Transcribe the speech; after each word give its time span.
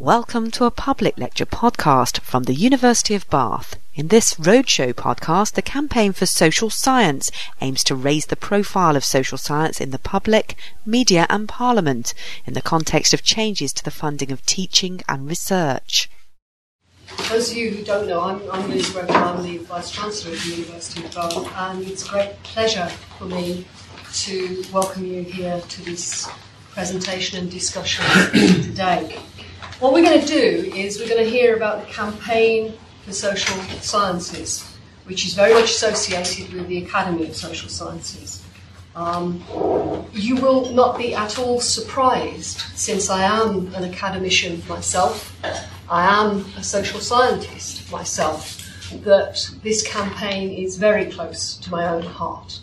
Welcome 0.00 0.52
to 0.52 0.64
a 0.64 0.70
public 0.70 1.18
lecture 1.18 1.44
podcast 1.44 2.20
from 2.20 2.44
the 2.44 2.54
University 2.54 3.16
of 3.16 3.28
Bath. 3.30 3.74
In 3.96 4.06
this 4.06 4.34
roadshow 4.34 4.94
podcast, 4.94 5.54
the 5.54 5.60
Campaign 5.60 6.12
for 6.12 6.24
Social 6.24 6.70
Science 6.70 7.32
aims 7.60 7.82
to 7.82 7.96
raise 7.96 8.26
the 8.26 8.36
profile 8.36 8.94
of 8.94 9.04
social 9.04 9.36
science 9.36 9.80
in 9.80 9.90
the 9.90 9.98
public, 9.98 10.54
media, 10.86 11.26
and 11.28 11.48
Parliament 11.48 12.14
in 12.46 12.54
the 12.54 12.62
context 12.62 13.12
of 13.12 13.24
changes 13.24 13.72
to 13.72 13.82
the 13.82 13.90
funding 13.90 14.30
of 14.30 14.46
teaching 14.46 15.00
and 15.08 15.28
research. 15.28 16.08
For 17.06 17.34
those 17.34 17.50
of 17.50 17.56
you 17.56 17.70
who 17.70 17.82
don't 17.82 18.06
know, 18.06 18.20
I'm, 18.20 18.36
I'm 18.52 18.70
Glynis 18.70 18.92
Breakwell, 18.92 19.38
I'm 19.38 19.42
the 19.42 19.58
Vice 19.64 19.90
Chancellor 19.90 20.32
of 20.32 20.44
the 20.44 20.50
University 20.50 21.04
of 21.04 21.12
Bath, 21.12 21.52
and 21.56 21.84
it's 21.84 22.06
a 22.06 22.08
great 22.08 22.40
pleasure 22.44 22.86
for 23.18 23.24
me 23.24 23.66
to 24.12 24.62
welcome 24.72 25.04
you 25.04 25.24
here 25.24 25.60
to 25.60 25.84
this 25.84 26.28
presentation 26.70 27.40
and 27.40 27.50
discussion 27.50 28.04
today. 28.62 29.18
What 29.80 29.92
we're 29.92 30.02
going 30.02 30.20
to 30.20 30.26
do 30.26 30.72
is 30.74 30.98
we're 30.98 31.06
going 31.06 31.22
to 31.22 31.30
hear 31.30 31.54
about 31.54 31.86
the 31.86 31.92
campaign 31.92 32.74
for 33.04 33.12
social 33.12 33.56
sciences, 33.80 34.68
which 35.04 35.24
is 35.24 35.34
very 35.34 35.54
much 35.54 35.70
associated 35.70 36.52
with 36.52 36.66
the 36.66 36.82
Academy 36.82 37.28
of 37.28 37.36
Social 37.36 37.68
Sciences. 37.68 38.42
Um, 38.96 39.40
you 40.12 40.34
will 40.34 40.72
not 40.72 40.98
be 40.98 41.14
at 41.14 41.38
all 41.38 41.60
surprised, 41.60 42.58
since 42.74 43.08
I 43.08 43.22
am 43.22 43.72
an 43.76 43.84
academician 43.84 44.64
myself, 44.68 45.32
I 45.88 46.22
am 46.22 46.44
a 46.56 46.64
social 46.64 46.98
scientist 46.98 47.92
myself, 47.92 48.60
that 49.04 49.48
this 49.62 49.86
campaign 49.86 50.50
is 50.50 50.76
very 50.76 51.06
close 51.06 51.56
to 51.58 51.70
my 51.70 51.86
own 51.86 52.02
heart. 52.02 52.58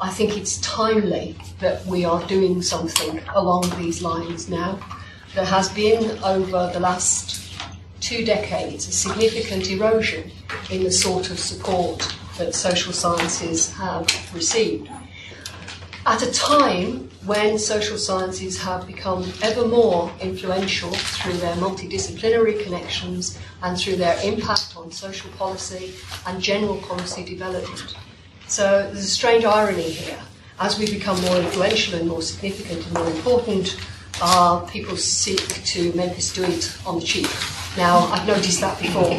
I 0.00 0.10
think 0.10 0.36
it's 0.36 0.60
timely 0.62 1.36
that 1.60 1.86
we 1.86 2.04
are 2.04 2.26
doing 2.26 2.60
something 2.60 3.20
along 3.36 3.70
these 3.78 4.02
lines 4.02 4.48
now 4.48 4.80
there 5.36 5.44
has 5.44 5.68
been 5.68 6.18
over 6.24 6.70
the 6.72 6.80
last 6.80 7.52
two 8.00 8.24
decades 8.24 8.88
a 8.88 8.92
significant 8.92 9.68
erosion 9.70 10.30
in 10.70 10.82
the 10.82 10.90
sort 10.90 11.30
of 11.30 11.38
support 11.38 12.16
that 12.38 12.54
social 12.54 12.92
sciences 12.92 13.70
have 13.74 14.06
received. 14.34 14.88
At 16.06 16.22
a 16.22 16.32
time 16.32 17.10
when 17.26 17.58
social 17.58 17.98
sciences 17.98 18.58
have 18.62 18.86
become 18.86 19.30
ever 19.42 19.68
more 19.68 20.10
influential 20.22 20.90
through 20.92 21.34
their 21.34 21.56
multidisciplinary 21.56 22.62
connections 22.62 23.38
and 23.62 23.76
through 23.76 23.96
their 23.96 24.18
impact 24.22 24.74
on 24.74 24.90
social 24.90 25.30
policy 25.32 25.92
and 26.26 26.40
general 26.40 26.78
policy 26.78 27.24
development. 27.24 27.94
So 28.46 28.84
there's 28.84 29.04
a 29.04 29.16
strange 29.20 29.44
irony 29.44 29.90
here. 29.90 30.20
As 30.58 30.78
we 30.78 30.90
become 30.90 31.20
more 31.20 31.36
influential 31.36 31.98
and 31.98 32.08
more 32.08 32.22
significant 32.22 32.86
and 32.86 32.94
more 32.94 33.10
important, 33.10 33.76
uh, 34.20 34.60
people 34.60 34.96
seek 34.96 35.62
to 35.64 35.92
make 35.92 36.12
us 36.12 36.32
do 36.32 36.44
it 36.44 36.76
on 36.86 37.00
the 37.00 37.04
cheap. 37.04 37.28
Now, 37.76 37.98
I've 38.06 38.26
noticed 38.26 38.60
that 38.60 38.80
before, 38.80 39.12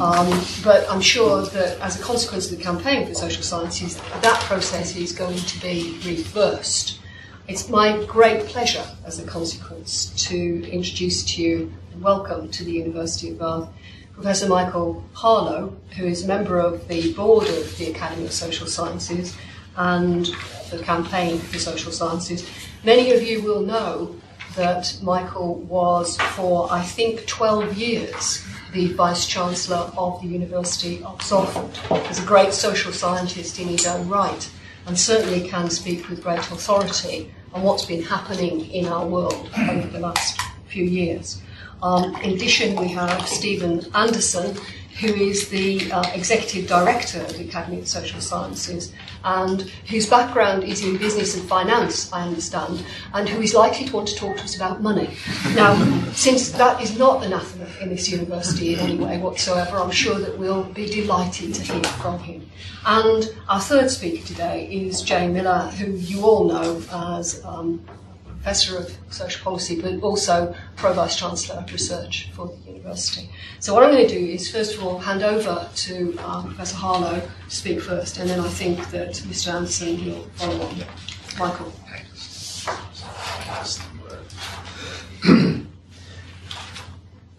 um, 0.00 0.44
but 0.62 0.88
I'm 0.88 1.00
sure 1.00 1.42
that 1.42 1.80
as 1.80 2.00
a 2.00 2.02
consequence 2.02 2.50
of 2.50 2.58
the 2.58 2.62
campaign 2.62 3.06
for 3.06 3.14
social 3.14 3.42
sciences, 3.42 3.96
that 3.96 4.40
process 4.42 4.94
is 4.94 5.12
going 5.12 5.36
to 5.36 5.60
be 5.60 5.98
reversed. 6.04 7.00
It's 7.48 7.68
my 7.68 8.04
great 8.06 8.46
pleasure, 8.46 8.84
as 9.04 9.18
a 9.18 9.26
consequence, 9.26 10.06
to 10.28 10.70
introduce 10.70 11.24
to 11.34 11.42
you 11.42 11.72
and 11.92 12.02
welcome 12.02 12.48
to 12.50 12.64
the 12.64 12.72
University 12.72 13.30
of 13.30 13.38
Bath 13.38 13.68
Professor 14.16 14.48
Michael 14.48 15.04
Harloe, 15.12 15.76
who 15.96 16.06
is 16.06 16.24
a 16.24 16.26
member 16.26 16.58
of 16.58 16.88
the 16.88 17.12
board 17.12 17.46
of 17.48 17.76
the 17.76 17.90
Academy 17.90 18.24
of 18.24 18.32
Social 18.32 18.66
Sciences 18.66 19.36
and 19.76 20.26
the 20.70 20.78
campaign 20.82 21.38
for 21.38 21.58
social 21.58 21.92
sciences. 21.92 22.48
Many 22.82 23.12
of 23.12 23.22
you 23.22 23.42
will 23.42 23.60
know 23.60 24.16
that 24.56 24.98
Michael 25.02 25.56
was 25.60 26.16
for, 26.34 26.72
I 26.72 26.82
think, 26.82 27.26
12 27.26 27.76
years 27.76 28.44
the 28.72 28.92
Vice 28.92 29.26
Chancellor 29.26 29.90
of 29.96 30.20
the 30.20 30.26
University 30.26 31.02
of 31.04 31.22
Salford. 31.22 31.76
He's 32.08 32.22
a 32.22 32.26
great 32.26 32.52
social 32.52 32.92
scientist 32.92 33.58
in 33.58 33.68
his 33.68 33.86
own 33.86 34.08
right 34.08 34.50
and 34.86 34.98
certainly 34.98 35.48
can 35.48 35.70
speak 35.70 36.08
with 36.08 36.22
great 36.22 36.40
authority 36.40 37.32
on 37.52 37.62
what's 37.62 37.84
been 37.84 38.02
happening 38.02 38.70
in 38.70 38.86
our 38.86 39.06
world 39.06 39.50
over 39.56 39.88
the 39.88 39.98
last 39.98 40.38
few 40.68 40.84
years. 40.84 41.40
Um, 41.82 42.14
in 42.16 42.34
addition, 42.34 42.76
we 42.76 42.88
have 42.88 43.26
Stephen 43.28 43.84
Anderson, 43.94 44.56
who 45.00 45.08
is 45.08 45.48
the 45.48 45.92
uh, 45.92 46.02
Executive 46.14 46.66
Director 46.66 47.20
of 47.20 47.36
the 47.36 47.44
Academy 47.44 47.80
of 47.80 47.88
Social 47.88 48.20
Sciences 48.20 48.92
and 49.24 49.62
whose 49.88 50.08
background 50.08 50.64
is 50.64 50.84
in 50.84 50.96
business 50.96 51.36
and 51.36 51.46
finance, 51.48 52.12
I 52.12 52.26
understand, 52.26 52.84
and 53.12 53.28
who 53.28 53.42
is 53.42 53.54
likely 53.54 53.86
to 53.86 53.92
want 53.92 54.08
to 54.08 54.16
talk 54.16 54.36
to 54.38 54.44
us 54.44 54.56
about 54.56 54.82
money. 54.82 55.10
Now, 55.54 55.74
since 56.12 56.50
that 56.52 56.80
is 56.80 56.98
not 56.98 57.24
anathema 57.24 57.68
in 57.80 57.90
this 57.90 58.08
university 58.08 58.74
in 58.74 58.80
any 58.80 58.96
way 58.96 59.18
whatsoever, 59.18 59.76
I'm 59.76 59.90
sure 59.90 60.18
that 60.18 60.38
we'll 60.38 60.64
be 60.64 60.86
delighted 60.86 61.54
to 61.54 61.62
hear 61.62 61.84
from 61.84 62.18
him. 62.20 62.48
And 62.86 63.34
our 63.48 63.60
third 63.60 63.90
speaker 63.90 64.24
today 64.26 64.66
is 64.66 65.02
Jane 65.02 65.34
Millar, 65.34 65.70
who 65.78 65.92
you 65.92 66.24
all 66.24 66.44
know 66.48 66.82
as 66.90 67.44
um, 67.44 67.84
Professor 68.46 68.78
of 68.78 68.96
Social 69.10 69.42
Policy, 69.42 69.80
but 69.80 70.00
also 70.04 70.54
Pro 70.76 70.92
Vice 70.92 71.16
Chancellor 71.16 71.56
of 71.56 71.72
Research 71.72 72.30
for 72.32 72.46
the 72.46 72.70
University. 72.70 73.28
So 73.58 73.74
what 73.74 73.82
I'm 73.82 73.90
going 73.90 74.06
to 74.06 74.14
do 74.14 74.24
is 74.24 74.48
first 74.48 74.76
of 74.76 74.84
all 74.84 75.00
hand 75.00 75.24
over 75.24 75.68
to 75.74 76.16
um, 76.18 76.44
Professor 76.54 76.76
Harloe 76.76 77.28
to 77.48 77.56
speak 77.56 77.80
first, 77.80 78.18
and 78.18 78.30
then 78.30 78.38
I 78.38 78.46
think 78.46 78.88
that 78.92 79.14
Mr. 79.26 79.52
Anderson 79.52 80.06
will 80.06 80.22
follow 80.36 80.64
on. 80.64 80.76
Michael. 81.40 81.72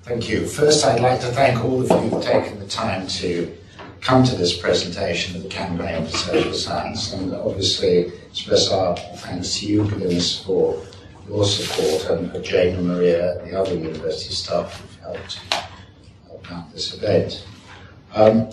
Thank 0.04 0.28
you. 0.28 0.46
First, 0.46 0.86
I'd 0.86 1.00
like 1.00 1.22
to 1.22 1.28
thank 1.28 1.64
all 1.64 1.90
of 1.90 2.04
you 2.04 2.10
for 2.10 2.22
taking 2.22 2.60
the 2.60 2.68
time 2.68 3.08
to 3.08 3.56
come 4.02 4.26
to 4.26 4.36
this 4.36 4.58
presentation 4.58 5.38
of 5.38 5.44
the 5.44 5.50
Campaign 5.50 6.04
for 6.04 6.18
Social 6.18 6.54
Science, 6.54 7.14
and 7.14 7.34
obviously 7.34 8.12
express 8.30 8.70
our 8.72 8.98
thanks 8.98 9.58
to 9.60 9.68
you, 9.68 9.84
Glynis, 9.84 10.44
for 10.46 10.78
your 11.28 11.46
support, 11.46 12.20
and 12.20 12.44
Jane 12.44 12.76
and 12.76 12.88
Maria 12.88 13.40
and 13.40 13.52
the 13.52 13.60
other 13.60 13.76
university 13.76 14.34
staff 14.34 14.80
who've 14.80 15.00
helped 15.02 15.40
about 16.32 16.72
this 16.72 16.94
event. 16.94 17.46
Um, 18.14 18.50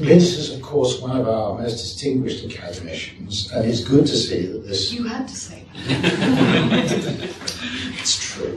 Liz 0.00 0.38
is, 0.38 0.54
of 0.54 0.62
course, 0.62 1.00
one 1.00 1.18
of 1.18 1.28
our 1.28 1.58
most 1.58 1.76
distinguished 1.78 2.44
academicians, 2.44 3.50
and 3.52 3.68
it's 3.68 3.82
good 3.82 4.06
to 4.06 4.16
see 4.16 4.46
that 4.46 4.66
this. 4.66 4.92
You 4.92 5.04
had 5.04 5.26
to 5.26 5.36
say 5.36 5.64
that. 5.74 7.34
it's 7.98 8.34
true. 8.34 8.56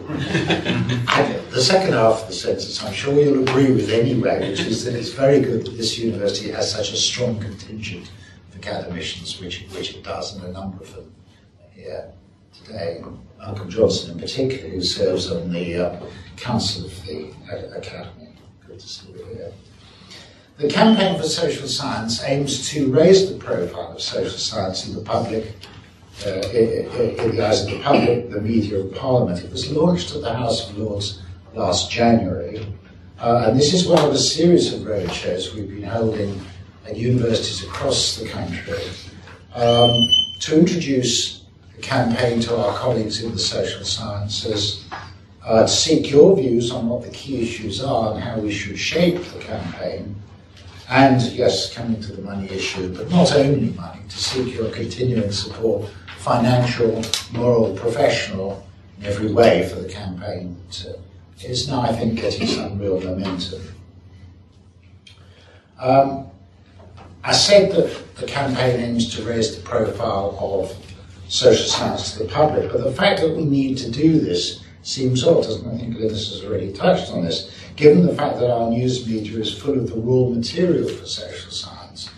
the 1.49 1.61
second 1.61 1.93
half 1.93 2.21
of 2.21 2.27
the 2.27 2.33
sentence, 2.33 2.83
I'm 2.83 2.93
sure 2.93 3.19
you'll 3.19 3.41
agree 3.41 3.71
with 3.71 3.89
anyway, 3.89 4.51
which 4.51 4.61
is 4.61 4.83
that 4.85 4.93
it's 4.93 5.09
very 5.09 5.39
good 5.39 5.65
that 5.65 5.77
this 5.77 5.97
university 5.97 6.51
has 6.51 6.71
such 6.71 6.91
a 6.91 6.97
strong 6.97 7.39
contingent 7.39 8.11
of 8.49 8.57
academicians, 8.57 9.39
which, 9.39 9.65
which 9.75 9.95
it 9.95 10.03
does, 10.03 10.35
and 10.35 10.45
a 10.45 10.51
number 10.51 10.83
of 10.83 10.95
them 10.95 11.11
here 11.73 12.13
today. 12.53 13.03
Malcolm 13.39 13.69
Johnson, 13.69 14.11
in 14.11 14.19
particular, 14.19 14.69
who 14.69 14.81
serves 14.81 15.31
on 15.31 15.51
the 15.51 15.75
uh, 15.75 15.99
Council 16.37 16.85
of 16.85 17.05
the 17.05 17.31
Academy 17.75 18.21
Good 18.67 18.79
to 18.79 18.87
see 18.87 19.11
you 19.11 19.25
here. 19.25 19.51
The 20.57 20.69
Campaign 20.69 21.19
for 21.19 21.27
Social 21.27 21.67
Science 21.67 22.23
aims 22.23 22.69
to 22.69 22.91
raise 22.91 23.31
the 23.31 23.37
profile 23.37 23.93
of 23.93 24.01
social 24.01 24.37
science 24.37 24.87
in 24.87 24.95
the 24.95 25.01
public, 25.01 25.55
uh, 26.25 26.29
in 26.49 27.35
the 27.35 27.45
eyes 27.45 27.63
of 27.63 27.71
the 27.71 27.81
public, 27.81 28.29
the 28.29 28.39
media, 28.39 28.79
and 28.79 28.95
Parliament. 28.95 29.43
It 29.43 29.51
was 29.51 29.71
launched 29.71 30.15
at 30.15 30.21
the 30.21 30.33
House 30.33 30.69
of 30.69 30.77
Lords 30.77 31.21
last 31.55 31.89
January, 31.89 32.65
uh, 33.19 33.45
and 33.47 33.59
this 33.59 33.73
is 33.73 33.87
one 33.87 34.05
of 34.05 34.13
a 34.13 34.17
series 34.17 34.71
of 34.73 34.81
roadshows 34.81 35.53
we've 35.53 35.69
been 35.69 35.83
holding 35.83 36.39
at 36.87 36.95
universities 36.95 37.63
across 37.63 38.17
the 38.17 38.27
country 38.29 38.83
um, 39.55 39.91
to 40.39 40.59
introduce 40.59 41.40
campaign 41.81 42.39
to 42.41 42.55
our 42.55 42.77
colleagues 42.77 43.23
in 43.23 43.31
the 43.31 43.39
social 43.39 43.83
sciences 43.83 44.85
uh, 45.43 45.63
to 45.63 45.67
seek 45.67 46.09
your 46.11 46.35
views 46.35 46.71
on 46.71 46.87
what 46.87 47.03
the 47.03 47.09
key 47.09 47.41
issues 47.41 47.83
are 47.83 48.13
and 48.13 48.23
how 48.23 48.37
we 48.37 48.51
should 48.51 48.77
shape 48.77 49.23
the 49.33 49.39
campaign. 49.39 50.15
And 50.89 51.21
yes, 51.21 51.73
coming 51.73 52.01
to 52.01 52.13
the 52.13 52.21
money 52.21 52.49
issue, 52.49 52.93
but 52.95 53.09
not 53.09 53.33
only 53.33 53.69
money, 53.71 54.01
to 54.07 54.17
seek 54.17 54.53
your 54.53 54.69
continuing 54.71 55.31
support, 55.31 55.89
financial, 56.17 57.01
moral, 57.31 57.75
professional, 57.75 58.67
in 58.99 59.05
every 59.05 59.31
way 59.31 59.67
for 59.69 59.79
the 59.79 59.89
campaign. 59.89 60.57
To, 60.71 60.99
it's 61.39 61.67
now, 61.67 61.81
I 61.81 61.93
think, 61.93 62.19
getting 62.19 62.45
some 62.45 62.77
real 62.77 62.99
momentum. 62.99 63.61
Um, 65.79 66.27
I 67.23 67.33
said 67.33 67.71
that 67.71 68.15
the 68.15 68.27
campaign 68.27 68.79
aims 68.79 69.15
to 69.15 69.23
raise 69.23 69.55
the 69.55 69.61
profile 69.63 70.37
of 70.39 70.75
social 71.31 71.65
science 71.65 72.11
to 72.11 72.23
the 72.23 72.29
public, 72.29 72.69
but 72.69 72.83
the 72.83 72.91
fact 72.91 73.21
that 73.21 73.33
we 73.33 73.45
need 73.45 73.77
to 73.77 73.89
do 73.89 74.19
this 74.19 74.61
seems 74.83 75.23
odd, 75.23 75.43
doesn't 75.43 75.65
it? 75.65 75.73
I 75.73 75.77
think 75.77 75.95
Glynis 75.95 76.29
has 76.29 76.43
already 76.43 76.73
touched 76.73 77.09
on 77.09 77.23
this, 77.23 77.49
given 77.77 78.05
the 78.05 78.13
fact 78.13 78.37
that 78.39 78.51
our 78.51 78.69
news 78.69 79.07
media 79.07 79.39
is 79.39 79.57
full 79.57 79.79
of 79.79 79.89
the 79.89 79.95
raw 79.95 80.27
material 80.27 80.89
for 80.89 81.05
social 81.05 81.51
science 81.51 82.09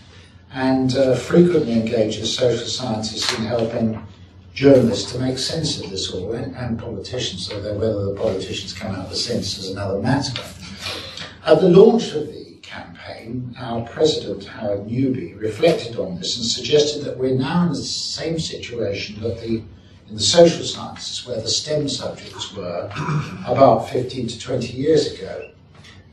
and 0.51 0.97
uh, 0.97 1.15
frequently 1.15 1.73
engages 1.73 2.35
social 2.35 2.65
scientists 2.65 3.37
in 3.37 3.45
helping 3.45 4.01
journalists 4.55 5.11
to 5.11 5.19
make 5.19 5.37
sense 5.37 5.79
of 5.79 5.91
this 5.91 6.11
all, 6.11 6.33
and, 6.33 6.55
and 6.55 6.79
politicians, 6.79 7.51
although 7.53 7.75
whether 7.75 8.05
the 8.05 8.15
politicians 8.15 8.73
come 8.73 8.95
out 8.95 9.05
of 9.05 9.09
the 9.11 9.15
sense 9.15 9.59
is 9.59 9.69
another 9.69 9.99
matter. 9.99 10.41
At 11.45 11.61
the 11.61 11.69
launch 11.69 12.13
of 12.13 12.25
the 12.27 12.42
campaign, 12.73 13.55
our 13.59 13.81
president, 13.87 14.45
Howard 14.45 14.89
Newby, 14.89 15.33
reflected 15.35 15.97
on 15.97 16.17
this 16.17 16.37
and 16.37 16.45
suggested 16.45 17.03
that 17.03 17.17
we're 17.17 17.35
now 17.35 17.63
in 17.63 17.69
the 17.69 17.75
same 17.75 18.39
situation 18.39 19.21
that 19.21 19.39
the 19.41 19.63
in 20.09 20.15
the 20.15 20.21
social 20.21 20.65
sciences 20.65 21.25
where 21.25 21.39
the 21.39 21.47
STEM 21.47 21.87
subjects 21.87 22.53
were 22.53 22.91
about 23.47 23.89
15 23.89 24.27
to 24.27 24.39
20 24.39 24.73
years 24.73 25.13
ago. 25.13 25.49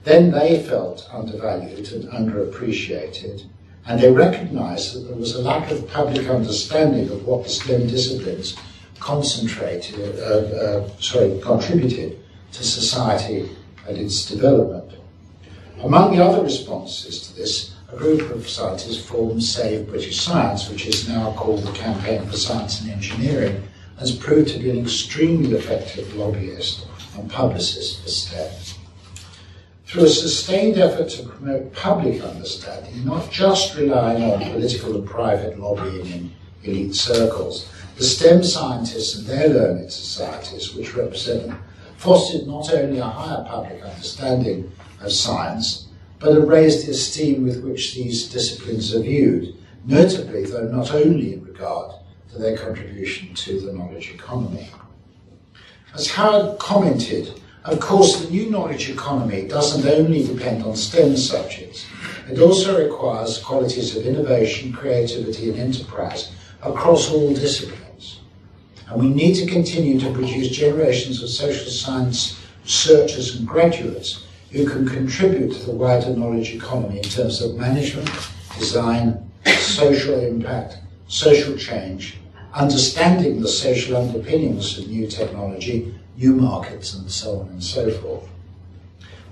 Then 0.04 0.30
they 0.30 0.62
felt 0.62 1.08
undervalued 1.12 1.90
and 1.92 2.04
underappreciated, 2.04 3.46
and 3.86 4.00
they 4.00 4.10
recognized 4.10 4.94
that 4.94 5.08
there 5.08 5.16
was 5.16 5.34
a 5.34 5.42
lack 5.42 5.70
of 5.70 5.88
public 5.88 6.28
understanding 6.28 7.10
of 7.10 7.26
what 7.26 7.42
the 7.42 7.50
STEM 7.50 7.88
disciplines 7.88 8.56
concentrated, 9.00 10.18
uh, 10.20 10.22
uh, 10.22 10.88
sorry, 11.00 11.38
contributed 11.42 12.18
to 12.52 12.64
society 12.64 13.50
and 13.88 13.98
its 13.98 14.26
development. 14.26 14.99
Among 15.82 16.14
the 16.14 16.22
other 16.22 16.42
responses 16.42 17.26
to 17.26 17.36
this, 17.36 17.74
a 17.90 17.96
group 17.96 18.30
of 18.32 18.46
scientists 18.46 19.02
formed 19.02 19.42
Save 19.42 19.88
British 19.88 20.20
Science, 20.20 20.68
which 20.68 20.84
is 20.84 21.08
now 21.08 21.32
called 21.32 21.62
the 21.62 21.72
Campaign 21.72 22.26
for 22.26 22.36
Science 22.36 22.82
and 22.82 22.90
Engineering, 22.90 23.66
has 23.98 24.14
proved 24.14 24.50
to 24.50 24.58
be 24.58 24.68
an 24.68 24.78
extremely 24.78 25.56
effective 25.56 26.14
lobbyist 26.14 26.86
and 27.16 27.30
publicist 27.30 28.02
for 28.02 28.10
STEM. 28.10 28.50
Through 29.86 30.04
a 30.04 30.08
sustained 30.08 30.76
effort 30.78 31.08
to 31.10 31.26
promote 31.26 31.72
public 31.72 32.22
understanding, 32.22 33.02
not 33.02 33.30
just 33.30 33.74
relying 33.74 34.22
on 34.22 34.50
political 34.52 34.96
and 34.96 35.08
private 35.08 35.58
lobbying 35.58 36.06
in 36.06 36.32
elite 36.62 36.94
circles, 36.94 37.72
the 37.96 38.04
STEM 38.04 38.44
scientists 38.44 39.16
and 39.16 39.26
their 39.26 39.48
learned 39.48 39.90
societies, 39.90 40.74
which 40.74 40.94
represent 40.94 41.46
them, 41.46 41.62
fostered 41.96 42.46
not 42.46 42.70
only 42.74 42.98
a 42.98 43.04
higher 43.04 43.44
public 43.48 43.82
understanding 43.82 44.70
of 45.00 45.12
science, 45.12 45.88
but 46.18 46.34
have 46.34 46.48
raised 46.48 46.86
the 46.86 46.90
esteem 46.90 47.44
with 47.44 47.64
which 47.64 47.94
these 47.94 48.28
disciplines 48.28 48.94
are 48.94 49.00
viewed, 49.00 49.54
notably, 49.86 50.44
though 50.44 50.68
not 50.68 50.92
only 50.92 51.34
in 51.34 51.44
regard 51.44 51.92
to 52.30 52.38
their 52.38 52.56
contribution 52.56 53.34
to 53.34 53.60
the 53.60 53.72
knowledge 53.72 54.10
economy. 54.10 54.68
As 55.94 56.10
Howard 56.10 56.58
commented, 56.58 57.40
of 57.64 57.80
course, 57.80 58.20
the 58.20 58.30
new 58.30 58.48
knowledge 58.50 58.88
economy 58.88 59.46
doesn't 59.48 59.90
only 59.90 60.24
depend 60.24 60.62
on 60.62 60.76
STEM 60.76 61.16
subjects, 61.16 61.86
it 62.30 62.38
also 62.38 62.78
requires 62.78 63.38
qualities 63.38 63.96
of 63.96 64.06
innovation, 64.06 64.72
creativity, 64.72 65.50
and 65.50 65.58
enterprise 65.58 66.32
across 66.62 67.10
all 67.10 67.34
disciplines. 67.34 68.20
And 68.88 69.00
we 69.00 69.08
need 69.08 69.34
to 69.34 69.46
continue 69.46 69.98
to 70.00 70.12
produce 70.12 70.48
generations 70.48 71.22
of 71.22 71.28
social 71.28 71.70
science 71.70 72.40
researchers 72.62 73.36
and 73.36 73.48
graduates 73.48 74.26
who 74.50 74.68
can 74.68 74.88
contribute 74.88 75.52
to 75.52 75.66
the 75.66 75.72
wider 75.72 76.14
knowledge 76.16 76.54
economy 76.54 76.98
in 76.98 77.04
terms 77.04 77.40
of 77.40 77.56
management, 77.56 78.10
design, 78.58 79.30
social 79.58 80.18
impact, 80.18 80.78
social 81.06 81.56
change, 81.56 82.18
understanding 82.54 83.40
the 83.40 83.48
social 83.48 83.96
underpinnings 83.96 84.78
of 84.78 84.88
new 84.88 85.06
technology, 85.06 85.94
new 86.16 86.34
markets, 86.34 86.94
and 86.94 87.10
so 87.10 87.40
on 87.40 87.48
and 87.48 87.62
so 87.62 87.90
forth. 87.90 88.28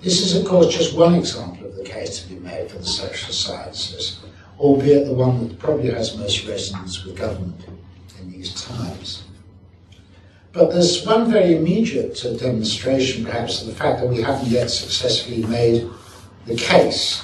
This 0.01 0.21
is, 0.21 0.37
of 0.37 0.47
course, 0.47 0.73
just 0.73 0.97
one 0.97 1.17
example 1.17 1.67
of 1.67 1.75
the 1.75 1.83
case 1.83 2.23
to 2.23 2.29
be 2.29 2.39
made 2.39 2.71
for 2.71 2.79
the 2.79 2.87
social 2.87 3.33
sciences, 3.33 4.21
albeit 4.59 5.07
the 5.07 5.13
one 5.13 5.49
that 5.49 5.59
probably 5.59 5.91
has 5.91 6.17
most 6.17 6.47
resonance 6.47 7.05
with 7.05 7.17
government 7.17 7.61
in 8.21 8.31
these 8.31 8.55
times. 8.55 9.25
But 10.53 10.71
there's 10.71 11.05
one 11.05 11.31
very 11.31 11.57
immediate 11.57 12.25
uh, 12.25 12.35
demonstration, 12.35 13.25
perhaps, 13.25 13.61
of 13.61 13.69
the 13.69 13.75
fact 13.75 14.01
that 14.01 14.09
we 14.09 14.23
haven't 14.23 14.49
yet 14.49 14.71
successfully 14.71 15.45
made 15.45 15.89
the 16.47 16.57
case 16.57 17.23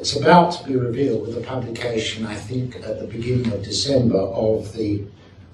it's 0.00 0.16
about 0.16 0.52
to 0.52 0.64
be 0.64 0.76
revealed 0.76 1.26
with 1.26 1.34
the 1.34 1.42
publication, 1.42 2.24
I 2.24 2.34
think, 2.34 2.76
at 2.76 2.98
the 2.98 3.06
beginning 3.06 3.52
of 3.52 3.62
December 3.62 4.16
of 4.18 4.72
the 4.72 5.04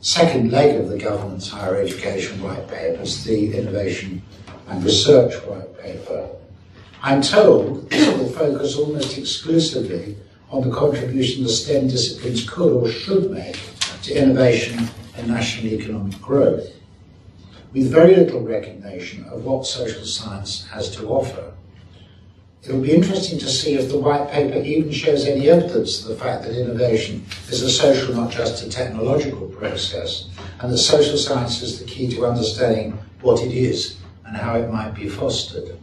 second 0.00 0.52
leg 0.52 0.76
of 0.76 0.88
the 0.88 0.98
government's 0.98 1.48
higher 1.48 1.78
education 1.78 2.40
white 2.40 2.68
papers, 2.68 3.24
the 3.24 3.52
innovation 3.56 4.22
and 4.68 4.84
research 4.84 5.34
white 5.46 5.76
paper. 5.80 6.28
I'm 7.02 7.22
told 7.22 7.90
this 7.90 8.16
will 8.16 8.28
focus 8.28 8.76
almost 8.76 9.18
exclusively 9.18 10.16
on 10.50 10.62
the 10.62 10.74
contribution 10.74 11.42
the 11.42 11.50
STEM 11.50 11.88
disciplines 11.88 12.48
could 12.48 12.72
or 12.72 12.88
should 12.88 13.32
make 13.32 13.58
to 14.04 14.14
innovation 14.14 14.88
and 15.16 15.26
national 15.26 15.72
economic 15.72 16.22
growth, 16.22 16.68
with 17.76 17.92
very 17.92 18.16
little 18.16 18.40
recognition 18.40 19.24
of 19.24 19.44
what 19.44 19.66
social 19.66 20.04
science 20.04 20.66
has 20.68 20.90
to 20.96 21.06
offer 21.08 21.52
It'll 22.66 22.80
be 22.80 22.92
interesting 22.92 23.38
to 23.38 23.48
see 23.48 23.74
if 23.74 23.88
the 23.88 23.98
white 23.98 24.28
paper 24.28 24.58
even 24.58 24.90
shows 24.90 25.24
any 25.24 25.48
evidence 25.48 26.02
of 26.02 26.08
the 26.08 26.16
fact 26.16 26.42
that 26.42 26.60
innovation 26.60 27.24
is 27.48 27.62
a 27.62 27.70
social, 27.70 28.12
not 28.12 28.32
just 28.32 28.64
a 28.64 28.68
technological 28.68 29.46
process, 29.50 30.28
and 30.58 30.72
that 30.72 30.78
social 30.78 31.16
science 31.16 31.62
is 31.62 31.78
the 31.78 31.84
key 31.84 32.08
to 32.08 32.26
understanding 32.26 32.98
what 33.20 33.40
it 33.40 33.52
is 33.52 33.98
and 34.24 34.36
how 34.36 34.56
it 34.56 34.68
might 34.68 34.94
be 34.96 35.08
fostered. 35.08 35.78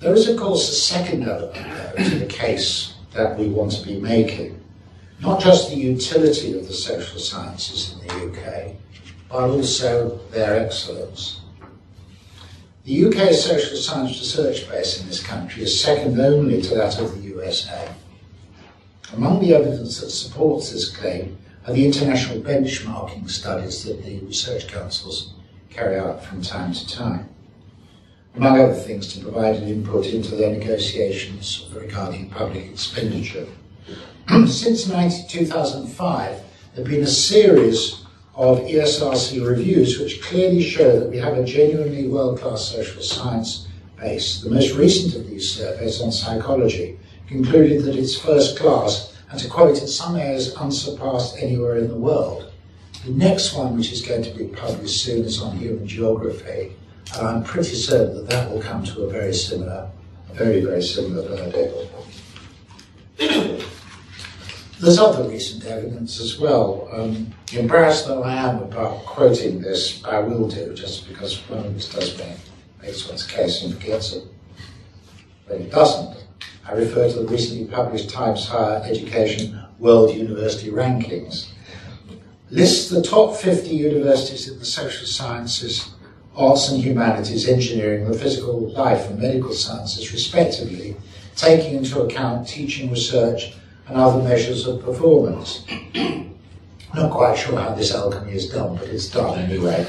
There 0.00 0.14
is, 0.14 0.28
of 0.28 0.38
course, 0.38 0.66
a 0.70 0.74
second 0.74 1.28
element, 1.28 1.98
to 1.98 2.18
the 2.18 2.24
case 2.24 2.94
that 3.12 3.38
we 3.38 3.48
want 3.48 3.72
to 3.72 3.84
be 3.84 4.00
making. 4.00 4.58
Not 5.20 5.40
just 5.40 5.68
the 5.68 5.76
utility 5.76 6.58
of 6.58 6.66
the 6.66 6.72
social 6.72 7.20
sciences 7.20 7.92
in 7.92 8.06
the 8.06 8.14
UK, 8.32 8.76
but 9.28 9.50
also 9.50 10.18
their 10.30 10.64
excellence. 10.64 11.40
The 12.84 13.04
UK 13.04 13.34
social 13.34 13.76
science 13.76 14.18
research 14.18 14.68
base 14.68 15.00
in 15.00 15.08
this 15.08 15.22
country 15.22 15.62
is 15.62 15.78
second 15.80 16.18
only 16.18 16.62
to 16.62 16.74
that 16.74 16.98
of 16.98 17.14
the 17.14 17.28
USA. 17.28 17.94
Among 19.12 19.40
the 19.40 19.54
evidence 19.54 20.00
that 20.00 20.10
supports 20.10 20.72
this 20.72 20.88
claim 20.88 21.36
are 21.66 21.74
the 21.74 21.84
international 21.84 22.40
benchmarking 22.40 23.28
studies 23.28 23.84
that 23.84 24.02
the 24.02 24.20
research 24.20 24.68
councils 24.68 25.34
carry 25.68 25.98
out 25.98 26.24
from 26.24 26.40
time 26.40 26.72
to 26.72 26.88
time. 26.88 27.28
Among 28.36 28.58
other 28.58 28.74
things, 28.74 29.12
to 29.14 29.20
provide 29.20 29.56
an 29.56 29.68
input 29.68 30.06
into 30.06 30.34
their 30.34 30.56
negotiations 30.56 31.68
regarding 31.74 32.30
public 32.30 32.66
expenditure. 32.66 33.46
Since 34.46 34.86
2005, 34.86 36.28
there 36.28 36.40
have 36.76 36.86
been 36.86 37.02
a 37.02 37.06
series 37.06 37.97
of 38.38 38.60
ESRC 38.60 39.44
reviews, 39.44 39.98
which 39.98 40.22
clearly 40.22 40.62
show 40.62 41.00
that 41.00 41.10
we 41.10 41.18
have 41.18 41.36
a 41.36 41.44
genuinely 41.44 42.06
world 42.06 42.38
class 42.38 42.68
social 42.68 43.02
science 43.02 43.66
base. 43.98 44.40
The 44.42 44.50
most 44.50 44.76
recent 44.76 45.16
of 45.16 45.28
these 45.28 45.50
surveys 45.50 46.00
on 46.00 46.12
psychology 46.12 47.00
concluded 47.26 47.82
that 47.82 47.96
it's 47.96 48.16
first 48.16 48.56
class 48.56 49.12
and, 49.32 49.40
to 49.40 49.48
quote, 49.48 49.82
in 49.82 49.88
some 49.88 50.14
areas 50.14 50.54
unsurpassed 50.54 51.36
anywhere 51.38 51.78
in 51.78 51.88
the 51.88 51.96
world. 51.96 52.52
The 53.04 53.10
next 53.10 53.54
one, 53.54 53.76
which 53.76 53.90
is 53.90 54.02
going 54.02 54.22
to 54.22 54.30
be 54.30 54.44
published 54.46 55.02
soon, 55.02 55.24
is 55.24 55.42
on 55.42 55.56
human 55.56 55.86
geography, 55.86 56.76
and 57.16 57.26
I'm 57.26 57.42
pretty 57.42 57.74
certain 57.74 58.14
that 58.14 58.28
that 58.28 58.50
will 58.50 58.62
come 58.62 58.84
to 58.84 59.02
a 59.02 59.10
very 59.10 59.34
similar, 59.34 59.90
very, 60.32 60.60
very 60.60 60.82
similar 60.82 61.22
verdict. 61.28 61.74
There's 64.80 64.98
other 65.00 65.28
recent 65.28 65.64
evidence 65.64 66.20
as 66.20 66.38
well. 66.38 66.88
Um, 66.92 67.34
embarrassed 67.52 68.06
though 68.06 68.22
I 68.22 68.34
am 68.34 68.62
about 68.62 69.04
quoting 69.04 69.60
this, 69.60 70.04
I 70.04 70.20
will 70.20 70.46
do, 70.46 70.72
just 70.72 71.08
because 71.08 71.36
one 71.48 71.66
of 71.66 71.76
us 71.76 71.92
does 71.92 72.16
make, 72.16 72.36
makes 72.80 73.08
one's 73.08 73.26
case 73.26 73.64
and 73.64 73.74
forgets 73.74 74.12
it. 74.12 74.24
But 75.48 75.62
it 75.62 75.72
doesn't. 75.72 76.24
I 76.64 76.74
refer 76.74 77.10
to 77.10 77.20
the 77.20 77.26
recently 77.26 77.66
published 77.66 78.10
Times 78.10 78.46
Higher 78.46 78.80
Education 78.84 79.60
World 79.80 80.14
University 80.14 80.70
Rankings. 80.70 81.48
Lists 82.50 82.88
the 82.88 83.02
top 83.02 83.34
50 83.34 83.70
universities 83.70 84.48
in 84.48 84.60
the 84.60 84.64
social 84.64 85.06
sciences, 85.08 85.90
arts 86.36 86.68
and 86.68 86.80
humanities, 86.80 87.48
engineering, 87.48 88.08
the 88.08 88.16
physical 88.16 88.70
life 88.70 89.10
and 89.10 89.18
medical 89.18 89.52
sciences, 89.52 90.12
respectively, 90.12 90.96
taking 91.34 91.78
into 91.78 92.00
account 92.00 92.46
teaching, 92.46 92.90
research, 92.90 93.54
and 93.88 93.96
other 93.96 94.22
measures 94.22 94.66
of 94.66 94.82
performance. 94.84 95.64
Not 96.94 97.10
quite 97.10 97.36
sure 97.36 97.58
how 97.58 97.74
this 97.74 97.94
alchemy 97.94 98.32
is 98.32 98.48
done, 98.48 98.76
but 98.76 98.88
it's 98.88 99.08
done 99.08 99.38
anyway. 99.38 99.86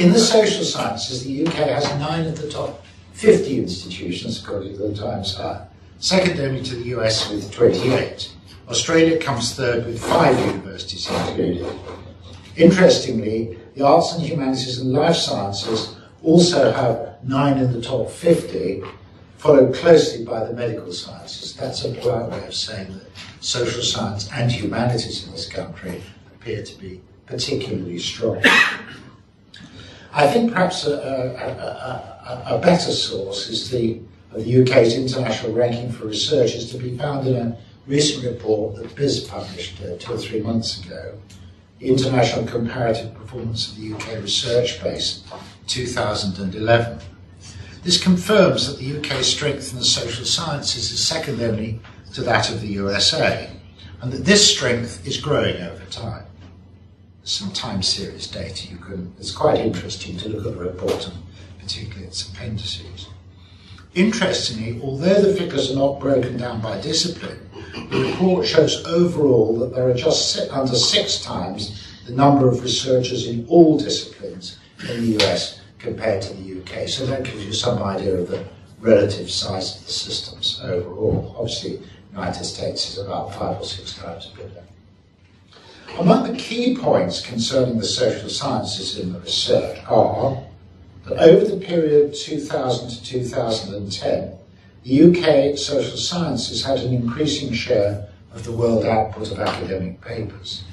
in 0.00 0.12
the 0.12 0.18
social 0.18 0.64
sciences, 0.64 1.24
the 1.24 1.46
UK 1.46 1.54
has 1.54 1.84
nine 1.98 2.26
of 2.26 2.40
the 2.40 2.48
top 2.48 2.84
50 3.12 3.58
institutions, 3.58 4.42
according 4.42 4.76
to 4.76 4.88
the 4.88 4.94
Times 4.94 5.34
Higher, 5.34 5.68
second 5.98 6.40
only 6.40 6.62
to 6.62 6.76
the 6.76 6.84
US 6.96 7.30
with 7.30 7.50
28. 7.52 8.32
Australia 8.68 9.18
comes 9.18 9.54
third 9.54 9.84
with 9.84 10.00
five 10.00 10.38
universities 10.38 11.10
included. 11.10 11.66
Interestingly, 12.56 13.58
the 13.74 13.84
arts 13.84 14.14
and 14.14 14.22
humanities 14.22 14.78
and 14.78 14.92
life 14.92 15.16
sciences 15.16 15.96
also 16.22 16.72
have 16.72 17.22
nine 17.24 17.58
in 17.58 17.72
the 17.72 17.80
top 17.80 18.10
50, 18.10 18.82
followed 19.40 19.74
closely 19.74 20.22
by 20.22 20.44
the 20.44 20.52
medical 20.52 20.92
sciences. 20.92 21.54
That's 21.54 21.82
a 21.86 21.94
polite 21.94 22.30
way 22.30 22.46
of 22.46 22.54
saying 22.54 22.92
that 22.92 23.06
social 23.40 23.82
science 23.82 24.28
and 24.34 24.52
humanities 24.52 25.24
in 25.24 25.32
this 25.32 25.48
country 25.48 26.02
appear 26.34 26.62
to 26.62 26.78
be 26.78 27.00
particularly 27.24 27.98
strong. 27.98 28.42
I 30.12 30.26
think 30.26 30.52
perhaps 30.52 30.86
a, 30.86 30.92
a, 30.92 32.52
a, 32.52 32.56
a 32.56 32.58
better 32.58 32.92
source 32.92 33.48
is 33.48 33.70
the, 33.70 34.02
the 34.34 34.62
UK's 34.62 34.94
international 34.94 35.52
ranking 35.52 35.90
for 35.90 36.04
research 36.04 36.54
is 36.54 36.70
to 36.72 36.76
be 36.76 36.98
found 36.98 37.26
in 37.26 37.36
a 37.36 37.58
recent 37.86 38.26
report 38.26 38.76
that 38.76 38.94
BIS 38.94 39.20
published 39.20 39.80
uh, 39.80 39.96
two 39.98 40.12
or 40.12 40.18
three 40.18 40.42
months 40.42 40.84
ago, 40.84 41.18
the 41.78 41.88
International 41.88 42.44
Comparative 42.44 43.14
Performance 43.14 43.70
of 43.70 43.80
the 43.80 43.94
UK 43.94 44.20
Research 44.22 44.82
Base 44.82 45.24
2011. 45.66 47.00
This 47.82 48.02
confirms 48.02 48.66
that 48.66 48.78
the 48.78 48.98
UK's 48.98 49.26
strength 49.26 49.72
in 49.72 49.78
the 49.78 49.84
social 49.84 50.26
sciences 50.26 50.92
is 50.92 51.06
second 51.06 51.40
only 51.40 51.80
to 52.12 52.22
that 52.22 52.50
of 52.50 52.60
the 52.60 52.68
USA, 52.68 53.50
and 54.02 54.12
that 54.12 54.24
this 54.24 54.54
strength 54.54 55.06
is 55.06 55.16
growing 55.16 55.62
over 55.62 55.84
time 55.86 56.24
some 57.22 57.52
time 57.52 57.82
series 57.82 58.26
data. 58.26 58.68
You 58.68 58.78
can, 58.78 59.14
it's 59.18 59.32
quite 59.32 59.58
interesting 59.58 60.16
to 60.18 60.28
look 60.28 60.46
at 60.46 60.54
the 60.54 60.64
report 60.64 61.06
and 61.06 61.16
particularly 61.60 62.06
its 62.06 62.28
appendices. 62.28 63.08
Interestingly, 63.94 64.80
although 64.82 65.20
the 65.20 65.36
figures 65.36 65.70
are 65.70 65.76
not 65.76 66.00
broken 66.00 66.36
down 66.36 66.60
by 66.60 66.80
discipline, 66.80 67.48
the 67.90 68.10
report 68.10 68.46
shows 68.46 68.84
overall 68.86 69.58
that 69.58 69.74
there 69.74 69.88
are 69.88 69.94
just 69.94 70.38
under 70.50 70.74
six 70.74 71.22
times 71.22 71.86
the 72.06 72.12
number 72.12 72.48
of 72.48 72.62
researchers 72.62 73.26
in 73.26 73.46
all 73.48 73.78
disciplines 73.78 74.58
in 74.88 75.00
the 75.02 75.24
US 75.24 75.59
compared 75.80 76.22
to 76.22 76.34
the 76.34 76.60
UK. 76.60 76.88
So 76.88 77.06
that 77.06 77.24
gives 77.24 77.44
you 77.44 77.52
some 77.52 77.82
idea 77.82 78.16
of 78.16 78.28
the 78.28 78.44
relative 78.80 79.30
size 79.30 79.76
of 79.76 79.86
the 79.86 79.92
systems 79.92 80.60
overall. 80.62 81.34
Obviously, 81.38 81.76
the 81.76 81.84
United 82.12 82.44
States 82.44 82.90
is 82.90 82.98
about 82.98 83.34
five 83.34 83.60
or 83.60 83.64
six 83.64 83.94
times 83.96 84.26
bigger. 84.26 84.62
Among 85.98 86.30
the 86.30 86.38
key 86.38 86.76
points 86.76 87.20
concerning 87.20 87.78
the 87.78 87.84
social 87.84 88.28
sciences 88.28 88.98
in 88.98 89.12
the 89.12 89.20
research 89.20 89.78
are 89.86 90.42
that 91.06 91.18
over 91.18 91.44
the 91.44 91.64
period 91.64 92.14
2000 92.14 92.88
to 92.88 93.02
2010, 93.02 94.38
the 94.84 95.02
UK 95.02 95.58
social 95.58 95.96
sciences 95.96 96.64
had 96.64 96.78
an 96.78 96.94
increasing 96.94 97.52
share 97.52 98.08
of 98.32 98.44
the 98.44 98.52
world 98.52 98.84
output 98.84 99.30
of 99.30 99.40
academic 99.40 100.00
papers. 100.00 100.64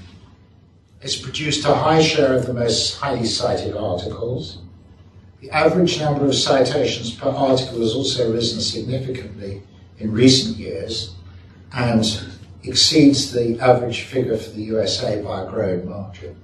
It's 1.02 1.16
produced 1.16 1.66
a 1.66 1.74
high 1.74 2.02
share 2.02 2.34
of 2.34 2.46
the 2.46 2.54
most 2.54 2.96
highly 2.98 3.26
cited 3.26 3.76
articles. 3.76 4.60
The 5.40 5.52
average 5.52 6.00
number 6.00 6.26
of 6.26 6.34
citations 6.34 7.14
per 7.14 7.30
article 7.30 7.82
has 7.82 7.94
also 7.94 8.34
risen 8.34 8.60
significantly 8.60 9.62
in 10.00 10.12
recent 10.12 10.58
years, 10.58 11.14
and 11.74 12.04
exceeds 12.64 13.32
the 13.32 13.60
average 13.60 14.02
figure 14.02 14.38
for 14.38 14.50
the 14.52 14.64
USA 14.64 15.22
by 15.22 15.44
a 15.44 15.50
growing 15.50 15.88
margin. 15.88 16.36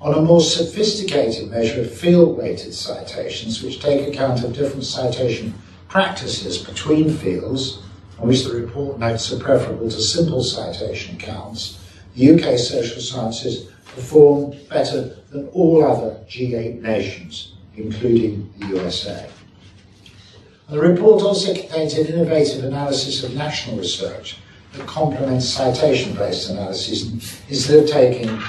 On 0.00 0.14
a 0.14 0.20
more 0.20 0.40
sophisticated 0.40 1.50
measure 1.50 1.82
of 1.82 1.90
field 1.90 2.38
weighted 2.38 2.74
citations, 2.74 3.62
which 3.62 3.80
take 3.80 4.08
account 4.08 4.44
of 4.44 4.54
different 4.54 4.84
citation 4.84 5.54
practices 5.88 6.58
between 6.58 7.10
fields, 7.10 7.80
on 8.18 8.28
which 8.28 8.44
the 8.44 8.54
report 8.54 8.98
notes 8.98 9.32
are 9.32 9.38
preferable 9.38 9.90
to 9.90 10.00
simple 10.00 10.42
citation 10.42 11.18
counts, 11.18 11.78
the 12.14 12.34
UK 12.34 12.58
social 12.58 13.00
sciences 13.00 13.70
perform 13.94 14.54
better 14.68 15.16
than 15.30 15.48
all 15.48 15.84
other 15.84 16.18
G8 16.28 16.80
nations, 16.80 17.53
including 17.76 18.52
the 18.58 18.66
USA. 18.68 19.28
The 20.68 20.80
report 20.80 21.22
also 21.22 21.54
contains 21.54 21.94
an 21.94 22.06
innovative 22.06 22.64
analysis 22.64 23.22
of 23.22 23.34
national 23.34 23.78
research 23.78 24.38
that 24.72 24.86
complements 24.86 25.48
citation-based 25.48 26.50
analysis 26.50 27.04
instead 27.48 27.84
of 27.84 27.90
taking 27.90 28.42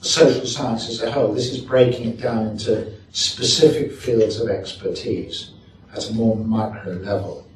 social 0.00 0.46
science 0.46 0.88
as 0.88 1.02
a 1.02 1.10
whole. 1.10 1.32
This 1.32 1.50
is 1.50 1.58
breaking 1.58 2.10
it 2.10 2.20
down 2.20 2.46
into 2.46 2.92
specific 3.12 3.92
fields 3.92 4.38
of 4.38 4.48
expertise 4.48 5.52
at 5.94 6.08
a 6.10 6.12
more 6.12 6.36
micro 6.36 6.92
level. 6.92 7.46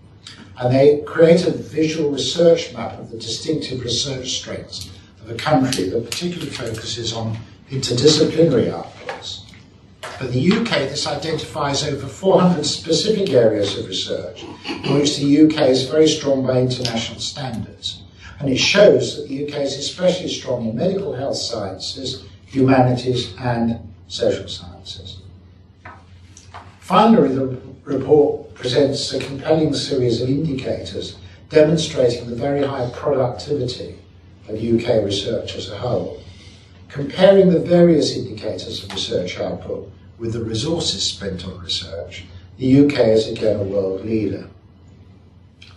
And 0.58 0.74
they 0.74 1.00
create 1.06 1.46
a 1.46 1.50
visual 1.50 2.10
research 2.10 2.72
map 2.72 2.98
of 2.98 3.10
the 3.10 3.18
distinctive 3.18 3.82
research 3.82 4.38
strengths 4.38 4.90
of 5.22 5.30
a 5.30 5.34
country 5.34 5.88
that 5.90 6.04
particularly 6.04 6.50
focuses 6.50 7.12
on 7.12 7.36
interdisciplinary 7.70 8.72
outputs. 8.72 9.41
For 10.18 10.26
the 10.28 10.52
UK, 10.52 10.88
this 10.88 11.06
identifies 11.06 11.84
over 11.84 12.06
400 12.06 12.64
specific 12.64 13.30
areas 13.30 13.76
of 13.76 13.88
research 13.88 14.44
in 14.84 14.94
which 14.94 15.16
the 15.16 15.42
UK 15.42 15.68
is 15.68 15.88
very 15.88 16.06
strong 16.06 16.46
by 16.46 16.60
international 16.60 17.18
standards. 17.18 18.02
And 18.38 18.48
it 18.50 18.58
shows 18.58 19.16
that 19.16 19.28
the 19.28 19.44
UK 19.46 19.62
is 19.62 19.76
especially 19.76 20.28
strong 20.28 20.66
in 20.68 20.76
medical 20.76 21.12
health 21.12 21.36
sciences, 21.36 22.24
humanities, 22.46 23.34
and 23.38 23.80
social 24.08 24.48
sciences. 24.48 25.22
Finally, 26.80 27.34
the 27.34 27.58
report 27.84 28.54
presents 28.54 29.12
a 29.12 29.18
compelling 29.18 29.74
series 29.74 30.20
of 30.20 30.28
indicators 30.28 31.16
demonstrating 31.48 32.28
the 32.28 32.36
very 32.36 32.64
high 32.64 32.88
productivity 32.90 33.96
of 34.48 34.54
UK 34.56 35.04
research 35.04 35.54
as 35.56 35.70
a 35.70 35.78
whole. 35.78 36.22
Comparing 36.88 37.48
the 37.48 37.60
various 37.60 38.16
indicators 38.16 38.84
of 38.84 38.92
research 38.92 39.38
output 39.38 39.90
with 40.22 40.34
the 40.34 40.44
resources 40.44 41.02
spent 41.02 41.44
on 41.44 41.58
research, 41.58 42.24
the 42.56 42.86
UK 42.86 43.08
is 43.08 43.28
again 43.28 43.58
a 43.58 43.64
world 43.64 44.04
leader. 44.04 44.48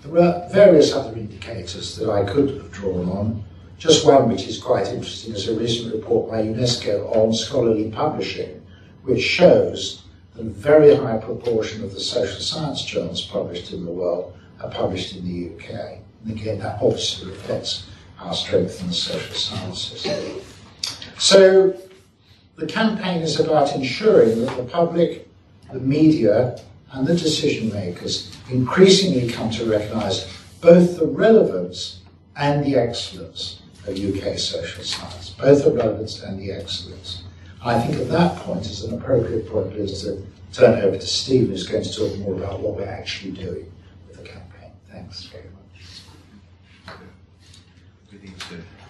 There 0.03 0.21
are 0.21 0.47
various 0.53 0.93
other 0.93 1.17
indicators 1.17 1.95
that 1.95 2.11
I 2.11 2.23
could 2.31 2.49
have 2.49 2.71
drawn 2.71 3.09
on. 3.09 3.43
Just 3.79 4.05
one 4.05 4.29
which 4.29 4.43
is 4.43 4.59
quite 4.59 4.87
interesting 4.89 5.33
is 5.33 5.47
a 5.47 5.59
recent 5.59 5.95
report 5.95 6.29
by 6.29 6.43
UNESCO 6.43 7.11
on 7.15 7.33
scholarly 7.33 7.89
publishing, 7.89 8.61
which 9.01 9.23
shows 9.23 10.03
that 10.35 10.45
a 10.45 10.49
very 10.49 10.95
high 10.95 11.17
proportion 11.17 11.83
of 11.83 11.91
the 11.91 11.99
social 11.99 12.39
science 12.39 12.85
journals 12.85 13.25
published 13.25 13.73
in 13.73 13.83
the 13.83 13.91
world 13.91 14.37
are 14.61 14.69
published 14.69 15.15
in 15.15 15.25
the 15.25 15.55
UK. 15.55 15.97
And 16.23 16.39
again, 16.39 16.59
that 16.59 16.83
obviously 16.83 17.31
reflects 17.31 17.87
our 18.19 18.35
strength 18.35 18.79
in 18.79 18.89
the 18.89 18.93
social 18.93 19.33
sciences. 19.33 20.05
So 21.17 21.75
the 22.57 22.65
campaign 22.65 23.21
is 23.21 23.39
about 23.39 23.75
ensuring 23.75 24.45
that 24.45 24.55
the 24.57 24.63
public, 24.63 25.27
the 25.73 25.79
media, 25.79 26.59
and 26.91 27.05
the 27.05 27.15
decision 27.15 27.71
makers 27.73 28.35
increasingly 28.49 29.29
come 29.29 29.49
to 29.51 29.69
recognise 29.69 30.31
both 30.61 30.97
the 30.97 31.05
relevance 31.05 32.01
and 32.37 32.65
the 32.65 32.75
excellence 32.75 33.61
of 33.87 33.97
UK 33.97 34.37
social 34.37 34.83
science, 34.83 35.31
both 35.31 35.63
the 35.63 35.71
relevance 35.71 36.23
and 36.23 36.39
the 36.39 36.51
excellence. 36.51 37.23
I 37.63 37.79
think 37.79 37.99
at 37.99 38.09
that 38.09 38.37
point 38.37 38.65
is 38.65 38.83
an 38.83 38.99
appropriate 38.99 39.49
point 39.49 39.73
is 39.73 40.03
to 40.03 40.25
turn 40.53 40.81
over 40.81 40.97
to 40.97 41.05
Steve, 41.05 41.49
who's 41.49 41.67
going 41.67 41.83
to 41.83 41.93
talk 41.93 42.17
more 42.19 42.35
about 42.35 42.59
what 42.61 42.75
we're 42.75 42.87
actually 42.87 43.31
doing 43.31 43.71
with 44.07 44.17
the 44.17 44.23
campaign. 44.23 44.71
Thanks 44.89 45.23
very 45.25 45.43
much. 45.43 45.51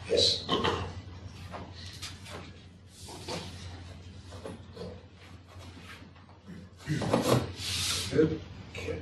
Yes. 0.09 0.43
Good. 6.87 8.39
Okay. 8.77 8.99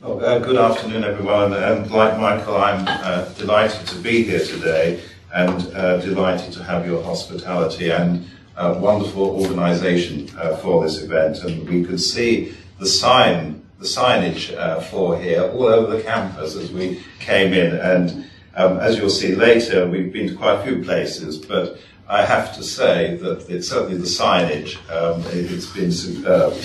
Well, 0.00 0.24
uh, 0.24 0.38
good 0.40 0.56
afternoon, 0.56 1.04
everyone. 1.04 1.52
And 1.52 1.88
like 1.92 2.18
Michael, 2.18 2.56
I'm 2.56 2.88
uh, 2.88 3.26
delighted 3.34 3.86
to 3.86 3.98
be 4.00 4.24
here 4.24 4.44
today 4.44 5.00
and 5.32 5.72
uh, 5.76 5.98
delighted 5.98 6.52
to 6.54 6.64
have 6.64 6.84
your 6.84 7.04
hospitality 7.04 7.90
and 7.90 8.28
wonderful 8.56 9.40
organisation 9.40 10.28
uh, 10.38 10.56
for 10.56 10.82
this 10.82 11.00
event. 11.02 11.44
And 11.44 11.68
we 11.68 11.84
could 11.84 12.00
see 12.00 12.52
the 12.80 12.86
sign, 12.86 13.64
the 13.78 13.86
signage 13.86 14.56
uh, 14.56 14.80
for 14.80 15.16
here 15.16 15.42
all 15.42 15.66
over 15.66 15.96
the 15.96 16.02
campus 16.02 16.56
as 16.56 16.72
we 16.72 17.00
came 17.20 17.52
in. 17.52 17.76
And 17.76 18.25
um, 18.56 18.78
as 18.78 18.96
you'll 18.96 19.10
see 19.10 19.34
later, 19.34 19.86
we've 19.86 20.12
been 20.12 20.28
to 20.28 20.34
quite 20.34 20.60
a 20.60 20.64
few 20.64 20.82
places, 20.82 21.36
but 21.38 21.78
I 22.08 22.24
have 22.24 22.54
to 22.56 22.62
say 22.62 23.16
that 23.16 23.50
it's 23.50 23.68
certainly 23.68 23.98
the 23.98 24.04
signage. 24.04 24.76
Um, 24.90 25.20
it, 25.26 25.50
has 25.50 25.66
been 25.66 25.92
superb. 25.92 26.52
Um, 26.52 26.58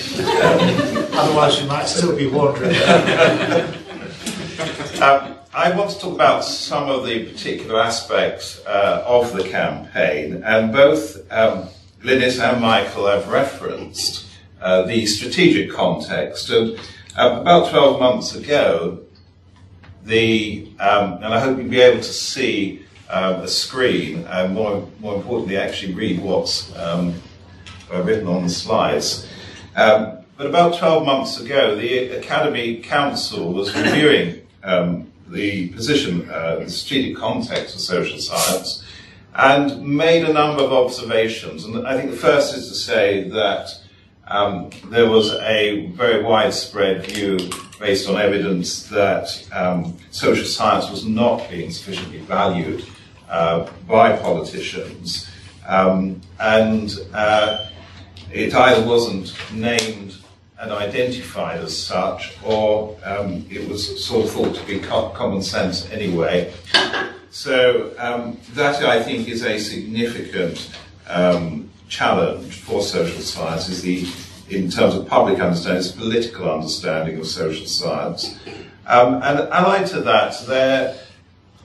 Otherwise, 1.18 1.60
you 1.60 1.66
might 1.66 1.86
still 1.88 2.16
be 2.16 2.28
wandering. 2.28 2.76
um, 5.02 5.36
I 5.54 5.76
want 5.76 5.90
to 5.90 5.98
talk 5.98 6.14
about 6.14 6.44
some 6.44 6.88
of 6.88 7.04
the 7.04 7.26
particular 7.26 7.78
aspects 7.80 8.64
uh, 8.66 9.04
of 9.06 9.34
the 9.34 9.46
campaign, 9.48 10.42
and 10.44 10.72
both 10.72 11.30
um, 11.30 11.68
Glynis 12.02 12.40
and 12.40 12.62
Michael 12.62 13.06
have 13.06 13.28
referenced 13.28 14.26
uh, 14.62 14.82
the 14.82 15.04
strategic 15.06 15.70
context. 15.72 16.48
And 16.48 16.78
uh, 17.18 17.38
about 17.40 17.68
12 17.70 18.00
months 18.00 18.34
ago, 18.34 19.00
the, 20.04 20.68
um, 20.80 21.14
and 21.14 21.26
I 21.26 21.40
hope 21.40 21.58
you'll 21.58 21.68
be 21.68 21.80
able 21.80 22.02
to 22.02 22.12
see 22.12 22.84
um, 23.10 23.40
a 23.40 23.48
screen, 23.48 24.24
and 24.26 24.54
more, 24.54 24.88
more 25.00 25.16
importantly, 25.16 25.56
actually 25.56 25.94
read 25.94 26.20
what's 26.20 26.74
um, 26.76 27.14
uh, 27.92 28.02
written 28.02 28.26
on 28.26 28.42
the 28.44 28.50
slides. 28.50 29.28
Um, 29.76 30.22
But 30.36 30.46
about 30.46 30.78
12 30.78 31.06
months 31.06 31.38
ago, 31.38 31.76
the 31.76 32.18
Academy 32.18 32.80
Council 32.80 33.52
was 33.52 33.72
reviewing 33.76 34.44
um, 34.64 35.12
the 35.28 35.68
position, 35.68 36.28
uh, 36.28 36.56
the 36.56 36.70
strategic 36.70 37.16
context 37.16 37.76
of 37.76 37.80
social 37.80 38.18
science, 38.18 38.82
and 39.36 39.86
made 39.86 40.24
a 40.24 40.32
number 40.32 40.64
of 40.64 40.72
observations. 40.72 41.64
And 41.64 41.86
I 41.86 41.96
think 41.96 42.10
the 42.10 42.16
first 42.16 42.56
is 42.56 42.68
to 42.68 42.74
say 42.74 43.28
that 43.28 43.68
um, 44.26 44.70
there 44.90 45.08
was 45.08 45.34
a 45.34 45.86
very 45.88 46.22
widespread 46.22 47.06
view 47.06 47.38
based 47.82 48.08
on 48.08 48.16
evidence 48.16 48.84
that 48.84 49.26
um, 49.52 49.98
social 50.12 50.46
science 50.46 50.88
was 50.88 51.04
not 51.04 51.50
being 51.50 51.68
sufficiently 51.72 52.20
valued 52.20 52.84
uh, 53.28 53.68
by 53.88 54.16
politicians. 54.16 55.28
Um, 55.66 56.20
and 56.38 56.96
uh, 57.12 57.66
it 58.32 58.54
either 58.54 58.86
wasn't 58.86 59.34
named 59.52 60.16
and 60.60 60.70
identified 60.70 61.58
as 61.58 61.76
such, 61.76 62.32
or 62.44 62.96
um, 63.04 63.44
it 63.50 63.68
was 63.68 64.04
sort 64.04 64.26
of 64.26 64.30
thought 64.30 64.54
to 64.54 64.64
be 64.64 64.78
co- 64.78 65.08
common 65.08 65.42
sense 65.42 65.90
anyway. 65.90 66.54
So 67.30 67.92
um, 67.98 68.38
that 68.54 68.84
I 68.84 69.02
think 69.02 69.26
is 69.26 69.44
a 69.44 69.58
significant 69.58 70.70
um, 71.08 71.68
challenge 71.88 72.54
for 72.54 72.80
social 72.80 73.22
science 73.22 73.68
is 73.68 73.82
the, 73.82 74.06
in 74.52 74.70
terms 74.70 74.94
of 74.94 75.06
public 75.08 75.40
understanding, 75.40 75.80
is 75.80 75.92
political 75.92 76.50
understanding 76.50 77.18
of 77.18 77.26
social 77.26 77.66
science. 77.66 78.38
Um, 78.86 79.14
and 79.14 79.40
allied 79.50 79.86
to 79.88 80.00
that, 80.02 80.44
there 80.46 80.98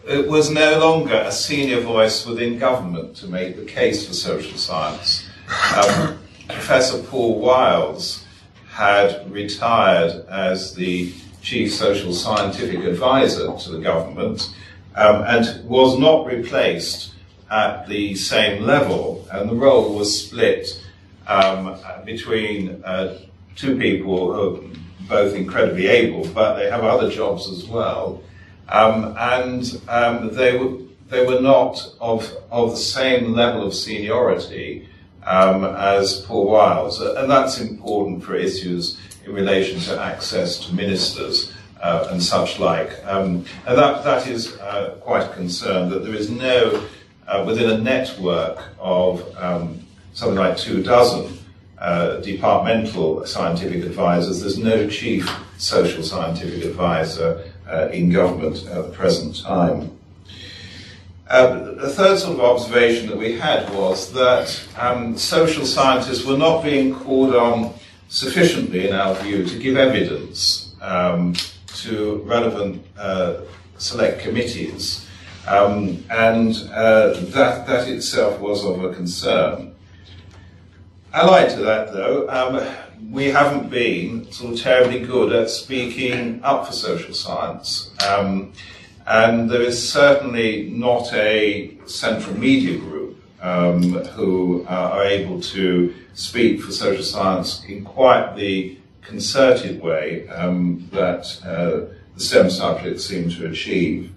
it 0.08 0.28
was 0.28 0.50
no 0.50 0.80
longer 0.80 1.16
a 1.16 1.32
senior 1.32 1.82
voice 1.82 2.26
within 2.26 2.58
government 2.58 3.16
to 3.18 3.28
make 3.28 3.58
the 3.58 3.66
case 3.66 4.08
for 4.08 4.14
social 4.14 4.58
science. 4.58 5.28
Um, 5.76 6.20
Professor 6.48 7.04
Paul 7.04 7.40
Wiles 7.40 8.26
had 8.70 9.30
retired 9.30 10.26
as 10.30 10.76
the 10.76 11.12
chief 11.42 11.74
social 11.74 12.14
scientific 12.14 12.86
advisor 12.86 13.56
to 13.58 13.70
the 13.72 13.80
government 13.80 14.54
um, 14.96 15.24
and 15.24 15.68
was 15.68 16.00
not 16.00 16.26
replaced 16.26 17.14
at 17.50 17.88
the 17.88 18.16
same 18.16 18.64
level, 18.64 19.28
and 19.32 19.50
the 19.50 19.56
role 19.56 19.94
was 19.94 20.26
split 20.26 20.82
um, 21.28 21.78
between 22.06 22.84
uh, 22.84 23.20
two 23.56 23.78
people 23.78 24.34
who 24.34 24.56
are 24.56 24.62
both 25.08 25.36
incredibly 25.36 25.88
able, 25.88 26.28
but 26.34 26.56
they 26.56 26.70
have 26.70 26.84
other 26.84 27.10
jobs 27.10 27.50
as 27.50 27.66
well, 27.66 28.22
um, 28.70 29.16
and 29.18 29.82
um, 29.88 30.34
they 30.34 30.58
were 30.58 30.78
they 31.10 31.26
were 31.26 31.40
not 31.40 31.94
of 32.02 32.32
of 32.52 32.72
the 32.72 32.78
same 32.78 33.34
level 33.34 33.66
of 33.66 33.74
seniority 33.74 34.88
um, 35.24 35.64
as 35.64 36.22
Paul 36.22 36.48
Wiles, 36.48 37.02
and 37.02 37.30
that's 37.30 37.60
important 37.60 38.24
for 38.24 38.36
issues 38.36 39.00
in 39.26 39.34
relation 39.34 39.80
to 39.82 40.02
access 40.02 40.66
to 40.66 40.74
ministers 40.74 41.54
uh, 41.82 42.08
and 42.10 42.24
such 42.24 42.60
like. 42.60 42.92
Um, 43.06 43.46
and 43.68 43.78
that, 43.78 44.04
that 44.04 44.28
is 44.28 44.58
uh, 44.58 44.98
quite 45.02 45.24
a 45.24 45.34
concern 45.34 45.90
that 45.90 46.04
there 46.04 46.16
is 46.16 46.30
no, 46.30 46.84
uh, 47.28 47.44
within 47.46 47.70
a 47.70 47.78
network 47.78 48.64
of 48.80 49.22
um, 49.38 49.80
something 50.18 50.40
like 50.40 50.58
two 50.58 50.82
dozen 50.82 51.38
uh, 51.78 52.18
departmental 52.22 53.24
scientific 53.28 53.84
advisors, 53.84 54.42
there's 54.42 54.58
no 54.58 54.90
chief 54.90 55.30
social 55.60 56.02
scientific 56.02 56.66
advisor 56.66 57.44
uh, 57.70 57.88
in 57.90 58.10
government 58.10 58.66
at 58.66 58.84
the 58.84 58.92
present 58.94 59.40
time. 59.44 59.96
Uh, 61.30 61.76
the 61.76 61.90
third 61.90 62.18
sort 62.18 62.34
of 62.34 62.40
observation 62.40 63.08
that 63.08 63.16
we 63.16 63.38
had 63.38 63.70
was 63.76 64.12
that 64.14 64.60
um, 64.80 65.16
social 65.16 65.68
scientists 65.68 66.26
were 66.26 66.38
not 66.38 66.64
being 66.64 66.96
called 66.96 67.36
on 67.36 67.72
sufficiently, 68.10 68.88
in 68.88 68.96
our 68.96 69.14
view, 69.22 69.46
to 69.46 69.60
give 69.60 69.78
evidence 69.78 70.74
um, 70.82 71.34
to 71.68 72.24
relevant 72.26 72.84
uh, 72.98 73.36
select 73.78 74.22
committees, 74.22 75.08
um, 75.48 76.04
and 76.10 76.56
uh, 76.74 77.14
that, 77.36 77.68
that 77.68 77.88
itself 77.88 78.40
was 78.40 78.66
of 78.66 78.84
a 78.84 78.96
concern. 78.96 79.76
Allied 81.14 81.50
to 81.52 81.62
that, 81.62 81.94
though, 81.94 82.28
um, 82.30 82.66
we 83.12 83.28
haven't 83.28 83.70
been 83.70 84.30
sort 84.32 84.54
of 84.54 84.60
terribly 84.62 85.00
good 85.00 85.32
at 85.32 85.50
speaking 85.50 86.42
up 86.44 86.68
for 86.68 86.74
social 86.74 87.14
science. 87.14 87.92
Um, 88.06 88.54
and 89.06 89.50
there 89.50 89.62
is 89.62 89.92
certainly 89.92 90.70
not 90.70 91.14
a 91.14 91.78
central 91.86 92.38
media 92.38 92.78
group 92.78 93.24
um, 93.42 93.94
who 93.94 94.66
uh, 94.70 94.90
are 94.94 95.06
able 95.06 95.40
to 95.42 95.96
speak 96.14 96.62
for 96.62 96.72
social 96.72 97.04
science 97.04 97.64
in 97.66 97.86
quite 97.86 98.36
the 98.36 98.78
concerted 99.02 99.82
way 99.82 100.28
um, 100.28 100.90
that 100.92 101.40
uh, 101.46 101.94
the 102.16 102.20
STEM 102.20 102.50
subjects 102.50 103.06
seem 103.06 103.30
to 103.30 103.48
achieve. 103.48 104.12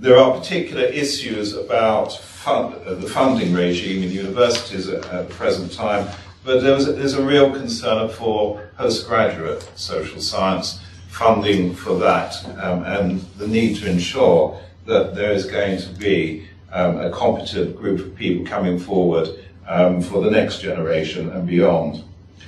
There 0.00 0.16
are 0.16 0.32
particular 0.32 0.84
issues 0.84 1.54
about 1.54 2.14
fund, 2.14 2.74
uh, 2.86 2.94
the 2.94 3.06
funding 3.06 3.52
regime 3.52 4.02
in 4.02 4.10
universities 4.10 4.88
at, 4.88 5.04
at 5.08 5.28
the 5.28 5.34
present 5.34 5.74
time, 5.74 6.08
but 6.42 6.62
there's 6.62 6.86
there's 6.86 7.12
a 7.12 7.22
real 7.22 7.50
concern 7.50 8.08
for 8.08 8.70
postgraduate 8.78 9.62
social 9.74 10.22
science 10.22 10.80
funding 11.08 11.74
for 11.74 11.98
that 11.98 12.34
um, 12.62 12.82
and 12.84 13.20
the 13.36 13.46
need 13.46 13.76
to 13.76 13.90
ensure 13.90 14.58
that 14.86 15.14
there 15.14 15.32
is 15.32 15.44
going 15.44 15.78
to 15.78 15.90
be 15.90 16.48
um, 16.72 16.96
a 16.98 17.10
competent 17.10 17.76
group 17.76 18.00
of 18.00 18.16
people 18.16 18.46
coming 18.46 18.78
forward 18.78 19.28
um, 19.68 20.00
for 20.00 20.22
the 20.22 20.30
next 20.30 20.62
generation 20.62 21.28
and 21.28 21.46
beyond. 21.46 22.02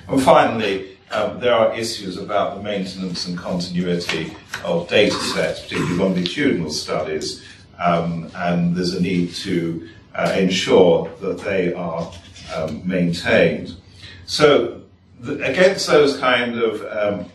And 0.08 0.22
finally, 0.22 0.91
um, 1.12 1.40
there 1.40 1.54
are 1.54 1.74
issues 1.74 2.16
about 2.16 2.56
the 2.56 2.62
maintenance 2.62 3.26
and 3.26 3.36
continuity 3.36 4.34
of 4.64 4.88
data 4.88 5.14
sets, 5.14 5.62
particularly 5.62 5.96
longitudinal 5.96 6.70
studies, 6.70 7.44
um, 7.78 8.30
and 8.36 8.74
there's 8.74 8.94
a 8.94 9.02
need 9.02 9.32
to 9.34 9.88
uh, 10.14 10.34
ensure 10.36 11.10
that 11.20 11.38
they 11.38 11.72
are 11.74 12.12
um, 12.54 12.86
maintained. 12.86 13.76
So, 14.26 14.82
against 15.26 15.86
those 15.86 16.18
kind 16.18 16.58
of 16.58 17.30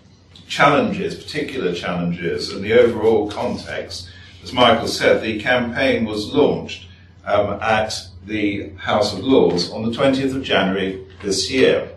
challenges, 0.48 1.16
particular 1.16 1.74
challenges, 1.74 2.52
and 2.52 2.64
the 2.64 2.74
overall 2.74 3.30
context, 3.30 4.10
as 4.44 4.54
Michael 4.54 4.88
said, 4.88 5.22
the 5.22 5.40
campaign 5.40 6.06
was 6.06 6.34
launched 6.34 6.88
um, 7.26 7.60
at 7.62 7.94
the 8.26 8.70
House 8.78 9.14
of 9.14 9.20
Lords 9.20 9.70
on 9.72 9.84
the 9.84 9.92
20th 9.92 10.36
of 10.36 10.44
January 10.44 11.06
this 11.22 11.52
year. 11.52 11.90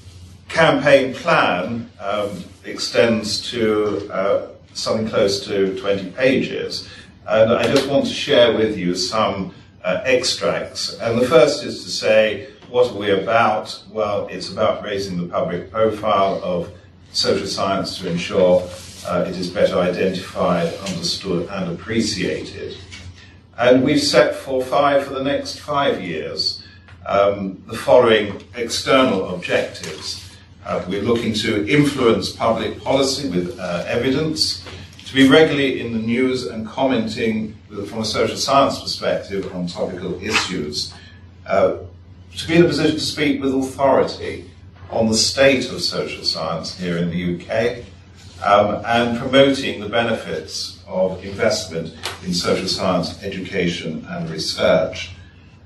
campaign 0.49 1.15
plan 1.15 1.91
um, 1.99 2.45
extends 2.65 3.51
to 3.51 4.11
uh, 4.13 4.49
something 4.75 5.09
close 5.09 5.45
to 5.47 5.79
20 5.81 6.11
pages, 6.11 6.89
and 7.27 7.53
I 7.53 7.63
just 7.65 7.89
want 7.89 8.05
to 8.05 8.13
share 8.13 8.55
with 8.55 8.77
you 8.77 8.95
some 8.95 9.55
uh, 9.85 10.03
extracts. 10.05 10.99
And 10.99 11.19
the 11.19 11.27
first 11.27 11.65
is 11.65 11.83
to 11.85 11.91
say, 11.91 12.49
what 12.69 12.91
are 12.93 12.99
we 12.99 13.11
about? 13.11 13.83
Well, 13.91 14.27
it's 14.29 14.51
about 14.51 14.83
raising 14.83 15.17
the 15.17 15.29
public 15.29 15.71
profile 15.71 16.41
of 16.43 16.71
social 17.13 17.47
science 17.47 17.99
to 17.99 18.11
ensure 18.11 18.69
uh, 19.07 19.25
it 19.27 19.37
is 19.37 19.49
better 19.49 19.79
identified, 19.79 20.73
understood, 20.89 21.49
and 21.51 21.73
appreciated. 21.73 22.77
And 23.59 23.83
we've 23.83 24.03
set 24.03 24.35
for 24.35 24.63
five 24.63 25.05
for 25.05 25.15
the 25.15 25.23
next 25.23 25.59
five 25.59 26.03
years 26.03 26.62
um, 27.07 27.63
the 27.67 27.77
following 27.77 28.43
external 28.55 29.35
objectives. 29.35 30.37
Uh, 30.65 30.85
we're 30.89 31.03
looking 31.03 31.33
to 31.35 31.67
influence 31.69 32.31
public 32.31 32.81
policy 32.81 33.29
with 33.29 33.59
uh, 33.59 33.85
evidence, 33.87 34.65
to 35.05 35.15
be 35.15 35.29
regularly 35.29 35.81
in 35.81 35.93
the 35.93 35.99
news 35.99 36.47
and 36.47 36.67
commenting 36.67 37.55
with, 37.69 37.91
from 37.91 38.01
a 38.01 38.05
social 38.05 38.37
science 38.37 38.81
perspective 38.81 39.53
on 39.55 39.67
topical 39.67 40.15
issues, 40.23 40.95
uh, 41.47 41.77
to 42.37 42.49
be 42.49 42.55
in 42.55 42.65
a 42.65 42.67
position 42.67 42.95
to 42.95 43.01
speak 43.01 43.43
with 43.43 43.55
authority 43.55 44.49
on 44.91 45.09
the 45.09 45.15
state 45.15 45.71
of 45.71 45.83
social 45.83 46.25
science 46.25 46.79
here 46.79 46.99
in 46.99 47.11
the 47.11 47.37
UK, 47.37 47.85
um, 48.45 48.83
and 48.87 49.19
promoting 49.19 49.81
the 49.81 49.89
benefits 49.89 50.83
of 50.87 51.25
investment 51.25 51.95
in 52.25 52.33
social 52.33 52.69
science 52.69 53.23
education 53.23 54.07
and 54.11 54.31
research. 54.31 55.11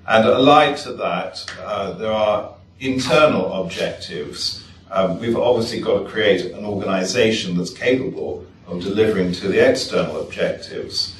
And 0.09 0.25
allied 0.25 0.77
to 0.79 0.93
that, 0.95 1.45
uh, 1.63 1.93
there 1.93 2.13
are 2.13 2.55
internal 2.79 3.53
objectives. 3.65 4.65
Um, 4.91 5.19
we've 5.19 5.37
obviously 5.37 5.81
got 5.81 6.05
to 6.05 6.09
create 6.09 6.53
an 6.53 6.65
organization 6.65 7.57
that's 7.57 7.73
capable 7.73 8.47
of 8.69 8.83
delivering 8.83 9.33
to 9.33 9.49
the 9.49 9.69
external 9.69 10.21
objectives. 10.21 11.17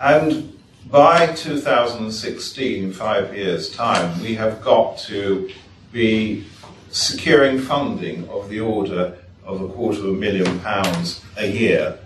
And 0.00 0.56
by 0.90 1.26
2016, 1.34 2.92
five 2.92 3.36
years' 3.36 3.70
time, 3.70 4.20
we 4.22 4.34
have 4.34 4.62
got 4.62 4.98
to 4.98 5.50
be 5.92 6.44
securing 6.90 7.58
funding 7.58 8.28
of 8.28 8.48
the 8.48 8.60
order 8.60 9.16
of 9.44 9.60
a 9.60 9.68
quarter 9.68 10.00
of 10.00 10.06
a 10.06 10.12
million 10.12 10.60
pounds 10.60 11.20
a 11.36 11.46
year 11.46 11.98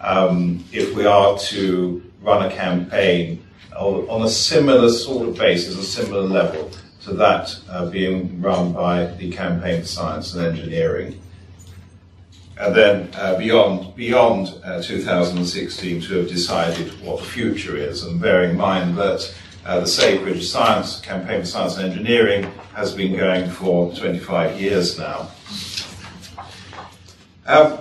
um, 0.00 0.64
if 0.72 0.94
we 0.94 1.06
are 1.06 1.38
to 1.38 2.02
run 2.22 2.50
a 2.50 2.54
campaign 2.54 3.45
on 3.78 4.22
a 4.22 4.28
similar 4.28 4.88
sort 4.88 5.28
of 5.28 5.36
basis, 5.36 5.76
a 5.76 5.82
similar 5.82 6.22
level 6.22 6.70
to 7.02 7.14
that 7.14 7.58
uh, 7.68 7.86
being 7.86 8.40
run 8.42 8.72
by 8.72 9.06
the 9.06 9.30
Campaign 9.30 9.82
for 9.82 9.86
Science 9.86 10.34
and 10.34 10.44
Engineering. 10.44 11.20
And 12.58 12.74
then 12.74 13.10
uh, 13.14 13.38
beyond, 13.38 13.94
beyond 13.94 14.54
uh, 14.64 14.82
2016 14.82 16.00
to 16.02 16.14
have 16.14 16.28
decided 16.28 16.88
what 17.02 17.20
the 17.20 17.26
future 17.26 17.76
is, 17.76 18.02
and 18.02 18.20
bearing 18.20 18.50
in 18.50 18.56
mind 18.56 18.96
that 18.96 19.34
uh, 19.66 19.80
the 19.80 19.86
Sacred 19.86 20.42
Science 20.42 21.00
Campaign 21.00 21.40
for 21.40 21.46
Science 21.46 21.76
and 21.76 21.92
Engineering 21.92 22.44
has 22.74 22.94
been 22.94 23.16
going 23.16 23.50
for 23.50 23.92
25 23.94 24.60
years 24.60 24.98
now. 24.98 25.30
Um, 27.46 27.78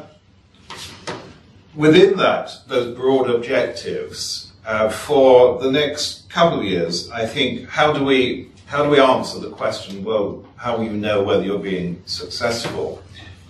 within 1.73 2.17
that, 2.17 2.51
those 2.67 2.95
broad 2.95 3.29
objectives, 3.29 4.44
uh, 4.65 4.89
for 4.89 5.59
the 5.59 5.71
next 5.71 6.29
couple 6.29 6.59
of 6.59 6.65
years, 6.65 7.09
I 7.11 7.25
think, 7.25 7.67
how 7.69 7.93
do 7.93 8.03
we 8.03 8.49
how 8.65 8.83
do 8.83 8.89
we 8.89 8.99
answer 8.99 9.39
the 9.39 9.51
question? 9.51 10.03
Well, 10.03 10.43
how 10.57 10.77
will 10.77 10.85
you 10.85 10.93
know 10.93 11.21
whether 11.23 11.43
you're 11.43 11.59
being 11.59 12.01
successful? 12.05 13.01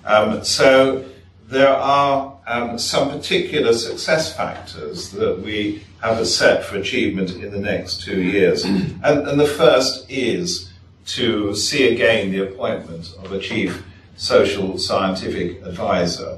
Um, 0.04 0.44
so 0.44 1.06
there 1.48 1.74
are 1.74 2.38
um, 2.48 2.78
some 2.78 3.10
particular 3.10 3.74
success 3.74 4.36
factors 4.36 5.12
that 5.12 5.40
we 5.40 5.84
have 6.02 6.20
a 6.20 6.26
set 6.26 6.66
for 6.66 6.78
achievement 6.78 7.32
in 7.32 7.52
the 7.52 7.60
next 7.60 8.02
two 8.02 8.22
years, 8.22 8.64
and, 8.66 9.00
and 9.04 9.40
the 9.40 9.48
first 9.48 10.06
is 10.10 10.72
to 11.06 11.56
see 11.56 11.94
again 11.94 12.32
the 12.32 12.44
appointment 12.44 13.16
of 13.24 13.32
a 13.32 13.40
chief 13.40 13.84
social 14.18 14.78
scientific 14.78 15.62
advisor. 15.64 16.38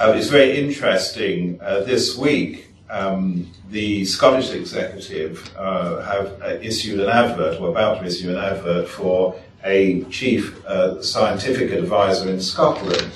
Uh, 0.00 0.12
it's 0.16 0.28
very 0.28 0.58
interesting. 0.58 1.60
Uh, 1.60 1.80
this 1.80 2.16
week, 2.16 2.71
um, 2.92 3.50
the 3.70 4.04
Scottish 4.04 4.50
Executive 4.52 5.50
uh, 5.56 6.02
have 6.02 6.42
uh, 6.42 6.58
issued 6.60 7.00
an 7.00 7.08
advert, 7.08 7.58
or 7.60 7.70
about 7.70 8.00
to 8.00 8.06
issue 8.06 8.30
an 8.30 8.36
advert, 8.36 8.86
for 8.86 9.34
a 9.64 10.04
chief 10.04 10.64
uh, 10.66 11.02
scientific 11.02 11.70
advisor 11.72 12.28
in 12.28 12.40
Scotland. 12.40 13.10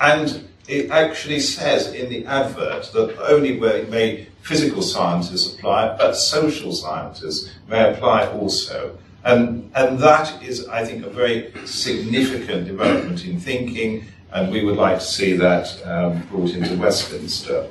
And 0.00 0.48
it 0.68 0.90
actually 0.90 1.40
says 1.40 1.92
in 1.92 2.08
the 2.08 2.24
advert 2.26 2.92
that 2.92 3.18
only 3.28 3.58
may 3.58 4.28
physical 4.42 4.82
scientists 4.82 5.54
apply, 5.54 5.96
but 5.96 6.14
social 6.14 6.72
scientists 6.72 7.52
may 7.68 7.92
apply 7.92 8.28
also. 8.28 8.96
And, 9.24 9.72
and 9.74 9.98
that 9.98 10.40
is, 10.40 10.68
I 10.68 10.84
think, 10.84 11.04
a 11.04 11.10
very 11.10 11.52
significant 11.64 12.66
development 12.66 13.24
in 13.24 13.40
thinking, 13.40 14.04
and 14.32 14.52
we 14.52 14.64
would 14.64 14.76
like 14.76 14.98
to 14.98 15.04
see 15.04 15.32
that 15.36 15.84
um, 15.84 16.20
brought 16.30 16.50
into 16.50 16.76
Westminster. 16.76 17.66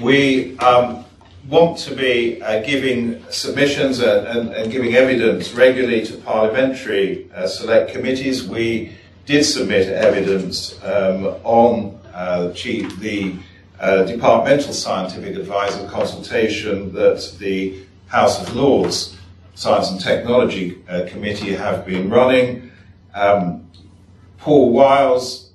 We 0.00 0.56
um, 0.60 1.04
want 1.46 1.76
to 1.80 1.94
be 1.94 2.40
uh, 2.40 2.62
giving 2.62 3.22
submissions 3.28 4.00
and, 4.00 4.26
and, 4.26 4.50
and, 4.54 4.72
giving 4.72 4.94
evidence 4.94 5.52
regularly 5.52 6.06
to 6.06 6.16
parliamentary 6.16 7.30
uh, 7.34 7.46
select 7.46 7.92
committees. 7.92 8.48
We 8.48 8.96
did 9.26 9.44
submit 9.44 9.88
evidence 9.88 10.82
um, 10.82 11.26
on 11.44 12.00
uh, 12.14 12.48
the 12.48 13.34
uh, 13.78 14.04
departmental 14.04 14.72
scientific 14.72 15.36
advisor 15.36 15.86
consultation 15.88 16.94
that 16.94 17.36
the 17.38 17.82
House 18.06 18.40
of 18.40 18.56
Lords 18.56 19.18
Science 19.54 19.90
and 19.90 20.00
Technology 20.00 20.78
uh, 20.88 21.06
Committee 21.08 21.54
have 21.54 21.84
been 21.84 22.08
running. 22.08 22.72
Um, 23.14 23.70
Paul 24.38 24.72
Wiles, 24.72 25.50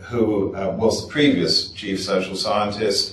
who 0.00 0.52
uh, 0.56 0.74
was 0.76 1.06
the 1.06 1.12
previous 1.12 1.70
chief 1.70 2.02
social 2.02 2.34
scientist, 2.34 3.11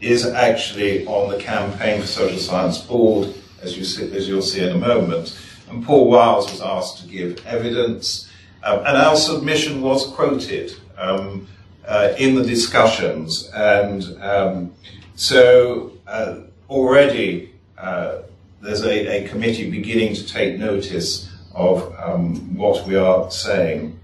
is 0.00 0.26
actually 0.26 1.06
on 1.06 1.30
the 1.30 1.38
Campaign 1.38 2.00
for 2.00 2.06
Social 2.06 2.38
Science 2.38 2.78
Board, 2.78 3.34
as, 3.62 3.76
you 3.76 3.84
see, 3.84 4.14
as 4.16 4.28
you'll 4.28 4.42
see 4.42 4.62
in 4.62 4.72
a 4.72 4.78
moment. 4.78 5.38
And 5.68 5.84
Paul 5.84 6.10
Wiles 6.10 6.50
was 6.50 6.60
asked 6.60 7.02
to 7.02 7.08
give 7.08 7.44
evidence, 7.46 8.30
um, 8.62 8.78
and 8.80 8.96
our 8.96 9.16
submission 9.16 9.80
was 9.80 10.06
quoted 10.08 10.74
um, 10.98 11.46
uh, 11.86 12.14
in 12.18 12.34
the 12.34 12.42
discussions. 12.42 13.50
And 13.54 14.04
um, 14.22 14.74
so 15.16 15.92
uh, 16.06 16.40
already 16.68 17.52
uh, 17.78 18.22
there's 18.60 18.82
a, 18.82 19.24
a 19.24 19.28
committee 19.28 19.70
beginning 19.70 20.14
to 20.14 20.26
take 20.26 20.58
notice 20.58 21.30
of 21.54 21.94
um, 21.98 22.56
what 22.56 22.86
we 22.86 22.96
are 22.96 23.30
saying. 23.30 23.98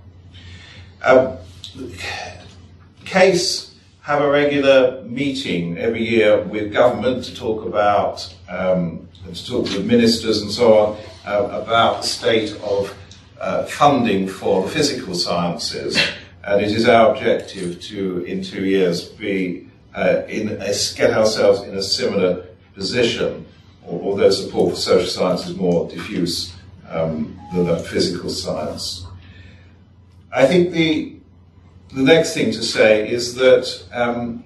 Um, 1.03 1.37
CASE 3.05 3.70
have 4.11 4.23
a 4.23 4.29
regular 4.29 5.01
meeting 5.03 5.79
every 5.79 6.03
year 6.03 6.43
with 6.43 6.73
government 6.73 7.23
to 7.23 7.33
talk 7.33 7.65
about, 7.65 8.35
um, 8.49 9.09
to 9.33 9.47
talk 9.47 9.63
with 9.67 9.87
ministers 9.87 10.43
and 10.43 10.51
so 10.51 10.77
on, 10.77 10.99
uh, 11.25 11.63
about 11.63 12.03
the 12.03 12.09
state 12.09 12.51
of 12.61 12.93
uh, 13.41 13.63
funding 13.67 14.27
for 14.27 14.65
the 14.65 14.69
physical 14.69 15.15
sciences. 15.15 15.97
And 16.43 16.61
it 16.61 16.73
is 16.73 16.89
our 16.89 17.13
objective 17.13 17.81
to, 17.83 18.25
in 18.25 18.43
two 18.43 18.65
years, 18.65 19.09
be 19.11 19.69
uh, 19.95 20.23
in 20.27 20.61
a, 20.61 20.75
get 20.97 21.13
ourselves 21.13 21.63
in 21.63 21.77
a 21.77 21.83
similar 21.83 22.47
position 22.75 23.47
although 23.87 24.31
support 24.31 24.71
for 24.71 24.77
social 24.77 25.09
science 25.09 25.47
is 25.47 25.57
more 25.57 25.89
diffuse 25.89 26.53
um, 26.89 27.39
than 27.55 27.67
that 27.67 27.87
physical 27.87 28.29
science. 28.29 29.07
I 30.33 30.47
think 30.47 30.73
the 30.73 31.20
the 31.93 32.03
next 32.03 32.35
thing 32.35 32.53
to 32.53 32.63
say 32.63 33.09
is 33.11 33.35
that 33.35 33.85
um, 33.93 34.45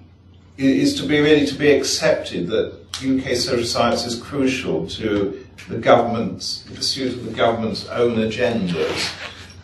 is 0.57 0.99
to 0.99 1.07
be 1.07 1.19
really 1.19 1.45
to 1.45 1.55
be 1.55 1.71
accepted 1.71 2.47
that 2.47 2.73
UK 3.03 3.35
social 3.35 3.65
science 3.65 4.05
is 4.05 4.21
crucial 4.21 4.87
to 4.87 5.45
the 5.67 5.77
government's 5.77 6.63
the 6.63 6.75
pursuit 6.75 7.13
of 7.13 7.25
the 7.25 7.31
government's 7.31 7.87
own 7.87 8.15
agendas. 8.15 9.13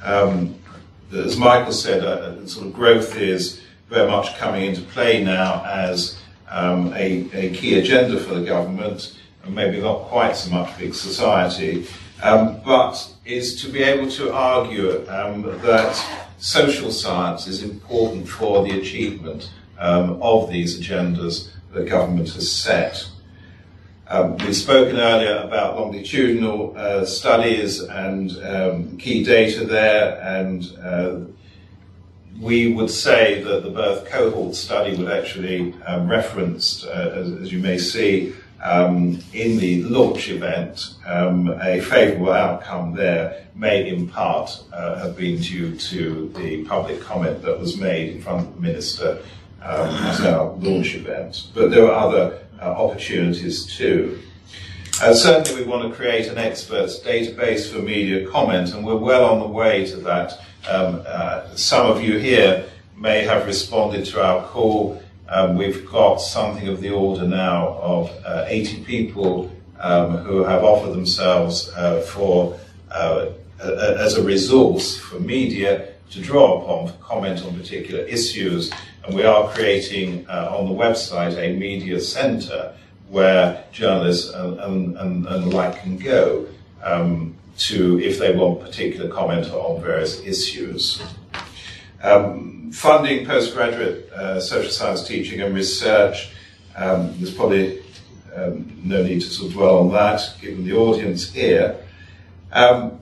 Um, 0.04 0.56
as 1.13 1.38
Michael 1.38 1.74
said, 1.74 2.04
uh, 2.04 2.46
sort 2.46 2.67
of 2.67 2.74
growth 2.74 3.17
is 3.17 3.62
very 3.89 4.10
much 4.10 4.38
coming 4.38 4.65
into 4.65 4.82
play 4.82 5.24
now 5.24 5.63
as 5.65 6.17
um, 6.50 6.94
a, 6.94 7.30
a, 7.34 7.54
key 7.54 7.80
agenda 7.80 8.20
for 8.20 8.36
the 8.36 8.46
government 8.46 9.17
and 9.44 9.54
maybe 9.54 9.82
not 9.82 10.04
quite 10.04 10.36
so 10.36 10.52
much 10.52 10.78
big 10.78 10.94
society, 10.94 11.88
um, 12.24 12.62
but 12.63 13.13
is 13.26 13.62
to 13.62 13.70
be 13.70 13.84
able 13.84 14.10
to 14.12 14.34
argue 14.34 15.06
um, 15.10 15.41
that 15.62 16.28
social 16.42 16.92
science 16.92 17.46
is 17.46 17.62
important 17.62 18.28
for 18.28 18.64
the 18.64 18.78
achievement 18.80 19.52
um, 19.78 20.20
of 20.24 20.50
these 20.50 20.80
agendas 20.80 21.52
that 21.72 21.88
government 21.88 22.30
has 22.32 22.52
set. 22.52 23.08
Um, 24.08 24.38
we've 24.38 24.56
spoken 24.56 24.98
earlier 24.98 25.38
about 25.38 25.80
longitudinal 25.80 26.74
uh, 26.76 27.06
studies 27.06 27.80
and 27.80 28.32
um, 28.44 28.98
key 28.98 29.24
data 29.24 29.66
there, 29.66 30.20
and 30.22 30.66
uh, 30.84 31.20
we 32.40 32.74
would 32.74 32.90
say 32.90 33.44
that 33.44 33.62
the 33.64 33.70
birth 33.70 34.10
cohort 34.10 34.56
study 34.56 34.98
would 34.98 35.12
actually 35.12 35.76
um, 35.86 36.10
reference, 36.10 36.84
uh, 36.86 37.14
as, 37.16 37.32
as, 37.34 37.54
you 37.54 37.60
may 37.60 37.78
see, 37.78 38.34
um, 38.63 39.19
in 39.34 39.58
the 39.58 39.84
launch 39.84 40.30
event, 40.30 40.95
um, 41.06 41.50
a 41.62 41.82
favourable 41.82 42.32
outcome 42.32 42.95
there 42.95 43.45
may 43.56 43.88
in 43.88 44.08
part 44.08 44.63
uh, 44.71 45.00
have 45.00 45.17
been 45.17 45.39
due 45.39 45.76
to 45.76 46.30
the 46.38 46.63
public 46.65 47.02
comment 47.02 47.41
that 47.41 47.60
was 47.60 47.78
made 47.78 48.15
in 48.15 48.21
front 48.21 48.47
of 48.47 48.56
the 48.56 48.62
Minister 48.62 49.21
um, 49.62 49.89
at 49.89 50.21
our 50.21 50.52
launch 50.54 50.95
event. 50.95 51.47
But 51.54 51.71
there 51.71 51.84
were 51.84 51.93
other 51.93 52.39
uh, 52.60 52.65
opportunities 52.65 53.65
too. 53.65 54.19
Uh, 55.02 55.13
certainly, 55.13 55.63
we 55.63 55.67
want 55.67 55.89
to 55.89 55.95
create 55.95 56.28
an 56.28 56.38
experts 56.38 57.00
database 57.00 57.71
for 57.71 57.80
media 57.80 58.28
comment, 58.30 58.74
and 58.74 58.86
we're 58.86 58.95
well 58.95 59.26
on 59.26 59.39
the 59.39 59.47
way 59.47 59.86
to 59.86 59.97
that 59.97 60.39
um, 60.69 61.02
uh, 61.08 61.56
some 61.56 61.89
of 61.89 62.04
you 62.04 62.19
here 62.19 62.65
may 62.95 63.24
have 63.24 63.47
responded 63.47 64.06
to 64.06 64.24
our 64.24 64.45
call. 64.47 65.02
Um, 65.32 65.56
we've 65.56 65.89
got 65.89 66.17
something 66.17 66.67
of 66.67 66.82
the 66.82 66.89
order 66.89 67.26
now 67.26 67.70
of 67.82 68.12
uh, 68.26 68.44
80 68.48 68.84
people 68.84 69.50
um, 69.80 70.17
who 70.17 70.44
have 70.44 70.62
offered 70.62 70.91
themselves 70.91 71.70
uh, 71.70 72.02
for 72.02 72.60
uh, 72.91 73.30
as 73.63 74.17
a 74.17 74.24
resource 74.24 74.98
for 74.98 75.20
media 75.22 75.94
to 76.10 76.22
draw 76.22 76.62
upon 76.62 76.89
for 76.89 76.94
comment 77.04 77.46
on 77.46 77.58
particular 77.58 78.04
issues. 78.04 78.72
And 79.06 79.15
we 79.15 79.24
are 79.24 79.48
creating 79.50 80.28
uh, 80.28 80.54
on 80.54 80.67
the 80.67 80.76
website 80.76 81.38
a 81.38 81.56
media 81.58 82.02
centre 82.02 82.74
where 83.08 83.63
journalists 83.72 84.34
and, 84.34 84.60
and, 84.60 84.98
and, 84.98 85.26
and 85.28 85.44
the 85.46 85.56
like 85.56 85.82
can 85.82 85.98
go 85.98 86.46
um, 86.84 87.36
to 87.58 88.00
if 88.02 88.20
they 88.20 88.36
want 88.36 88.60
particular 88.60 89.10
comment 89.10 89.50
on 89.52 89.82
various 89.82 90.22
issues. 90.26 91.02
Um, 92.04 92.72
funding 92.72 93.26
postgraduate 93.26 94.12
uh, 94.14 94.40
social 94.40 94.72
science 94.72 95.08
teaching 95.08 95.42
and 95.42 95.54
research. 95.54 96.32
Um, 96.76 97.14
there's 97.18 97.34
probably 97.34 97.84
um, 98.36 98.82
no 98.84 99.04
need 99.04 99.22
to 99.22 99.28
sort 99.28 99.50
of 99.50 99.54
dwell 99.54 99.80
on 99.80 99.92
that, 99.92 100.36
given 100.40 100.66
the 100.66 100.74
audience 100.74 101.32
here. 101.32 101.78
Um, 102.52 103.00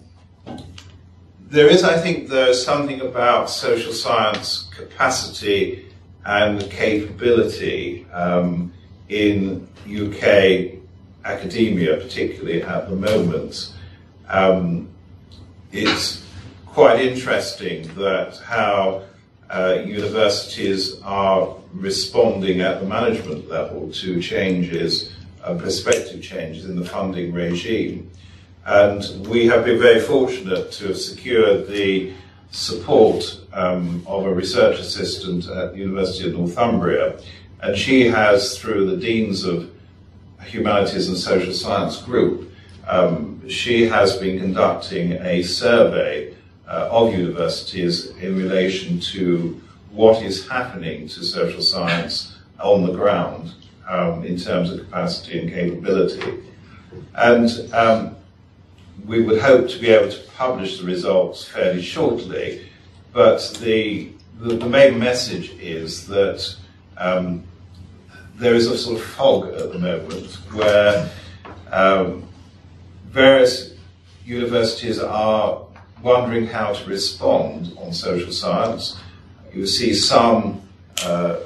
there 1.50 1.68
is, 1.68 1.84
I 1.84 1.98
think, 1.98 2.30
though, 2.30 2.54
something 2.54 3.02
about 3.02 3.50
social 3.50 3.94
science 3.94 4.70
capacity 4.76 5.86
and 6.26 6.62
capability 6.70 8.06
um, 8.12 8.72
in 9.08 9.68
UK 9.88 10.80
academia, 11.26 11.98
particularly 11.98 12.62
at 12.62 12.90
the 12.90 12.96
moment. 12.96 13.74
Um, 14.28 14.90
it's 15.72 16.24
quite 16.74 17.02
interesting 17.02 17.88
that 17.96 18.38
how 18.38 19.04
uh, 19.50 19.82
universities 19.86 21.02
are 21.02 21.56
responding 21.74 22.62
at 22.62 22.80
the 22.80 22.86
management 22.86 23.50
level 23.50 23.92
to 23.92 24.22
changes, 24.22 25.12
uh, 25.44 25.56
prospective 25.56 26.22
changes 26.22 26.66
in 26.66 26.76
the 26.76 26.86
funding 26.86 27.34
regime. 27.34 28.10
And 28.66 29.28
we 29.28 29.48
have 29.48 29.66
been 29.66 29.80
very 29.80 30.00
fortunate 30.00 30.72
to 30.74 30.90
have 30.90 30.98
secured 30.98 31.68
the 31.68 32.14
support 32.52 33.40
um, 33.54 34.04
of 34.06 34.26
a 34.26 34.34
research 34.34 34.80
assistant 34.80 35.48
at 35.48 35.74
the 35.74 35.80
University 35.80 36.28
of 36.30 36.38
Northumbria. 36.38 37.20
And 37.62 37.76
she 37.76 38.08
has, 38.08 38.58
through 38.58 38.90
the 38.90 38.98
Deans 38.98 39.44
of 39.44 39.72
Humanities 40.46 41.08
and 41.08 41.18
Social 41.18 41.54
Science 41.54 42.02
group, 42.02 42.52
um, 42.88 43.48
she 43.50 43.86
has 43.88 44.18
been 44.18 44.40
conducting 44.40 45.14
a 45.14 45.42
survey 45.44 46.29
of 46.70 47.14
universities 47.14 48.08
in 48.18 48.38
relation 48.38 49.00
to 49.00 49.60
what 49.92 50.24
is 50.24 50.48
happening 50.48 51.08
to 51.08 51.24
social 51.24 51.62
science 51.62 52.38
on 52.60 52.86
the 52.86 52.94
ground 52.94 53.54
um, 53.88 54.24
in 54.24 54.38
terms 54.38 54.72
of 54.72 54.80
capacity 54.80 55.40
and 55.40 55.50
capability. 55.50 56.44
And 57.16 57.50
um, 57.74 58.16
we 59.06 59.24
would 59.24 59.42
hope 59.42 59.68
to 59.70 59.80
be 59.80 59.88
able 59.90 60.12
to 60.12 60.20
publish 60.38 60.80
the 60.80 60.86
results 60.86 61.46
fairly 61.46 61.82
shortly, 61.82 62.70
but 63.14 63.58
the, 63.62 64.12
the, 64.40 64.56
the 64.56 64.70
main 64.70 65.00
message 65.00 65.52
is 65.60 66.06
that 66.08 66.56
um, 66.98 67.44
there 68.36 68.54
is 68.54 68.68
a 68.68 68.78
sort 68.78 69.00
of 69.00 69.06
fog 69.06 69.48
at 69.56 69.74
the 69.74 69.80
moment 69.80 70.34
where 70.54 71.10
um, 71.72 72.28
various 73.08 73.74
universities 74.24 75.00
are 75.00 75.66
wondering 76.02 76.48
how 76.48 76.74
to 76.74 76.90
respond 76.90 77.74
on 77.78 77.94
social 77.94 78.32
science. 78.32 78.98
You 79.54 79.66
see 79.66 79.94
some 79.94 80.62
uh, 81.04 81.38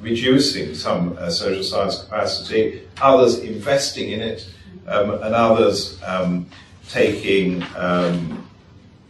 reducing 0.00 0.74
some 0.74 1.16
uh, 1.18 1.30
social 1.30 1.62
science 1.62 2.02
capacity, 2.02 2.82
others 3.00 3.40
investing 3.40 4.10
in 4.10 4.20
it, 4.20 4.48
um, 4.86 5.10
and 5.22 5.34
others 5.34 6.00
um, 6.02 6.46
taking 6.88 7.62
um, 7.76 8.46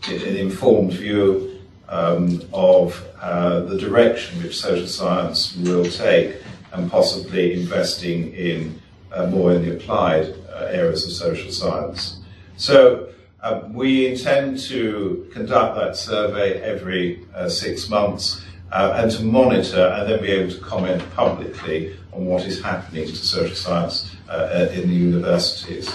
an 0.09 0.37
informed 0.37 0.93
view 0.93 1.61
um, 1.88 2.43
of 2.53 3.05
uh, 3.21 3.61
the 3.61 3.79
direction 3.79 4.43
which 4.43 4.59
social 4.59 4.87
science 4.87 5.57
will 5.57 5.85
take 5.85 6.37
and 6.73 6.91
possibly 6.91 7.61
investing 7.61 8.33
in 8.35 8.81
uh, 9.12 9.27
more 9.27 9.53
in 9.53 9.62
the 9.62 9.75
applied 9.77 10.35
uh, 10.53 10.67
areas 10.71 11.07
of 11.07 11.12
social 11.12 11.51
science. 11.51 12.21
So 12.57 13.09
um, 13.42 13.72
we 13.72 14.09
intend 14.09 14.59
to 14.59 15.29
conduct 15.33 15.77
that 15.77 15.96
survey 15.96 16.61
every 16.61 17.24
uh, 17.35 17.48
six 17.48 17.88
months 17.88 18.44
uh, 18.72 18.94
and 18.96 19.11
to 19.11 19.22
monitor 19.22 19.94
and 19.96 20.11
then 20.11 20.20
be 20.20 20.29
able 20.29 20.51
to 20.51 20.59
comment 20.61 21.03
publicly 21.14 21.96
on 22.12 22.27
what 22.27 22.44
is 22.44 22.61
happening 22.62 23.07
to 23.07 23.14
social 23.14 23.55
science 23.55 24.14
uh, 24.29 24.68
in 24.72 24.88
the 24.88 24.94
universities. 24.94 25.88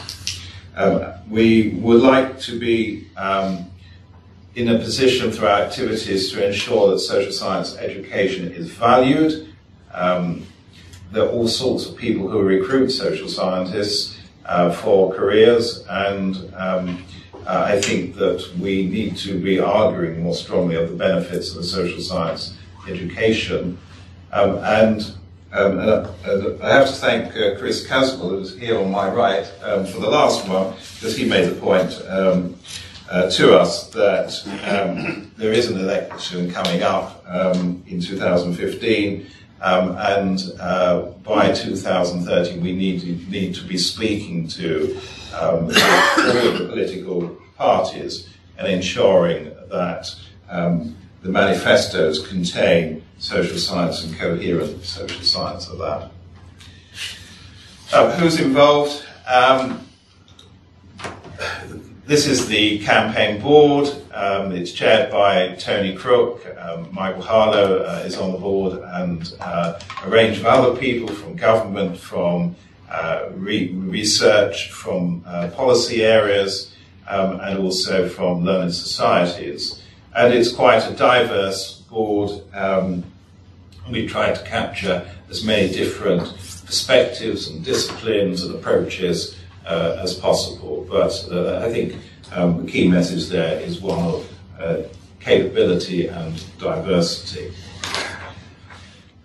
Um, 0.76 1.14
we 1.30 1.70
would 1.82 2.02
like 2.02 2.40
to 2.42 2.58
be 2.58 3.08
um, 3.18 3.70
in 4.56 4.70
a 4.70 4.80
position 4.80 5.32
through 5.32 5.48
our 5.48 5.62
activities 5.62 6.32
to 6.32 6.46
ensure 6.46 6.92
that 6.92 7.00
social 7.00 7.32
science 7.32 7.76
education 7.78 8.52
is 8.52 8.72
valued. 8.72 9.54
Um, 9.94 10.48
there 11.12 11.26
are 11.26 11.30
all 11.30 11.48
sorts 11.48 11.86
of 11.86 11.98
people 11.98 12.28
who 12.28 12.42
recruit 12.42 12.90
social 12.90 13.28
scientists 13.28 14.18
uh, 14.46 14.72
for 14.72 15.14
careers, 15.14 15.86
and 15.90 16.54
um, 16.56 17.04
uh, 17.46 17.66
I 17.68 17.82
think 17.82 18.16
that 18.16 18.48
we 18.60 18.86
need 18.86 19.18
to 19.18 19.40
be 19.40 19.60
arguing 19.60 20.24
more 20.24 20.36
strongly 20.36 20.76
of 20.76 20.90
the 20.90 20.96
benefits 20.96 21.52
of 21.52 21.58
the 21.58 21.64
social 21.64 22.02
science 22.02 22.58
education. 22.88 23.78
Um, 24.32 24.58
and 24.64 25.14
um, 25.54 25.78
and, 25.80 25.90
uh, 25.90 26.10
I 26.64 26.74
have 26.74 26.88
to 26.88 26.94
thank 26.94 27.38
uh, 27.38 27.60
Chris 27.60 27.86
Caswill, 27.88 28.30
who's 28.30 28.58
here 28.58 28.80
on 28.80 28.90
my 28.90 29.08
right, 29.08 29.46
um, 29.62 29.86
for 29.86 30.00
the 30.00 30.10
last 30.10 30.48
one, 30.48 30.74
because 30.96 31.16
he 31.16 31.26
made 31.26 31.48
the 31.48 31.56
point 31.56 32.02
um, 32.10 32.56
uh, 33.12 33.30
to 33.30 33.56
us 33.56 33.90
that 33.92 34.34
um, 34.68 35.32
there 35.38 35.54
is 35.54 35.70
an 35.70 35.80
election 35.80 36.50
coming 36.52 36.82
up 36.82 37.24
um, 37.28 37.84
in 37.86 38.02
2015, 38.02 39.28
um, 39.64 39.98
and 39.98 40.52
uh, 40.60 41.02
by 41.24 41.52
2030 41.52 42.60
we 42.60 42.74
need 42.74 43.02
to, 43.02 43.32
need 43.32 43.56
to 43.56 43.64
be 43.64 43.78
speaking 43.78 44.48
to 44.48 45.00
all 45.42 45.62
the 45.62 46.68
political 46.70 47.36
parties 47.58 48.30
and 48.58 48.68
ensuring 48.68 49.52
that 49.70 50.14
the 51.24 51.30
manifestos 51.30 52.28
contain 52.28 53.02
social 53.18 53.58
science 53.58 54.04
and 54.04 54.16
coherent 54.18 54.84
social 54.84 55.24
science 55.24 55.70
of 55.70 55.80
that. 55.80 56.12
Uh, 57.94 58.12
who's 58.18 58.40
involved? 58.40 59.04
This 62.06 62.28
is 62.28 62.48
the 62.48 62.80
campaign 62.80 63.42
board. 63.42 63.88
Um, 64.14 64.52
it's 64.52 64.72
chaired 64.72 65.12
by 65.12 65.56
Tony 65.56 65.96
Crook. 65.96 66.46
Um, 66.60 66.90
Michael 66.92 67.22
Harloe 67.22 67.86
uh, 67.86 68.04
is 68.06 68.18
on 68.18 68.34
the 68.34 68.38
board, 68.38 68.80
and 68.84 69.34
uh, 69.40 69.80
a 70.04 70.10
range 70.10 70.38
of 70.40 70.46
other 70.46 70.78
people 70.78 71.08
from 71.08 71.36
government, 71.36 71.98
from 71.98 72.56
uh, 72.90 73.30
re- 73.34 73.74
research, 73.74 74.72
from 74.72 75.24
uh, 75.26 75.50
policy 75.56 76.04
areas, 76.04 76.74
um, 77.08 77.40
and 77.40 77.60
also 77.60 78.10
from 78.10 78.44
learned 78.44 78.74
societies 78.74 79.84
and 80.16 80.34
it's 80.34 80.52
quite 80.52 80.88
a 80.90 80.94
diverse 80.94 81.82
board. 81.90 82.42
Um, 82.54 83.04
we 83.90 84.08
try 84.08 84.34
to 84.34 84.44
capture 84.44 85.10
as 85.30 85.44
many 85.44 85.72
different 85.72 86.22
perspectives 86.66 87.48
and 87.50 87.66
disciplines 87.66 88.44
and 88.44 88.56
approaches 88.56 89.38
uh, 89.66 89.98
as 90.02 90.14
possible. 90.16 90.86
But 90.90 91.28
uh, 91.32 91.66
I 91.66 91.72
think 91.72 91.96
um, 92.32 92.66
the 92.66 92.72
key 92.72 92.88
message 92.88 93.30
there 93.30 93.60
is 93.60 93.82
one 93.82 94.00
of 94.00 94.34
uh, 94.60 94.78
capability 95.20 96.08
and 96.08 96.44
diversity. 96.60 97.54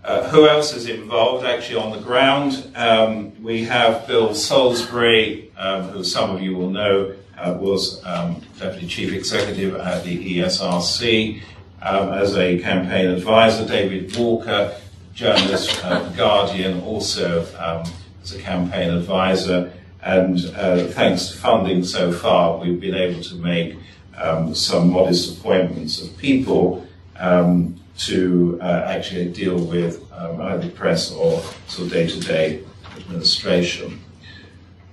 Uh, 0.04 0.26
who 0.30 0.48
else 0.48 0.74
is 0.74 0.88
involved 0.88 1.44
actually 1.44 1.76
on 1.76 1.92
the 1.92 2.02
ground? 2.02 2.70
Um, 2.74 3.42
we 3.42 3.64
have 3.64 4.06
Bill 4.06 4.30
Solesbury, 4.30 5.50
um, 5.58 5.82
who 5.90 6.02
some 6.02 6.30
of 6.30 6.40
you 6.40 6.56
will 6.56 6.70
know 6.70 7.14
uh, 7.36 7.56
was 7.58 8.04
um, 8.06 8.40
Deputy 8.58 8.86
Chief 8.86 9.12
Executive 9.12 9.74
at 9.76 10.04
the 10.04 10.38
ESRC. 10.38 11.42
Um, 11.80 12.08
as 12.12 12.36
a 12.36 12.58
campaign 12.58 13.06
advisor, 13.08 13.66
David 13.66 14.16
Walker, 14.16 14.74
journalist 15.14 15.80
The 15.82 16.12
Guardian, 16.16 16.80
also 16.80 17.42
um, 17.58 17.88
as 18.22 18.34
a 18.34 18.40
campaign 18.40 18.90
advisor. 18.90 19.72
And 20.08 20.38
uh, 20.56 20.86
thanks 20.86 21.28
to 21.28 21.36
funding 21.36 21.84
so 21.84 22.10
far, 22.10 22.56
we've 22.56 22.80
been 22.80 22.94
able 22.94 23.22
to 23.24 23.34
make 23.34 23.76
um, 24.16 24.54
some 24.54 24.88
modest 24.90 25.36
appointments 25.36 26.00
of 26.00 26.16
people 26.16 26.86
um, 27.18 27.78
to 27.98 28.58
uh, 28.62 28.84
actually 28.86 29.28
deal 29.28 29.58
with 29.58 30.02
um, 30.14 30.40
either 30.40 30.70
press 30.70 31.12
or 31.12 31.42
sort 31.66 31.88
of 31.88 31.92
day-to-day 31.92 32.64
administration. 32.96 34.00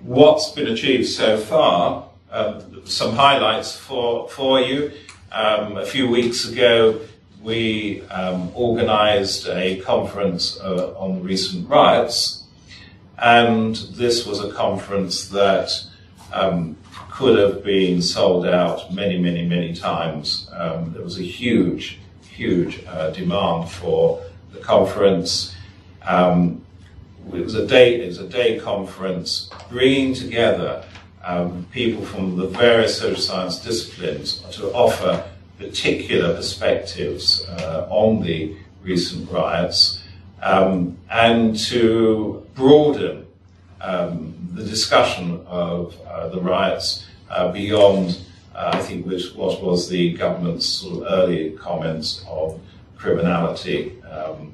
What's 0.02 0.52
been 0.52 0.68
achieved 0.68 1.08
so 1.08 1.38
far 1.38 2.10
um, 2.30 2.82
some 2.84 3.16
highlights 3.16 3.74
for, 3.74 4.28
for 4.28 4.60
you. 4.60 4.92
um, 5.32 5.78
a 5.78 5.86
few 5.86 6.10
weeks 6.10 6.46
ago, 6.46 7.00
we 7.42 8.02
um, 8.10 8.52
organized 8.54 9.48
a 9.48 9.80
conference 9.80 10.60
uh, 10.60 10.94
on 10.98 11.24
recent 11.24 11.70
riots, 11.70 12.45
and 13.18 13.76
this 13.76 14.26
was 14.26 14.44
a 14.44 14.52
conference 14.52 15.30
that 15.30 15.72
um, 16.34 16.78
could 17.10 17.38
have 17.38 17.64
been 17.64 18.02
sold 18.02 18.46
out 18.46 18.94
many, 18.94 19.18
many, 19.18 19.46
many 19.46 19.74
times. 19.74 20.50
Um, 20.52 20.92
there 20.94 21.04
was 21.04 21.18
a 21.18 21.24
huge, 21.24 22.00
huge 22.28 22.84
uh, 22.88 23.12
demand 23.12 23.70
for 23.70 24.22
the 24.52 24.60
conference. 24.60 25.56
Um, 26.02 26.62
it 27.34 27.44
was 27.44 27.56
a 27.56 27.66
day, 27.66 28.02
it 28.02 28.08
was 28.08 28.20
a 28.20 28.28
day 28.28 28.60
conference 28.60 29.50
bringing 29.70 30.14
together 30.14 30.84
um, 31.24 31.66
people 31.72 32.06
from 32.06 32.38
the 32.38 32.48
various 32.48 33.00
social 33.00 33.22
science 33.22 33.60
disciplines 33.60 34.42
to 34.52 34.72
offer 34.74 35.24
particular 35.58 36.36
perspectives 36.36 37.46
uh, 37.46 37.88
on 37.90 38.22
the 38.22 38.56
recent 38.84 39.30
riots 39.32 40.04
um, 40.42 40.98
and 41.10 41.58
to 41.58 42.46
broaden 42.56 43.26
um, 43.82 44.34
the 44.54 44.64
discussion 44.64 45.42
of 45.48 46.00
uh, 46.08 46.30
the 46.30 46.42
riots 46.42 47.06
uh, 47.30 47.52
beyond, 47.52 48.20
uh, 48.54 48.72
I 48.74 48.80
think, 48.80 49.06
which 49.06 49.34
what 49.36 49.62
was 49.62 49.90
the 49.90 50.14
government's 50.14 50.66
sort 50.66 51.04
of 51.04 51.12
early 51.12 51.52
comments 51.52 52.24
on 52.28 52.60
criminality 52.98 54.02
um, 54.04 54.54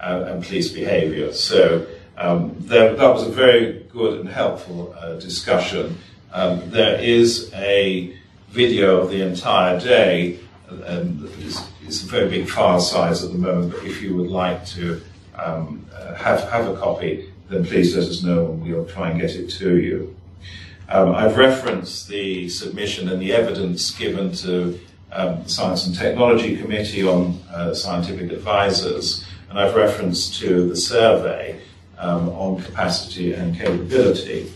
and, 0.00 0.22
and, 0.24 0.44
police 0.44 0.70
behaviour. 0.70 1.32
So 1.32 1.86
um, 2.16 2.54
there, 2.58 2.94
that 2.94 3.08
was 3.12 3.26
a 3.26 3.30
very 3.30 3.84
good 3.92 4.20
and 4.20 4.28
helpful 4.28 4.94
uh, 4.98 5.14
discussion. 5.14 5.98
Um, 6.32 6.70
there 6.70 6.98
is 7.00 7.52
a 7.54 8.16
video 8.48 9.00
of 9.00 9.10
the 9.10 9.22
entire 9.22 9.80
day, 9.80 10.38
and 10.68 11.24
it's, 11.40 11.68
it's, 11.86 12.02
a 12.02 12.06
very 12.06 12.28
big 12.28 12.48
file 12.48 12.80
size 12.80 13.22
at 13.22 13.32
the 13.32 13.38
moment, 13.38 13.72
but 13.72 13.84
if 13.84 14.02
you 14.02 14.16
would 14.16 14.30
like 14.30 14.64
to 14.66 15.00
um, 15.36 15.84
uh, 15.94 16.14
have, 16.14 16.48
have 16.50 16.68
a 16.68 16.76
copy, 16.76 17.32
then 17.48 17.64
please 17.64 17.96
let 17.96 18.08
us 18.08 18.22
know 18.22 18.52
and 18.52 18.62
we'll 18.62 18.86
try 18.86 19.10
and 19.10 19.20
get 19.20 19.34
it 19.34 19.50
to 19.50 19.78
you. 19.78 20.16
Um, 20.88 21.14
I've 21.14 21.36
referenced 21.36 22.08
the 22.08 22.48
submission 22.48 23.08
and 23.08 23.20
the 23.20 23.32
evidence 23.32 23.90
given 23.90 24.32
to 24.36 24.78
um, 25.12 25.42
the 25.42 25.48
Science 25.48 25.86
and 25.86 25.94
Technology 25.94 26.56
Committee 26.56 27.06
on 27.06 27.40
uh, 27.52 27.74
scientific 27.74 28.32
advisors, 28.32 29.24
and 29.48 29.58
I've 29.58 29.74
referenced 29.74 30.40
to 30.40 30.68
the 30.68 30.76
survey 30.76 31.60
um, 31.98 32.28
on 32.30 32.62
capacity 32.62 33.32
and 33.32 33.56
capability. 33.56 34.52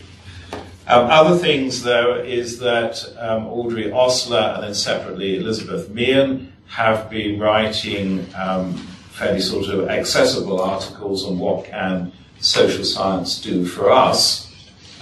Um, 0.89 1.05
other 1.11 1.37
things, 1.37 1.83
though, 1.83 2.15
is 2.15 2.57
that 2.59 3.05
um, 3.19 3.45
Audrey 3.45 3.91
Osler 3.91 4.53
and 4.55 4.63
then 4.63 4.73
separately 4.73 5.37
Elizabeth 5.37 5.87
Meehan 5.91 6.51
have 6.65 7.11
been 7.11 7.39
writing 7.39 8.25
um, 8.35 8.73
fairly 9.11 9.39
sort 9.39 9.67
of 9.67 9.87
accessible 9.87 10.59
articles 10.59 11.27
on 11.27 11.37
what 11.37 11.65
can 11.65 12.11
social 12.39 12.83
science 12.83 13.39
do 13.39 13.67
for 13.67 13.91
us, 13.91 14.51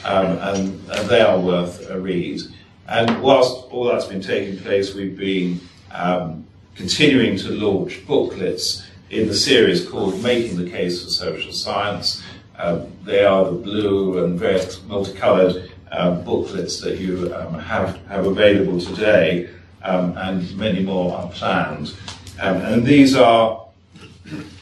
um, 0.04 0.38
and, 0.40 0.92
and, 0.92 1.10
they 1.10 1.22
are 1.22 1.40
worth 1.40 1.90
a 1.90 1.98
read. 1.98 2.42
And 2.90 3.22
whilst 3.22 3.72
all 3.72 3.86
that's 3.86 4.08
been 4.08 4.22
taking 4.22 4.60
place, 4.60 4.94
we've 4.94 5.18
been 5.18 5.62
um, 5.92 6.46
continuing 6.76 7.38
to 7.38 7.52
launch 7.52 8.06
booklets 8.06 8.86
in 9.10 9.30
the 9.30 9.36
series 9.36 9.88
called 9.88 10.22
Making 10.22 10.58
the 10.58 10.70
Case 10.70 11.02
for 11.02 11.10
Social 11.10 11.54
Science. 11.54 12.22
Um, 12.58 12.92
they 13.06 13.24
are 13.24 13.46
the 13.46 13.52
blue 13.52 14.26
and 14.26 14.38
various 14.38 14.82
multicolored 14.84 15.56
um, 15.56 15.70
booklets 16.24 16.82
that 16.82 16.98
you 16.98 17.34
um, 17.36 17.60
have, 17.60 17.98
have 18.08 18.26
available 18.26 18.80
today, 18.80 19.50
um, 19.84 20.18
and 20.18 20.56
many 20.58 20.84
more 20.84 21.16
are 21.18 21.30
planned. 21.30 21.94
Um, 22.40 22.58
and 22.58 22.86
these 22.86 23.16
are 23.16 23.68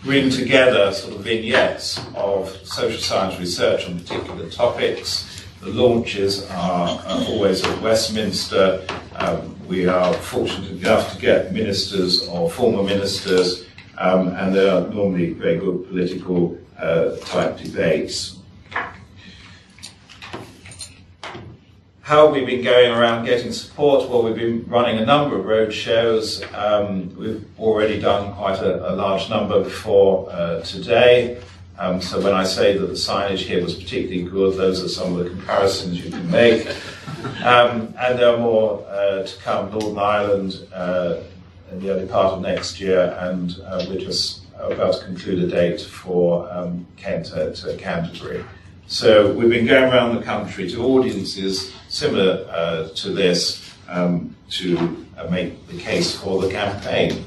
bring 0.03 0.29
together 0.29 0.91
sort 0.93 1.15
of 1.15 1.21
vignettes 1.21 1.99
of 2.15 2.49
social 2.63 2.99
science 2.99 3.39
research 3.39 3.87
on 3.87 3.99
particular 3.99 4.49
topics. 4.49 5.43
The 5.61 5.71
launches 5.71 6.45
are, 6.51 6.89
are 6.89 7.21
always 7.25 7.63
at 7.65 7.81
Westminster. 7.81 8.85
Um, 9.15 9.55
we 9.67 9.87
are 9.87 10.13
fortunate 10.13 10.71
enough 10.71 11.13
to 11.13 11.19
get 11.19 11.51
ministers 11.51 12.27
or 12.27 12.51
former 12.51 12.83
ministers, 12.83 13.65
um, 13.97 14.27
and 14.35 14.53
there 14.53 14.75
are 14.75 14.87
normally 14.89 15.33
very 15.33 15.57
good 15.57 15.87
political 15.87 16.57
uh, 16.77 17.15
type 17.17 17.57
debates. 17.57 18.37
How 22.05 22.31
we've 22.31 22.45
we 22.45 22.57
been 22.57 22.63
going 22.63 22.91
around 22.91 23.25
getting 23.25 23.51
support? 23.51 24.07
Well, 24.07 24.21
we've 24.21 24.35
been 24.35 24.63
running 24.67 24.99
a 24.99 25.05
number 25.07 25.39
of 25.39 25.45
road 25.45 25.73
shows. 25.73 26.43
Um, 26.53 27.15
we've 27.17 27.43
already 27.57 27.99
done 27.99 28.31
quite 28.35 28.59
a, 28.59 28.91
a 28.91 28.93
large 28.93 29.27
number 29.27 29.63
before 29.63 30.31
uh, 30.31 30.61
today. 30.61 31.41
Um, 31.79 31.99
so 31.99 32.21
when 32.21 32.35
I 32.35 32.43
say 32.43 32.77
that 32.77 32.85
the 32.85 32.93
signage 32.93 33.39
here 33.39 33.63
was 33.63 33.73
particularly 33.73 34.21
good, 34.21 34.55
those 34.55 34.83
are 34.83 34.87
some 34.87 35.17
of 35.17 35.23
the 35.23 35.31
comparisons 35.31 36.05
you 36.05 36.11
can 36.11 36.29
make. 36.29 36.67
Um, 37.43 37.91
and 37.97 38.19
there 38.19 38.35
are 38.35 38.37
more 38.37 38.85
uh, 38.87 39.23
to 39.23 39.37
come. 39.39 39.71
Northern 39.71 39.97
Ireland 39.97 40.59
uh, 40.75 41.21
in 41.71 41.79
the 41.79 41.89
early 41.89 42.05
part 42.05 42.33
of 42.33 42.41
next 42.43 42.79
year, 42.79 43.17
and 43.21 43.59
uh, 43.65 43.83
we're 43.89 43.97
just 43.97 44.43
about 44.59 44.93
to 44.93 45.05
conclude 45.05 45.43
a 45.43 45.47
date 45.47 45.81
for 45.81 46.47
um, 46.53 46.85
Kent 46.97 47.31
at 47.31 47.65
uh, 47.65 47.75
Canterbury. 47.77 48.45
So 48.85 49.33
we've 49.33 49.49
been 49.49 49.65
going 49.65 49.91
around 49.91 50.15
the 50.15 50.21
country 50.21 50.69
to 50.69 50.83
audiences 50.83 51.73
similar 51.95 52.45
uh, 52.49 52.89
to 52.89 53.11
this 53.11 53.73
um, 53.87 54.35
to 54.49 55.05
uh, 55.17 55.27
make 55.29 55.65
the 55.67 55.77
case 55.77 56.13
for 56.13 56.41
the 56.41 56.49
campaign. 56.51 57.23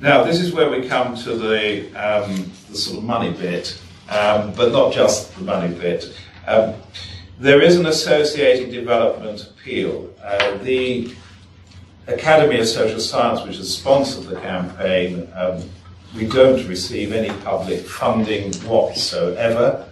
Now, 0.00 0.22
this 0.22 0.38
is 0.38 0.52
where 0.52 0.70
we 0.70 0.86
come 0.86 1.16
to 1.16 1.34
the, 1.34 1.86
um, 1.94 2.52
the 2.68 2.76
sort 2.76 2.98
of 2.98 3.04
money 3.04 3.32
bit, 3.32 3.80
um, 4.10 4.52
but 4.52 4.70
not 4.70 4.92
just 4.92 5.34
the 5.34 5.44
money 5.44 5.74
bit. 5.74 6.14
Um, 6.46 6.74
there 7.40 7.62
is 7.62 7.76
an 7.76 7.86
associated 7.86 8.70
development 8.70 9.48
appeal. 9.50 10.12
Uh, 10.22 10.58
the 10.58 11.14
Academy 12.06 12.60
of 12.60 12.68
Social 12.68 13.00
Science, 13.00 13.42
which 13.46 13.56
has 13.56 13.74
sponsored 13.74 14.24
the 14.24 14.40
campaign, 14.40 15.26
um, 15.34 15.62
we 16.14 16.26
don't 16.26 16.66
receive 16.68 17.12
any 17.12 17.32
public 17.42 17.80
funding 17.80 18.52
whatsoever. 18.68 19.88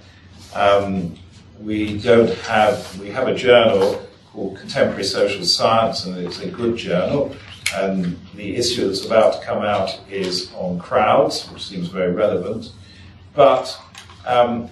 Um, 0.54 1.16
we 1.60 1.98
don't 1.98 2.32
have, 2.40 2.98
we 3.00 3.10
have 3.10 3.28
a 3.28 3.34
journal 3.34 4.06
called 4.32 4.58
Contemporary 4.58 5.04
Social 5.04 5.44
Science, 5.44 6.04
and 6.04 6.16
it's 6.18 6.40
a 6.40 6.50
good 6.50 6.76
journal. 6.76 7.34
And 7.74 8.18
the 8.34 8.56
issue 8.56 8.86
that's 8.86 9.04
about 9.04 9.40
to 9.40 9.46
come 9.46 9.62
out 9.62 10.00
is 10.10 10.52
on 10.54 10.78
crowds, 10.78 11.50
which 11.50 11.64
seems 11.64 11.88
very 11.88 12.12
relevant. 12.12 12.72
But 13.34 13.78
um, 14.26 14.68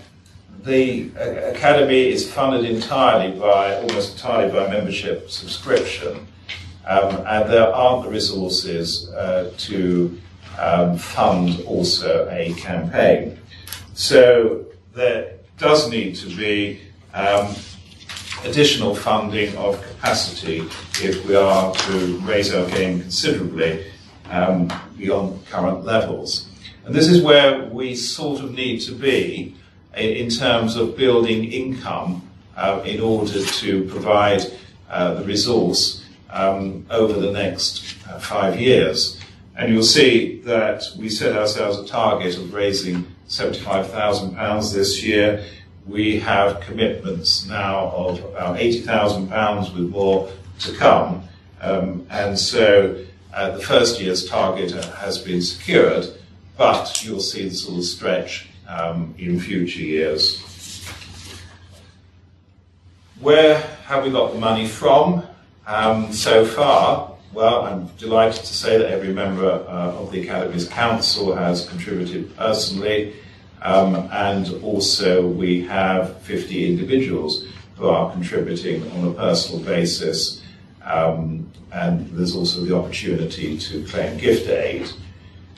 the 0.62 1.10
Academy 1.52 2.08
is 2.08 2.30
funded 2.32 2.64
entirely 2.64 3.38
by, 3.38 3.76
almost 3.76 4.14
entirely 4.14 4.52
by 4.52 4.68
membership 4.68 5.30
subscription. 5.30 6.26
Um, 6.86 7.24
and 7.26 7.50
there 7.50 7.74
aren't 7.74 8.04
the 8.04 8.10
resources 8.10 9.10
uh, 9.10 9.52
to 9.56 10.20
um, 10.58 10.98
fund 10.98 11.60
also 11.66 12.28
a 12.30 12.52
campaign. 12.54 13.38
So 13.94 14.66
there 14.94 15.33
does 15.58 15.90
need 15.90 16.16
to 16.16 16.34
be 16.36 16.80
um, 17.12 17.54
additional 18.44 18.94
funding 18.94 19.56
of 19.56 19.80
capacity 19.82 20.58
if 21.02 21.26
we 21.26 21.34
are 21.34 21.74
to 21.74 22.18
raise 22.20 22.52
our 22.54 22.66
game 22.70 23.00
considerably 23.00 23.86
um, 24.30 24.72
beyond 24.96 25.44
current 25.46 25.84
levels. 25.84 26.48
And 26.84 26.94
this 26.94 27.08
is 27.08 27.22
where 27.22 27.64
we 27.66 27.94
sort 27.94 28.42
of 28.42 28.52
need 28.52 28.80
to 28.80 28.92
be 28.92 29.54
in 29.96 30.28
terms 30.28 30.76
of 30.76 30.96
building 30.96 31.50
income 31.52 32.28
uh, 32.56 32.82
in 32.84 33.00
order 33.00 33.44
to 33.44 33.84
provide 33.84 34.42
uh, 34.90 35.14
the 35.14 35.24
resource 35.24 36.04
um, 36.30 36.84
over 36.90 37.18
the 37.20 37.32
next 37.32 37.96
uh, 38.08 38.18
five 38.18 38.60
years. 38.60 39.20
And 39.56 39.72
you'll 39.72 39.82
see 39.84 40.40
that 40.40 40.82
we 40.98 41.08
set 41.08 41.36
ourselves 41.36 41.78
a 41.78 41.86
target 41.86 42.36
of 42.36 42.52
raising 42.52 43.06
£75,000 43.34 44.72
this 44.72 45.02
year. 45.02 45.44
We 45.86 46.20
have 46.20 46.60
commitments 46.60 47.46
now 47.46 47.88
of 47.90 48.20
about 48.24 48.58
£80,000 48.58 49.74
with 49.74 49.90
more 49.90 50.30
to 50.60 50.72
come. 50.76 51.24
Um, 51.60 52.06
and 52.10 52.38
so 52.38 53.04
uh, 53.32 53.50
the 53.50 53.62
first 53.62 54.00
year's 54.00 54.28
target 54.28 54.72
has 54.72 55.18
been 55.18 55.42
secured, 55.42 56.06
but 56.56 57.04
you'll 57.04 57.18
see 57.18 57.48
this 57.48 57.66
little 57.66 57.82
stretch 57.82 58.48
um, 58.68 59.14
in 59.18 59.40
future 59.40 59.82
years. 59.82 60.40
Where 63.18 63.58
have 63.86 64.04
we 64.04 64.10
got 64.10 64.32
the 64.32 64.38
money 64.38 64.68
from 64.68 65.24
um, 65.66 66.12
so 66.12 66.44
far? 66.46 67.16
Well, 67.32 67.64
I'm 67.64 67.88
delighted 67.98 68.44
to 68.44 68.54
say 68.54 68.78
that 68.78 68.92
every 68.92 69.12
member 69.12 69.50
uh, 69.50 69.98
of 69.98 70.12
the 70.12 70.22
Academy's 70.22 70.68
Council 70.68 71.34
has 71.34 71.68
contributed 71.68 72.36
personally. 72.36 73.14
Um, 73.64 74.08
and 74.12 74.62
also, 74.62 75.26
we 75.26 75.62
have 75.62 76.20
50 76.20 76.70
individuals 76.70 77.46
who 77.76 77.88
are 77.88 78.12
contributing 78.12 78.88
on 78.92 79.08
a 79.08 79.12
personal 79.14 79.64
basis. 79.64 80.42
Um, 80.82 81.50
and 81.72 82.08
there's 82.10 82.36
also 82.36 82.60
the 82.60 82.76
opportunity 82.76 83.58
to 83.58 83.84
claim 83.86 84.18
gift 84.18 84.48
aid. 84.48 84.90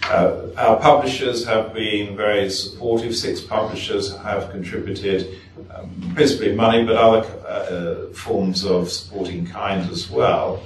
Uh, 0.05 0.47
our 0.57 0.79
publishers 0.79 1.45
have 1.45 1.75
been 1.75 2.17
very 2.17 2.49
supportive. 2.49 3.15
Six 3.15 3.41
publishers 3.41 4.17
have 4.19 4.51
contributed, 4.51 5.41
um, 5.75 6.13
principally 6.15 6.55
money, 6.55 6.85
but 6.85 6.97
other 6.97 7.27
uh, 7.45 8.15
forms 8.15 8.65
of 8.65 8.91
supporting 8.91 9.47
kind 9.47 9.91
as 9.91 10.09
well. 10.09 10.63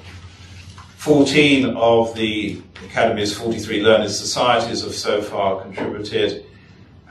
14 0.98 1.74
of 1.74 2.14
the 2.14 2.60
Academy's 2.84 3.36
43 3.36 3.82
learned 3.82 4.10
societies 4.10 4.82
have 4.84 4.94
so 4.94 5.22
far 5.22 5.62
contributed. 5.62 6.44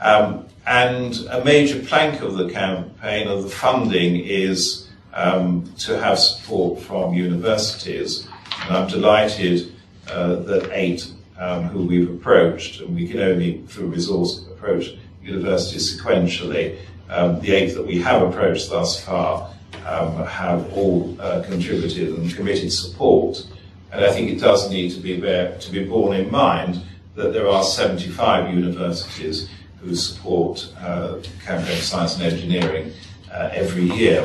Um, 0.00 0.46
and 0.66 1.16
a 1.30 1.44
major 1.44 1.80
plank 1.80 2.22
of 2.22 2.36
the 2.36 2.48
campaign, 2.48 3.28
of 3.28 3.42
the 3.42 3.50
funding, 3.50 4.16
is 4.16 4.88
um, 5.12 5.72
to 5.78 5.98
have 5.98 6.18
support 6.18 6.80
from 6.80 7.14
universities. 7.14 8.28
And 8.62 8.76
I'm 8.76 8.88
delighted 8.88 9.72
uh, 10.08 10.36
that 10.36 10.70
eight 10.72 11.12
um, 11.38 11.64
who 11.64 11.86
we've 11.86 12.10
approached, 12.10 12.80
and 12.80 12.94
we 12.94 13.08
can 13.08 13.20
only, 13.20 13.62
through 13.68 13.86
resource, 13.88 14.46
approach 14.50 14.94
universities 15.22 15.98
sequentially. 15.98 16.78
Um, 17.08 17.40
the 17.40 17.52
eight 17.52 17.74
that 17.74 17.86
we 17.86 17.98
have 18.02 18.22
approached 18.22 18.70
thus 18.70 19.02
far 19.04 19.50
um, 19.86 20.24
have 20.26 20.72
all 20.72 21.16
uh, 21.20 21.42
contributed 21.42 22.16
and 22.16 22.34
committed 22.34 22.72
support. 22.72 23.46
And 23.92 24.04
I 24.04 24.12
think 24.12 24.30
it 24.30 24.40
does 24.40 24.70
need 24.70 24.90
to 24.92 25.00
be, 25.00 25.20
to 25.20 25.68
be 25.72 25.84
borne 25.84 26.16
in 26.16 26.30
mind 26.30 26.80
that 27.16 27.32
there 27.32 27.48
are 27.48 27.64
75 27.64 28.54
universities 28.54 29.50
who 29.80 29.94
support 29.94 30.72
uh, 30.80 31.18
campaign 31.44 31.80
science 31.80 32.14
and 32.14 32.24
engineering 32.24 32.92
uh, 33.32 33.50
every 33.52 33.84
year. 33.84 34.24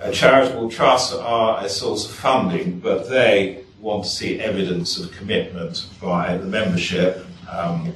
Uh, 0.00 0.10
charitable 0.10 0.70
trusts 0.70 1.12
are 1.14 1.64
a 1.64 1.68
source 1.68 2.04
of 2.06 2.12
funding, 2.12 2.78
but 2.80 3.08
they 3.08 3.64
want 3.80 4.04
to 4.04 4.10
see 4.10 4.40
evidence 4.40 4.98
of 4.98 5.10
commitment 5.12 5.88
by 6.00 6.36
the 6.36 6.44
membership, 6.44 7.26
um, 7.50 7.92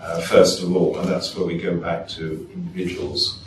uh, 0.00 0.20
first 0.20 0.62
of 0.62 0.74
all, 0.74 0.98
and 0.98 1.08
that's 1.08 1.34
where 1.36 1.46
we 1.46 1.58
go 1.58 1.76
back 1.76 2.08
to 2.08 2.48
individuals. 2.52 3.40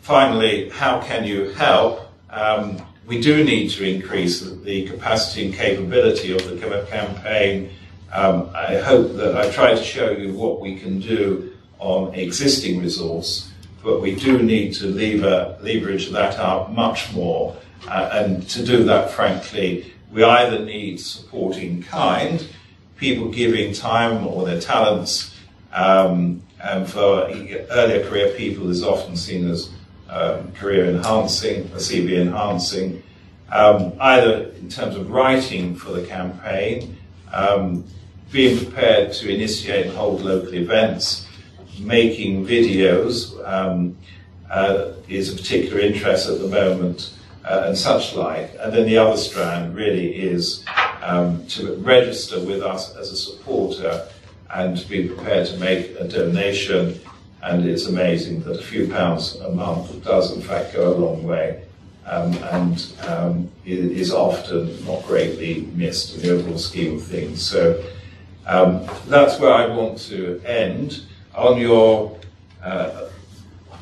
Finally, 0.00 0.68
how 0.70 1.00
can 1.00 1.24
you 1.24 1.50
help? 1.50 2.10
Um, 2.30 2.80
we 3.06 3.20
do 3.20 3.44
need 3.44 3.70
to 3.70 3.84
increase 3.84 4.40
the 4.40 4.86
capacity 4.88 5.46
and 5.46 5.54
capability 5.54 6.32
of 6.32 6.44
the 6.44 6.86
campaign. 6.90 7.70
Um, 8.12 8.50
I 8.54 8.78
hope 8.78 9.14
that 9.16 9.36
I 9.36 9.50
try 9.50 9.74
to 9.74 9.82
show 9.82 10.10
you 10.10 10.32
what 10.34 10.60
we 10.60 10.76
can 10.76 10.98
do 10.98 11.52
on 11.78 12.12
existing 12.14 12.80
resource, 12.80 13.50
but 13.82 14.00
we 14.00 14.14
do 14.14 14.42
need 14.42 14.74
to 14.74 14.86
lever, 14.86 15.56
leverage 15.62 16.10
that 16.10 16.38
up 16.38 16.70
much 16.70 17.12
more. 17.12 17.56
Uh, 17.88 18.10
and 18.12 18.48
to 18.50 18.64
do 18.64 18.84
that, 18.84 19.10
frankly, 19.10 19.92
we 20.12 20.24
either 20.24 20.64
need 20.64 21.00
supporting 21.00 21.82
kind, 21.82 22.46
people 22.96 23.28
giving 23.28 23.72
time 23.72 24.26
or 24.26 24.44
their 24.44 24.60
talents, 24.60 25.34
um, 25.72 26.42
and 26.62 26.88
for 26.88 27.30
earlier 27.70 28.06
career 28.06 28.34
people 28.36 28.68
is 28.68 28.82
often 28.82 29.16
seen 29.16 29.48
as 29.48 29.70
um, 30.10 30.50
career 30.52 30.86
enhancing, 30.86 31.62
a 31.72 31.76
CV 31.76 32.20
enhancing, 32.20 33.02
um, 33.50 33.92
either 34.00 34.50
in 34.60 34.68
terms 34.68 34.96
of 34.96 35.10
writing 35.10 35.74
for 35.74 35.92
the 35.92 36.04
campaign, 36.06 36.96
um, 37.32 37.84
being 38.32 38.64
prepared 38.64 39.12
to 39.12 39.32
initiate 39.32 39.86
and 39.86 39.96
hold 39.96 40.22
local 40.22 40.54
events, 40.54 41.26
making 41.78 42.46
videos 42.46 43.34
um, 43.48 43.96
uh, 44.50 44.92
is 45.08 45.32
a 45.32 45.36
particular 45.36 45.80
interest 45.80 46.28
at 46.28 46.38
the 46.38 46.46
moment 46.46 47.12
uh, 47.44 47.64
and 47.66 47.76
such 47.76 48.14
like. 48.14 48.54
And 48.60 48.72
then 48.72 48.86
the 48.86 48.98
other 48.98 49.16
strand 49.16 49.74
really 49.74 50.14
is 50.14 50.64
um, 51.02 51.46
to 51.48 51.76
register 51.76 52.38
with 52.40 52.62
us 52.62 52.94
as 52.96 53.10
a 53.10 53.16
supporter 53.16 54.06
and 54.54 54.84
be 54.88 55.08
prepared 55.08 55.46
to 55.48 55.56
make 55.58 55.94
a 55.98 56.06
donation. 56.06 57.00
And 57.42 57.64
it's 57.64 57.86
amazing 57.86 58.42
that 58.42 58.60
a 58.60 58.62
few 58.62 58.88
pounds 58.88 59.36
a 59.36 59.50
month 59.50 60.04
does, 60.04 60.32
in 60.32 60.42
fact, 60.42 60.74
go 60.74 60.92
a 60.92 60.96
long 60.96 61.24
way. 61.24 61.62
Um, 62.06 62.34
and 62.34 62.92
um, 63.06 63.50
is 63.64 64.12
often 64.12 64.84
not 64.84 65.04
greatly 65.04 65.68
missed 65.74 66.16
in 66.16 66.22
the 66.22 66.30
overall 66.30 66.58
scheme 66.58 66.96
of 66.96 67.04
things. 67.04 67.40
So 67.40 67.80
um, 68.46 68.86
that's 69.06 69.38
where 69.38 69.52
I 69.52 69.66
want 69.66 69.98
to 70.08 70.40
end. 70.44 71.04
On 71.34 71.58
your 71.58 72.18
uh, 72.62 73.10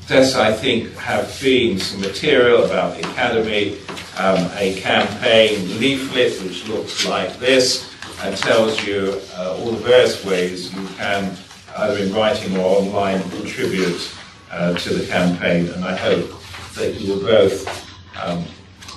this, 0.09 0.37
I 0.37 0.55
think, 0.55 0.95
have 0.95 1.39
been 1.41 1.79
some 1.79 2.01
material 2.01 2.65
about 2.65 2.97
the 2.97 3.07
Academy, 3.11 3.79
um, 4.17 4.51
a 4.57 4.81
campaign 4.81 5.79
leaflet 5.79 6.43
which 6.43 6.67
looks 6.67 7.07
like 7.07 7.39
this 7.39 7.95
and 8.23 8.35
tells 8.35 8.85
you 8.87 9.21
uh, 9.37 9.59
all 9.59 9.71
the 9.71 9.77
various 9.77 10.25
ways 10.25 10.75
you 10.75 10.87
can, 10.97 11.37
either 11.77 11.99
in 11.99 12.13
writing 12.15 12.57
or 12.57 12.81
online, 12.81 13.21
contribute 13.29 14.11
uh, 14.51 14.73
to 14.79 14.95
the 14.95 15.07
campaign. 15.07 15.69
And 15.69 15.85
I 15.85 15.95
hope 15.95 16.31
that 16.75 16.95
you 16.99 17.13
will 17.13 17.21
both 17.21 17.87
um, 18.19 18.45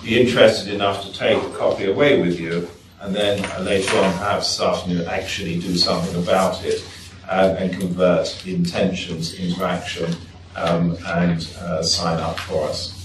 be 0.01 0.17
interested 0.17 0.73
enough 0.73 1.03
to 1.03 1.13
take 1.13 1.43
a 1.43 1.49
copy 1.57 1.91
away 1.91 2.21
with 2.21 2.39
you 2.39 2.69
and 3.01 3.15
then 3.15 3.65
later 3.65 3.97
on 3.97 4.41
starting 4.41 4.95
to 4.97 5.11
actually 5.11 5.59
do 5.59 5.75
something 5.75 6.21
about 6.21 6.63
it 6.63 6.83
uh, 7.27 7.55
and 7.57 7.73
convert 7.73 8.45
intentions 8.45 9.33
into 9.35 9.63
action 9.63 10.15
um, 10.55 10.97
and 11.07 11.53
uh, 11.59 11.81
sign 11.81 12.19
up 12.19 12.37
for 12.39 12.67
us. 12.67 12.97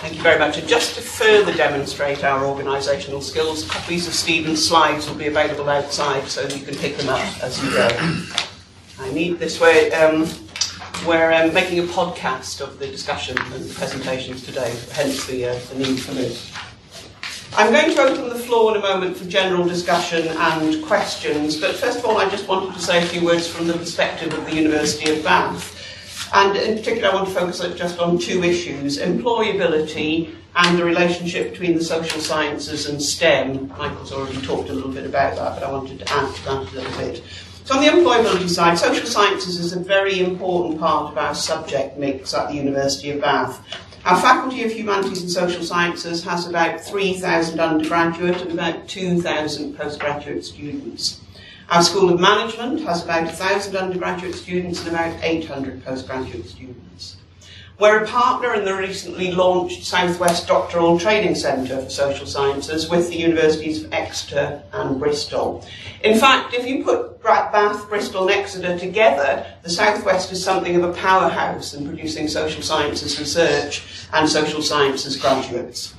Thank 0.00 0.16
you 0.16 0.22
very 0.22 0.38
much. 0.38 0.58
And 0.58 0.68
just 0.68 0.94
to 0.96 1.00
further 1.00 1.54
demonstrate 1.54 2.22
our 2.22 2.42
organisational 2.42 3.22
skills, 3.22 3.68
copies 3.68 4.06
of 4.06 4.14
Stephen's 4.14 4.66
slides 4.66 5.08
will 5.08 5.16
be 5.16 5.26
available 5.26 5.68
outside 5.68 6.28
so 6.28 6.42
you 6.42 6.64
can 6.64 6.76
pick 6.76 6.96
them 6.96 7.08
up 7.08 7.42
as 7.42 7.62
you 7.62 7.70
go. 7.70 7.88
I 8.98 9.12
need 9.12 9.38
this 9.38 9.60
way. 9.60 9.92
Um, 9.92 10.28
we're 11.04 11.32
um, 11.32 11.52
making 11.52 11.78
a 11.80 11.82
podcast 11.82 12.60
of 12.60 12.78
the 12.78 12.86
discussion 12.86 13.36
and 13.38 13.70
presentations 13.72 14.44
today, 14.44 14.74
hence 14.92 15.26
the, 15.26 15.46
uh, 15.46 15.58
the 15.70 15.78
need 15.78 16.00
for 16.00 16.12
this. 16.12 16.52
I'm 17.54 17.72
going 17.72 17.94
to 17.94 18.02
open 18.02 18.28
the 18.28 18.44
floor 18.44 18.72
in 18.72 18.78
a 18.78 18.80
moment 18.80 19.16
for 19.16 19.24
general 19.24 19.66
discussion 19.66 20.28
and 20.28 20.84
questions, 20.84 21.60
but 21.60 21.74
first 21.76 21.98
of 21.98 22.04
all, 22.04 22.18
I 22.18 22.28
just 22.28 22.46
wanted 22.48 22.74
to 22.74 22.80
say 22.80 23.02
a 23.02 23.06
few 23.06 23.24
words 23.24 23.46
from 23.46 23.66
the 23.66 23.74
perspective 23.74 24.32
of 24.34 24.44
the 24.44 24.54
University 24.54 25.10
of 25.16 25.24
Bath. 25.24 25.72
And 26.34 26.56
in 26.56 26.76
particular, 26.76 27.10
I 27.10 27.14
want 27.14 27.28
to 27.28 27.34
focus 27.34 27.60
just 27.78 27.98
on 27.98 28.18
two 28.18 28.42
issues 28.42 28.98
employability 28.98 30.34
and 30.56 30.78
the 30.78 30.84
relationship 30.84 31.50
between 31.50 31.74
the 31.76 31.84
social 31.84 32.20
sciences 32.20 32.88
and 32.88 33.00
STEM. 33.00 33.68
Michael's 33.68 34.12
already 34.12 34.40
talked 34.42 34.70
a 34.70 34.72
little 34.72 34.90
bit 34.90 35.06
about 35.06 35.36
that, 35.36 35.54
but 35.54 35.62
I 35.62 35.70
wanted 35.70 36.00
to 36.00 36.12
add 36.12 36.34
to 36.34 36.44
that 36.44 36.72
a 36.72 36.74
little 36.74 36.98
bit. 36.98 37.22
So, 37.66 37.74
on 37.74 37.80
the 37.80 37.88
employability 37.88 38.48
side, 38.48 38.78
social 38.78 39.08
sciences 39.08 39.58
is 39.58 39.72
a 39.72 39.80
very 39.80 40.20
important 40.20 40.78
part 40.78 41.10
of 41.10 41.18
our 41.18 41.34
subject 41.34 41.98
mix 41.98 42.32
at 42.32 42.48
the 42.48 42.54
University 42.54 43.10
of 43.10 43.20
Bath. 43.20 43.60
Our 44.04 44.20
Faculty 44.20 44.62
of 44.62 44.70
Humanities 44.70 45.22
and 45.22 45.28
Social 45.28 45.64
Sciences 45.64 46.22
has 46.22 46.46
about 46.46 46.80
3,000 46.80 47.58
undergraduate 47.58 48.40
and 48.40 48.52
about 48.52 48.86
2,000 48.86 49.76
postgraduate 49.76 50.44
students. 50.44 51.20
Our 51.68 51.82
School 51.82 52.14
of 52.14 52.20
Management 52.20 52.82
has 52.82 53.02
about 53.02 53.24
1,000 53.24 53.74
undergraduate 53.74 54.36
students 54.36 54.86
and 54.86 54.90
about 54.90 55.18
800 55.20 55.84
postgraduate 55.84 56.46
students. 56.46 57.15
We're 57.78 58.04
a 58.04 58.06
partner 58.06 58.54
in 58.54 58.64
the 58.64 58.74
recently 58.74 59.32
launched 59.32 59.84
Southwest 59.84 60.48
Doctoral 60.48 60.98
Training 60.98 61.34
Centre 61.34 61.82
for 61.82 61.90
Social 61.90 62.26
Sciences 62.26 62.88
with 62.88 63.10
the 63.10 63.16
Universities 63.16 63.84
of 63.84 63.92
Exeter 63.92 64.62
and 64.72 64.98
Bristol. 64.98 65.62
In 66.02 66.18
fact, 66.18 66.54
if 66.54 66.66
you 66.66 66.82
put 66.82 67.22
Bath, 67.22 67.86
Bristol, 67.90 68.28
and 68.28 68.30
Exeter 68.30 68.78
together, 68.78 69.44
the 69.62 69.68
Southwest 69.68 70.32
is 70.32 70.42
something 70.42 70.74
of 70.76 70.84
a 70.84 70.92
powerhouse 70.94 71.74
in 71.74 71.86
producing 71.86 72.28
social 72.28 72.62
sciences 72.62 73.18
research 73.18 73.82
and 74.14 74.26
social 74.26 74.62
sciences 74.62 75.18
graduates. 75.18 75.94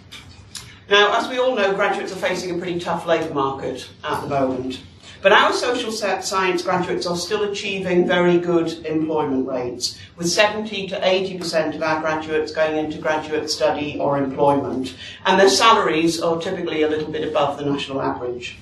Now, 0.90 1.16
as 1.20 1.30
we 1.30 1.38
all 1.38 1.56
know, 1.56 1.76
graduates 1.76 2.12
are 2.12 2.16
facing 2.16 2.56
a 2.56 2.58
pretty 2.58 2.80
tough 2.80 3.06
labour 3.06 3.36
market 3.36 3.88
at 4.04 4.22
the 4.22 4.28
moment. 4.28 4.82
But 5.22 5.32
our 5.32 5.52
social 5.52 5.92
science 5.92 6.62
graduates 6.62 7.08
are 7.08 7.18
still 7.18 7.44
achieving 7.44 8.08
very 8.08 8.38
good 8.38 8.86
employment 8.86 9.48
rates, 9.48 9.98
with 10.16 10.30
70 10.30 10.88
to 10.90 11.00
80% 11.00 11.76
of 11.76 11.82
our 11.82 12.02
graduates 12.02 12.52
going 12.52 12.78
into 12.78 13.00
graduate 13.00 13.50
study 13.50 13.98
or 14.00 14.18
employment, 14.18 14.96
and 15.26 15.40
their 15.40 15.50
salaries 15.50 16.22
are 16.22 16.40
typically 16.40 16.84
a 16.84 16.90
little 16.90 17.12
bit 17.12 17.28
above 17.28 17.58
the 17.58 17.66
national 17.66 18.02
average. 18.02 18.58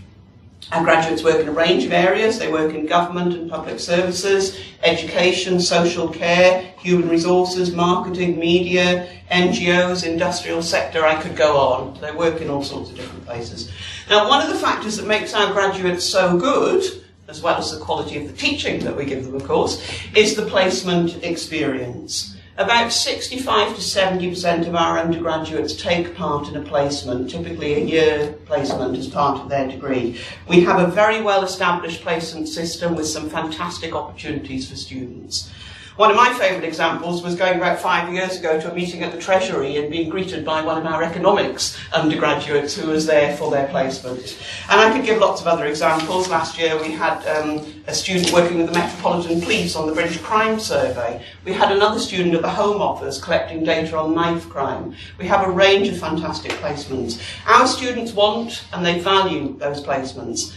Our 0.71 0.83
graduates 0.83 1.23
work 1.23 1.39
in 1.41 1.47
a 1.47 1.51
range 1.51 1.83
of 1.83 1.91
areas. 1.91 2.39
They 2.39 2.51
work 2.51 2.73
in 2.73 2.87
government 2.87 3.35
and 3.35 3.47
public 3.47 3.79
services, 3.79 4.59
education, 4.81 5.59
social 5.59 6.07
care, 6.07 6.73
human 6.79 7.07
resources, 7.07 7.71
marketing, 7.71 8.39
media, 8.39 9.07
NGOs, 9.29 10.07
industrial 10.07 10.63
sector. 10.63 11.05
I 11.05 11.21
could 11.21 11.35
go 11.35 11.57
on. 11.57 12.01
They 12.01 12.11
work 12.11 12.41
in 12.41 12.49
all 12.49 12.63
sorts 12.63 12.89
of 12.89 12.95
different 12.95 13.25
places. 13.25 13.71
Now, 14.09 14.29
one 14.29 14.41
of 14.41 14.49
the 14.49 14.59
factors 14.59 14.97
that 14.97 15.07
makes 15.07 15.33
our 15.33 15.51
graduates 15.51 16.05
so 16.05 16.37
good, 16.37 16.83
as 17.27 17.41
well 17.41 17.57
as 17.57 17.71
the 17.71 17.83
quality 17.83 18.17
of 18.17 18.27
the 18.27 18.37
teaching 18.37 18.83
that 18.83 18.95
we 18.95 19.05
give 19.05 19.25
them, 19.25 19.33
of 19.33 19.43
course, 19.45 19.83
is 20.15 20.35
the 20.35 20.45
placement 20.45 21.23
experience. 21.23 22.35
about 22.57 22.89
65 22.89 23.75
to 23.75 23.81
70% 23.81 24.67
of 24.67 24.75
our 24.75 24.97
undergraduates 24.97 25.75
take 25.75 26.15
part 26.15 26.47
in 26.47 26.55
a 26.55 26.61
placement, 26.61 27.29
typically 27.29 27.73
a 27.73 27.79
year 27.79 28.33
placement 28.45 28.95
as 28.97 29.07
part 29.07 29.41
of 29.41 29.49
their 29.49 29.67
degree. 29.67 30.17
We 30.47 30.61
have 30.61 30.79
a 30.79 30.89
very 30.89 31.21
well 31.21 31.43
established 31.43 32.01
placement 32.01 32.47
system 32.47 32.95
with 32.95 33.07
some 33.07 33.29
fantastic 33.29 33.93
opportunities 33.93 34.69
for 34.69 34.77
students. 34.77 35.51
One 35.97 36.11
of 36.11 36.17
my 36.17 36.33
favourite 36.33 36.65
examples 36.65 37.23
was 37.23 37.35
going 37.35 37.55
about 37.55 37.79
five 37.79 38.13
years 38.13 38.37
ago 38.37 38.59
to 38.59 38.69
a 38.69 38.75
meeting 38.75 39.01
at 39.03 39.13
the 39.13 39.17
Treasury 39.17 39.77
and 39.77 39.89
being 39.89 40.09
greeted 40.09 40.43
by 40.43 40.61
one 40.61 40.77
of 40.77 40.85
our 40.85 41.01
economics 41.01 41.79
undergraduates 41.93 42.75
who 42.75 42.87
was 42.87 43.05
there 43.05 43.37
for 43.37 43.49
their 43.49 43.69
placement. 43.69 44.37
And 44.69 44.81
I 44.81 44.91
could 44.91 45.05
give 45.05 45.19
lots 45.19 45.39
of 45.39 45.47
other 45.47 45.65
examples. 45.67 46.27
Last 46.27 46.59
year 46.59 46.77
we 46.81 46.91
had 46.91 47.25
um, 47.37 47.65
a 47.87 47.93
student 47.93 48.33
working 48.33 48.57
with 48.57 48.67
the 48.67 48.77
Metropolitan 48.77 49.39
Police 49.39 49.77
on 49.77 49.87
the 49.87 49.93
British 49.93 50.17
Crime 50.17 50.59
Survey. 50.59 51.23
We 51.45 51.53
had 51.53 51.71
another 51.71 52.01
student 52.01 52.35
at 52.35 52.41
the 52.41 52.49
Home 52.49 52.81
Office 52.81 53.17
collecting 53.17 53.63
data 53.63 53.97
on 53.97 54.13
knife 54.13 54.49
crime. 54.49 54.97
We 55.17 55.27
have 55.27 55.47
a 55.47 55.49
range 55.49 55.87
of 55.87 55.97
fantastic 55.97 56.51
placements. 56.53 57.21
Our 57.45 57.67
students 57.67 58.11
want 58.11 58.65
and 58.73 58.85
they 58.85 58.99
value 58.99 59.57
those 59.59 59.81
placements. 59.81 60.53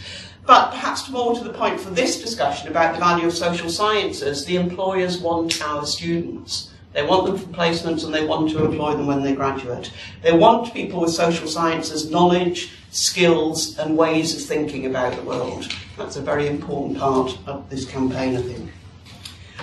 But 0.49 0.71
perhaps 0.71 1.07
more 1.11 1.35
to 1.35 1.43
the 1.43 1.53
point 1.53 1.79
for 1.79 1.91
this 1.91 2.19
discussion 2.19 2.69
about 2.69 2.95
the 2.95 2.99
value 2.99 3.27
of 3.27 3.37
social 3.37 3.69
sciences, 3.69 4.45
the 4.45 4.55
employers 4.55 5.19
want 5.19 5.61
our 5.61 5.85
students. 5.85 6.71
They 6.91 7.03
want 7.03 7.27
them 7.27 7.37
for 7.37 7.45
placements 7.49 8.03
and 8.03 8.11
they 8.11 8.25
want 8.25 8.49
to 8.49 8.65
employ 8.65 8.93
them 8.93 9.05
when 9.05 9.21
they 9.21 9.35
graduate. 9.35 9.93
They 10.23 10.31
want 10.31 10.73
people 10.73 11.01
with 11.01 11.11
social 11.11 11.47
sciences 11.47 12.09
knowledge, 12.09 12.71
skills, 12.89 13.77
and 13.77 13.95
ways 13.95 14.35
of 14.35 14.41
thinking 14.41 14.87
about 14.87 15.15
the 15.15 15.21
world. 15.21 15.71
That's 15.99 16.15
a 16.15 16.21
very 16.21 16.47
important 16.47 16.97
part 16.97 17.37
of 17.45 17.69
this 17.69 17.85
campaign, 17.85 18.35
I 18.35 18.41
think. 18.41 18.71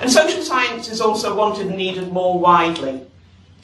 And 0.01 0.09
social 0.09 0.43
science 0.43 0.89
is 0.89 1.01
also 1.01 1.34
wanted 1.34 1.66
and 1.66 1.76
needed 1.76 2.12
more 2.12 2.39
widely. 2.39 3.05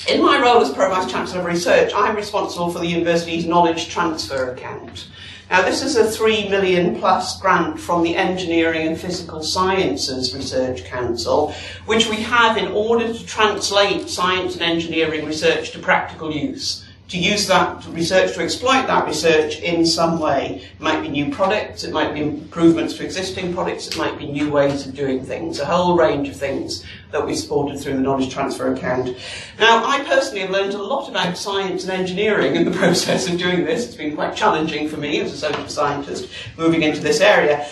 In 0.08 0.24
my 0.24 0.42
role 0.42 0.60
as 0.60 0.72
Pro 0.72 0.90
Vice 0.90 1.08
Chancellor 1.08 1.38
of 1.38 1.46
Research, 1.46 1.92
I'm 1.94 2.16
responsible 2.16 2.72
for 2.72 2.80
the 2.80 2.88
university's 2.88 3.46
knowledge 3.46 3.90
transfer 3.90 4.50
account. 4.50 5.06
Now, 5.52 5.60
this 5.60 5.82
is 5.82 5.96
a 5.96 6.10
three 6.10 6.48
million 6.48 6.98
plus 6.98 7.38
grant 7.38 7.78
from 7.78 8.02
the 8.02 8.16
Engineering 8.16 8.86
and 8.86 8.98
Physical 8.98 9.42
Sciences 9.42 10.34
Research 10.34 10.82
Council, 10.86 11.52
which 11.84 12.08
we 12.08 12.22
have 12.22 12.56
in 12.56 12.68
order 12.68 13.12
to 13.12 13.26
translate 13.26 14.08
science 14.08 14.54
and 14.54 14.62
engineering 14.62 15.26
research 15.26 15.72
to 15.72 15.78
practical 15.78 16.32
use 16.32 16.86
to 17.08 17.18
use 17.18 17.46
that 17.46 17.84
research 17.88 18.32
to 18.32 18.42
exploit 18.42 18.86
that 18.86 19.06
research 19.06 19.60
in 19.60 19.84
some 19.84 20.18
way. 20.18 20.62
It 20.72 20.80
might 20.80 21.02
be 21.02 21.08
new 21.08 21.30
products, 21.30 21.84
it 21.84 21.92
might 21.92 22.14
be 22.14 22.22
improvements 22.22 22.94
to 22.94 23.04
existing 23.04 23.52
products, 23.52 23.86
it 23.86 23.98
might 23.98 24.18
be 24.18 24.26
new 24.26 24.50
ways 24.50 24.86
of 24.86 24.94
doing 24.94 25.22
things, 25.22 25.60
a 25.60 25.66
whole 25.66 25.94
range 25.94 26.30
of 26.30 26.36
things 26.36 26.86
that 27.12 27.26
we 27.26 27.34
supported 27.34 27.78
through 27.78 27.94
the 27.94 28.00
knowledge 28.00 28.32
transfer 28.32 28.72
account. 28.72 29.16
Now, 29.58 29.84
I 29.84 30.02
personally 30.04 30.40
have 30.40 30.50
learned 30.50 30.74
a 30.74 30.82
lot 30.82 31.08
about 31.08 31.36
science 31.36 31.84
and 31.84 31.92
engineering 31.92 32.56
in 32.56 32.64
the 32.64 32.70
process 32.78 33.28
of 33.28 33.38
doing 33.38 33.64
this. 33.64 33.86
It's 33.86 33.96
been 33.96 34.14
quite 34.14 34.34
challenging 34.34 34.88
for 34.88 34.96
me 34.96 35.20
as 35.20 35.32
a 35.32 35.36
social 35.36 35.68
scientist 35.68 36.28
moving 36.56 36.82
into 36.82 37.00
this 37.00 37.20
area. 37.20 37.66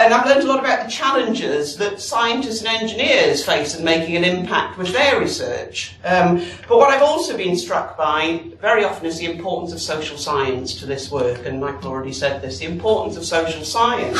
And 0.00 0.14
I've 0.14 0.24
learned 0.24 0.44
a 0.44 0.46
lot 0.46 0.60
about 0.60 0.84
the 0.84 0.90
challenges 0.90 1.76
that 1.76 2.00
scientists 2.00 2.60
and 2.60 2.68
engineers 2.68 3.44
face 3.44 3.76
in 3.76 3.84
making 3.84 4.16
an 4.16 4.24
impact 4.24 4.78
with 4.78 4.92
their 4.94 5.20
research. 5.20 5.94
Um, 6.04 6.46
but 6.66 6.78
what 6.78 6.90
I've 6.90 7.02
also 7.02 7.36
been 7.36 7.54
struck 7.54 7.98
by 7.98 8.42
very 8.62 8.82
often 8.82 9.04
is 9.04 9.18
the 9.18 9.30
importance 9.30 9.74
of 9.74 9.80
social 9.80 10.16
science 10.16 10.74
to 10.76 10.86
this 10.86 11.10
work, 11.10 11.44
and 11.44 11.60
Michael 11.60 11.90
already 11.90 12.14
said 12.14 12.40
this 12.40 12.60
the 12.60 12.64
importance 12.64 13.18
of 13.18 13.26
social 13.26 13.62
science 13.62 14.18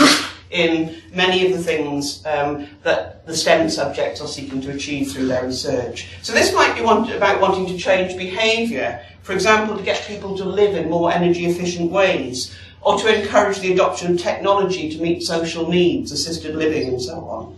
in 0.51 1.01
many 1.14 1.46
of 1.46 1.57
the 1.57 1.62
things 1.62 2.24
um, 2.26 2.66
that 2.82 3.24
the 3.26 3.36
STEM 3.36 3.70
subjects 3.70 4.20
are 4.20 4.28
seeking 4.28 4.61
to 4.61 4.70
achieve 4.70 5.12
through 5.12 5.26
their 5.26 5.44
research. 5.44 6.09
So 6.22 6.32
this 6.32 6.53
might 6.53 6.74
be 6.74 6.82
want- 6.82 7.12
about 7.12 7.40
wanting 7.40 7.66
to 7.66 7.78
change 7.78 8.16
behaviour, 8.16 9.01
for 9.22 9.32
example, 9.32 9.76
to 9.76 9.82
get 9.82 10.05
people 10.07 10.36
to 10.36 10.44
live 10.44 10.74
in 10.74 10.90
more 10.90 11.12
energy 11.12 11.46
efficient 11.46 11.90
ways 11.92 12.57
or 12.82 12.98
to 12.98 13.22
encourage 13.22 13.61
the 13.61 13.72
adoption 13.72 14.12
of 14.12 14.18
technology 14.20 14.90
to 14.90 15.03
meet 15.03 15.22
social 15.22 15.68
needs, 15.68 16.12
assisted 16.12 16.57
living, 16.57 16.88
and 16.88 17.01
so 17.01 17.20
on. 17.28 17.57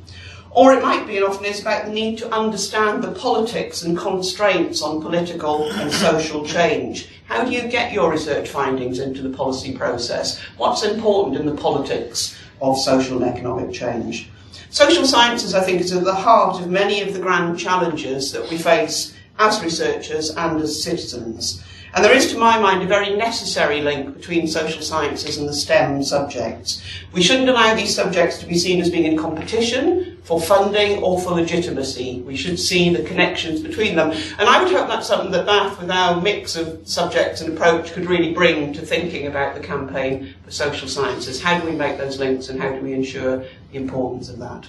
Or 0.51 0.74
it 0.74 0.82
might 0.82 1.07
be, 1.07 1.16
and 1.16 1.24
often 1.24 1.47
is, 1.47 1.61
about 1.61 1.86
the 1.86 1.93
need 1.93 2.18
to 2.18 2.30
understand 2.30 3.03
the 3.03 3.12
politics 3.12 3.82
and 3.82 3.97
constraints 3.97 4.82
on 4.82 5.01
political 5.01 5.70
and 5.72 5.90
social 5.90 6.45
change. 6.45 7.09
How 7.24 7.45
do 7.45 7.53
you 7.53 7.62
get 7.68 7.93
your 7.93 8.11
research 8.11 8.51
findings 8.51 8.99
into 8.99 9.22
the 9.22 9.34
policy 9.34 9.74
process? 9.74 10.38
What's 10.59 10.82
important 10.82 11.36
in 11.36 11.47
the 11.47 11.55
politics 11.55 12.36
of 12.62 12.78
social 12.78 13.22
and 13.22 13.30
economic 13.30 13.72
change? 13.72 14.30
Social 14.70 15.04
sciences, 15.04 15.54
I 15.54 15.60
think, 15.60 15.82
is 15.82 15.92
at 15.92 16.04
the 16.04 16.14
heart 16.14 16.60
of 16.60 16.70
many 16.70 17.02
of 17.02 17.12
the 17.12 17.20
grand 17.20 17.58
challenges 17.58 18.32
that 18.32 18.48
we 18.48 18.56
face 18.56 19.14
as 19.38 19.62
researchers 19.62 20.30
and 20.30 20.60
as 20.62 20.82
citizens. 20.82 21.62
And 21.94 22.02
there 22.02 22.16
is, 22.16 22.32
to 22.32 22.38
my 22.38 22.58
mind, 22.58 22.82
a 22.82 22.86
very 22.86 23.14
necessary 23.14 23.82
link 23.82 24.14
between 24.14 24.46
social 24.46 24.80
sciences 24.80 25.36
and 25.36 25.46
the 25.46 25.52
STEM 25.52 26.02
subjects. 26.02 26.82
We 27.12 27.22
shouldn't 27.22 27.50
allow 27.50 27.74
these 27.74 27.94
subjects 27.94 28.38
to 28.38 28.46
be 28.46 28.56
seen 28.56 28.80
as 28.80 28.88
being 28.88 29.04
in 29.04 29.18
competition 29.18 30.11
for 30.23 30.41
funding 30.41 31.03
or 31.03 31.20
for 31.20 31.33
legitimacy. 31.33 32.20
We 32.23 32.37
should 32.37 32.59
see 32.59 32.95
the 32.95 33.03
connections 33.03 33.61
between 33.61 33.97
them. 33.97 34.11
And 34.11 34.49
I 34.49 34.62
would 34.62 34.73
hope 34.73 34.89
that's 34.89 35.07
something 35.07 35.33
that 35.33 35.47
Bath, 35.47 35.81
with 35.81 35.91
our 35.91 36.20
mix 36.20 36.55
of 36.55 36.87
subjects 36.87 37.41
and 37.41 37.53
approach, 37.53 37.93
could 37.93 38.07
really 38.07 38.33
bring 38.33 38.73
to 38.75 38.83
thinking 38.83 39.27
about 39.27 39.55
the 39.55 39.61
campaign 39.61 40.35
for 40.45 40.51
social 40.51 40.89
sciences. 40.89 41.43
How 41.43 41.59
do 41.59 41.68
we 41.68 41.75
make 41.75 41.99
those 41.99 42.18
links 42.18 42.49
and 42.49 42.61
how 42.61 42.70
do 42.73 42.81
we 42.81 42.93
ensure 42.93 43.39
the 43.73 43.79
importance 43.79 44.29
of 44.29 44.39
that? 44.39 44.66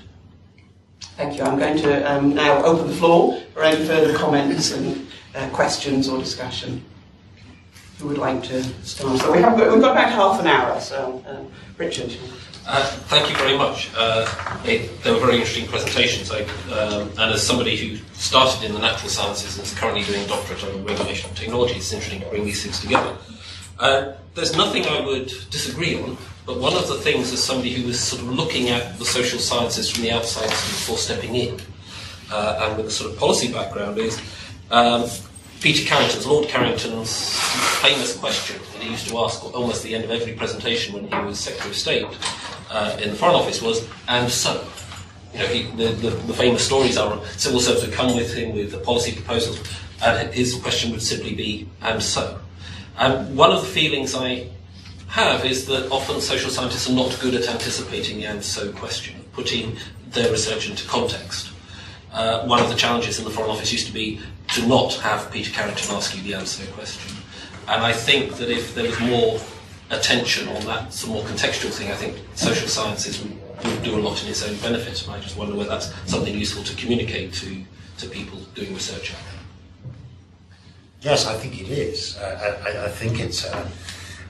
Thank 1.18 1.38
you. 1.38 1.44
I'm 1.44 1.60
going 1.60 1.78
to 1.78 2.12
um, 2.12 2.34
now 2.34 2.64
open 2.64 2.88
the 2.88 2.96
floor 2.96 3.40
for 3.54 3.64
any 3.64 3.86
further 3.86 4.18
comments 4.18 4.72
and 4.72 5.08
uh, 5.36 5.48
questions 5.50 6.10
or 6.10 6.18
discussion 6.18 6.84
who 8.04 8.10
would 8.10 8.18
like 8.18 8.44
to 8.44 8.64
start? 8.84 9.20
So 9.20 9.32
we 9.32 9.40
have 9.40 9.54
we've 9.54 9.82
got 9.82 9.92
about 9.92 10.12
half 10.12 10.40
an 10.42 10.48
hour. 10.48 10.80
So, 10.80 11.24
uh, 11.26 11.42
Richard. 11.78 12.18
Uh, 12.66 12.86
thank 13.08 13.30
you 13.30 13.36
very 13.36 13.58
much. 13.58 13.90
Uh, 13.96 14.26
it, 14.66 15.04
they 15.04 15.12
were 15.12 15.20
very 15.20 15.36
interesting 15.36 15.68
presentations. 15.68 16.32
I, 16.32 16.44
um, 16.72 17.10
and 17.18 17.34
as 17.34 17.46
somebody 17.46 17.76
who 17.76 17.98
started 18.14 18.64
in 18.64 18.74
the 18.74 18.80
natural 18.80 19.10
sciences 19.10 19.58
and 19.58 19.68
is 19.68 19.74
currently 19.74 20.04
doing 20.04 20.24
a 20.24 20.28
doctorate 20.28 20.64
on 20.64 20.86
regulation 20.86 21.30
of 21.30 21.36
technology, 21.36 21.76
it's 21.76 21.92
interesting 21.92 22.22
to 22.22 22.28
bring 22.28 22.46
these 22.46 22.64
things 22.64 22.80
together. 22.80 23.18
Uh, 23.80 24.14
there's 24.34 24.56
nothing 24.56 24.86
I 24.86 25.02
would 25.02 25.28
disagree 25.50 26.02
on, 26.02 26.18
but 26.46 26.58
one 26.58 26.74
of 26.74 26.88
the 26.88 26.96
things 26.96 27.34
as 27.34 27.44
somebody 27.44 27.74
who 27.74 27.86
was 27.88 28.00
sort 28.00 28.22
of 28.22 28.30
looking 28.30 28.70
at 28.70 28.98
the 28.98 29.06
social 29.06 29.40
sciences 29.40 29.92
from 29.92 30.04
the 30.04 30.12
outside 30.12 30.48
before 30.48 30.98
stepping 30.98 31.36
in, 31.36 31.60
uh, 32.32 32.62
and 32.64 32.78
with 32.78 32.88
a 32.88 32.92
sort 32.92 33.12
of 33.12 33.20
policy 33.20 33.52
background, 33.52 33.98
is 33.98 34.22
um, 34.72 35.04
Peter 35.60 35.86
Carrington's, 35.86 36.26
Lord 36.26 36.48
Carrington's 36.48 37.38
famous 37.82 38.16
question 38.16 38.62
that 38.74 38.84
he 38.84 38.92
used 38.92 39.10
to 39.10 39.18
ask 39.18 39.44
almost 39.54 39.84
at 39.84 39.90
the 39.90 39.96
end 39.96 40.06
of 40.06 40.12
every 40.12 40.34
presentation 40.34 40.94
when 40.94 41.12
he 41.12 41.28
was 41.28 41.40
Secretary 41.40 41.70
of 41.70 41.76
State 41.76 42.06
uh, 42.74 42.98
in 43.02 43.12
the 43.12 43.16
Foreign 43.16 43.36
Office 43.36 43.62
was, 43.62 43.88
and 44.08 44.30
so? 44.30 44.66
You 45.34 45.40
know, 45.40 45.46
he, 45.48 45.64
the, 45.76 45.94
the, 45.94 46.10
the, 46.10 46.34
famous 46.34 46.64
stories 46.66 46.98
are 46.98 47.24
civil 47.38 47.60
servants 47.60 47.86
would 47.86 47.96
come 47.96 48.16
with 48.16 48.34
him 48.34 48.54
with 48.54 48.72
the 48.72 48.78
policy 48.80 49.14
proposals, 49.14 49.60
and 50.04 50.34
his 50.34 50.56
question 50.56 50.92
would 50.92 51.02
simply 51.02 51.34
be, 51.34 51.68
and 51.82 52.02
so? 52.02 52.40
And 52.98 53.36
one 53.36 53.52
of 53.52 53.62
the 53.62 53.68
feelings 53.68 54.14
I 54.14 54.48
have 55.08 55.46
is 55.46 55.66
that 55.68 55.92
often 55.92 56.20
social 56.22 56.50
scientists 56.50 56.90
are 56.90 56.94
not 56.94 57.18
good 57.22 57.36
at 57.36 57.48
anticipating 57.48 58.18
the 58.18 58.26
and 58.26 58.44
so 58.44 58.72
question, 58.72 59.24
putting 59.34 59.78
their 60.10 60.32
research 60.32 60.70
into 60.70 60.88
context. 60.88 61.52
Uh, 62.12 62.46
one 62.46 62.62
of 62.62 62.70
the 62.70 62.76
challenges 62.76 63.18
in 63.18 63.26
the 63.26 63.32
Foreign 63.32 63.50
Office 63.50 63.72
used 63.72 63.88
to 63.88 63.94
be 63.94 64.20
to 64.50 64.68
not 64.68 64.94
have 64.96 65.32
Peter 65.32 65.52
Carrington 65.52 65.96
ask 65.96 66.16
you 66.16 66.22
the 66.22 66.36
answer 66.36 66.66
question. 66.74 67.16
And 67.68 67.82
I 67.82 67.94
think 67.94 68.36
that 68.36 68.50
if 68.50 68.76
there 68.76 68.86
was 68.86 69.00
more 69.00 69.40
attention 69.94 70.48
on 70.50 70.66
that, 70.66 70.94
some 70.94 71.12
more 71.12 71.24
contextual 71.24 71.72
thing, 71.72 71.92
I 71.92 71.96
think 71.96 72.18
social 72.36 72.68
sciences 72.68 73.24
would, 73.24 73.40
do 73.82 73.98
a 73.98 74.02
lot 74.02 74.22
in 74.22 74.30
its 74.30 74.44
own 74.44 74.58
benefit. 74.58 75.02
And 75.06 75.14
I 75.14 75.20
just 75.22 75.38
wonder 75.38 75.56
whether 75.56 75.70
that's 75.70 75.94
something 76.10 76.38
useful 76.38 76.64
to 76.64 76.76
communicate 76.76 77.32
to, 77.36 77.64
to 78.00 78.10
people 78.10 78.38
doing 78.56 78.74
research 78.74 79.14
out 79.14 79.20
there. 79.32 79.92
Yes, 81.02 81.28
I 81.28 81.36
think 81.36 81.62
it 81.62 81.70
is. 81.70 82.18
I, 82.18 82.86
I, 82.86 82.90
think 82.90 83.20
it's. 83.20 83.46
Uh, 83.46 83.70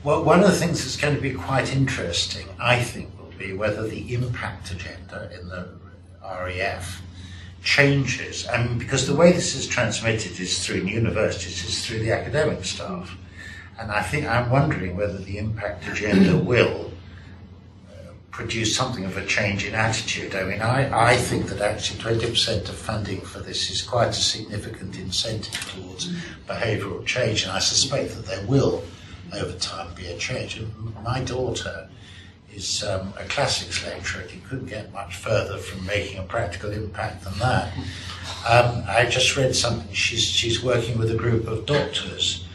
well, 0.04 0.24
one 0.24 0.44
of 0.44 0.52
the 0.52 0.56
things 0.56 0.84
that's 0.84 0.98
going 0.98 1.16
to 1.16 1.22
be 1.22 1.34
quite 1.34 1.76
interesting, 1.76 2.48
I 2.60 2.80
think, 2.80 3.10
will 3.18 3.32
be 3.38 3.54
whether 3.54 3.88
the 3.88 4.14
impact 4.14 4.72
agenda 4.72 5.32
in 5.40 5.48
the 5.48 5.68
REF 6.24 7.02
changes, 7.64 8.46
and 8.48 8.78
because 8.78 9.08
the 9.08 9.16
way 9.16 9.32
this 9.32 9.56
is 9.56 9.68
transmitted 9.68 10.40
is 10.40 10.66
through 10.66 10.82
universities, 10.82 11.64
is 11.64 11.86
through 11.86 12.00
the 12.00 12.12
academic 12.12 12.66
staff. 12.66 13.16
And 13.80 13.92
I 13.92 14.02
think 14.02 14.26
I'm 14.26 14.50
wondering 14.50 14.96
whether 14.96 15.18
the 15.18 15.38
impact 15.38 15.88
agenda 15.88 16.38
will 16.38 16.92
uh, 17.90 18.12
produce 18.32 18.76
something 18.76 19.04
of 19.04 19.18
a 19.18 19.26
change 19.26 19.66
in 19.66 19.74
attitude. 19.74 20.36
I 20.36 20.44
mean, 20.44 20.62
I, 20.62 21.12
I 21.14 21.18
think 21.18 21.48
that 21.48 21.62
actually 21.62 22.00
20% 22.00 22.70
of 22.70 22.76
funding 22.76 23.22
for 23.22 23.40
this 23.40 23.72
is 23.72 23.82
quite 23.82 24.10
a 24.10 24.14
significant 24.14 24.98
incentive 24.98 25.60
towards 25.72 26.14
behavioural 26.48 27.06
change, 27.06 27.44
and 27.44 27.52
I 27.52 27.60
suspect 27.60 28.16
that 28.16 28.26
there 28.26 28.46
will, 28.46 28.84
over 29.34 29.54
time, 29.54 29.94
be 29.96 30.08
a 30.08 30.18
change. 30.18 30.62
My 31.04 31.22
daughter 31.22 31.90
is 32.54 32.84
um, 32.84 33.14
a 33.18 33.24
classics 33.26 33.84
lecturer. 33.86 34.24
you 34.32 34.42
couldn't 34.48 34.68
get 34.68 34.94
much 34.94 35.16
further 35.16 35.58
from 35.58 35.84
making 35.88 36.20
a 36.20 36.24
practical 36.24 36.72
impact 36.72 37.24
than 37.24 37.38
that. 37.40 37.74
Um, 38.48 38.84
I 38.88 39.08
just 39.10 39.36
read 39.36 39.56
something. 39.56 39.92
She's 39.94 40.24
she's 40.24 40.64
working 40.64 41.00
with 41.00 41.10
a 41.10 41.16
group 41.16 41.48
of 41.48 41.66
doctors 41.66 42.46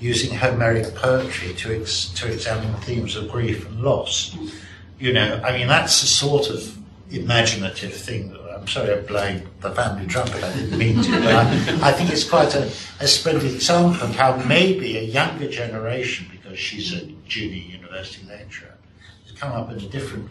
using 0.00 0.36
Homeric 0.36 0.94
poetry 0.94 1.54
to 1.54 1.80
ex, 1.80 2.08
to 2.10 2.30
examine 2.32 2.72
themes 2.82 3.16
of 3.16 3.30
grief 3.30 3.66
and 3.66 3.80
loss. 3.80 4.36
You 4.98 5.12
know, 5.12 5.40
I 5.44 5.52
mean 5.52 5.66
that's 5.68 6.00
the 6.00 6.06
sort 6.06 6.50
of 6.50 6.76
imaginative 7.10 7.94
thing. 7.94 8.30
That, 8.30 8.40
I'm 8.58 8.66
sorry, 8.66 8.92
I 8.92 9.00
blame 9.00 9.48
the 9.60 9.70
family 9.70 10.06
trumpet. 10.06 10.42
I 10.42 10.52
didn't 10.52 10.78
mean 10.78 11.02
to, 11.02 11.10
but 11.10 11.34
I, 11.34 11.88
I 11.88 11.92
think 11.92 12.10
it's 12.10 12.28
quite 12.28 12.54
a, 12.54 12.70
a 13.00 13.06
splendid 13.06 13.54
example 13.54 14.02
of 14.02 14.14
how 14.14 14.36
maybe 14.44 14.98
a 14.98 15.02
younger 15.02 15.48
generation, 15.48 16.26
because 16.30 16.58
she's 16.58 16.92
a 16.92 17.06
junior 17.26 17.62
university 17.62 18.26
lecturer, 18.26 18.74
has 19.24 19.32
come 19.38 19.52
up 19.52 19.70
in 19.70 19.78
a 19.78 19.88
different 19.88 20.28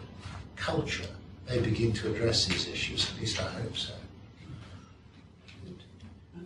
culture. 0.56 1.06
They 1.46 1.60
begin 1.60 1.92
to 1.94 2.12
address 2.12 2.44
these 2.44 2.68
issues. 2.68 3.10
At 3.10 3.20
least 3.20 3.40
I 3.40 3.44
hope 3.44 3.76
so. 3.76 3.94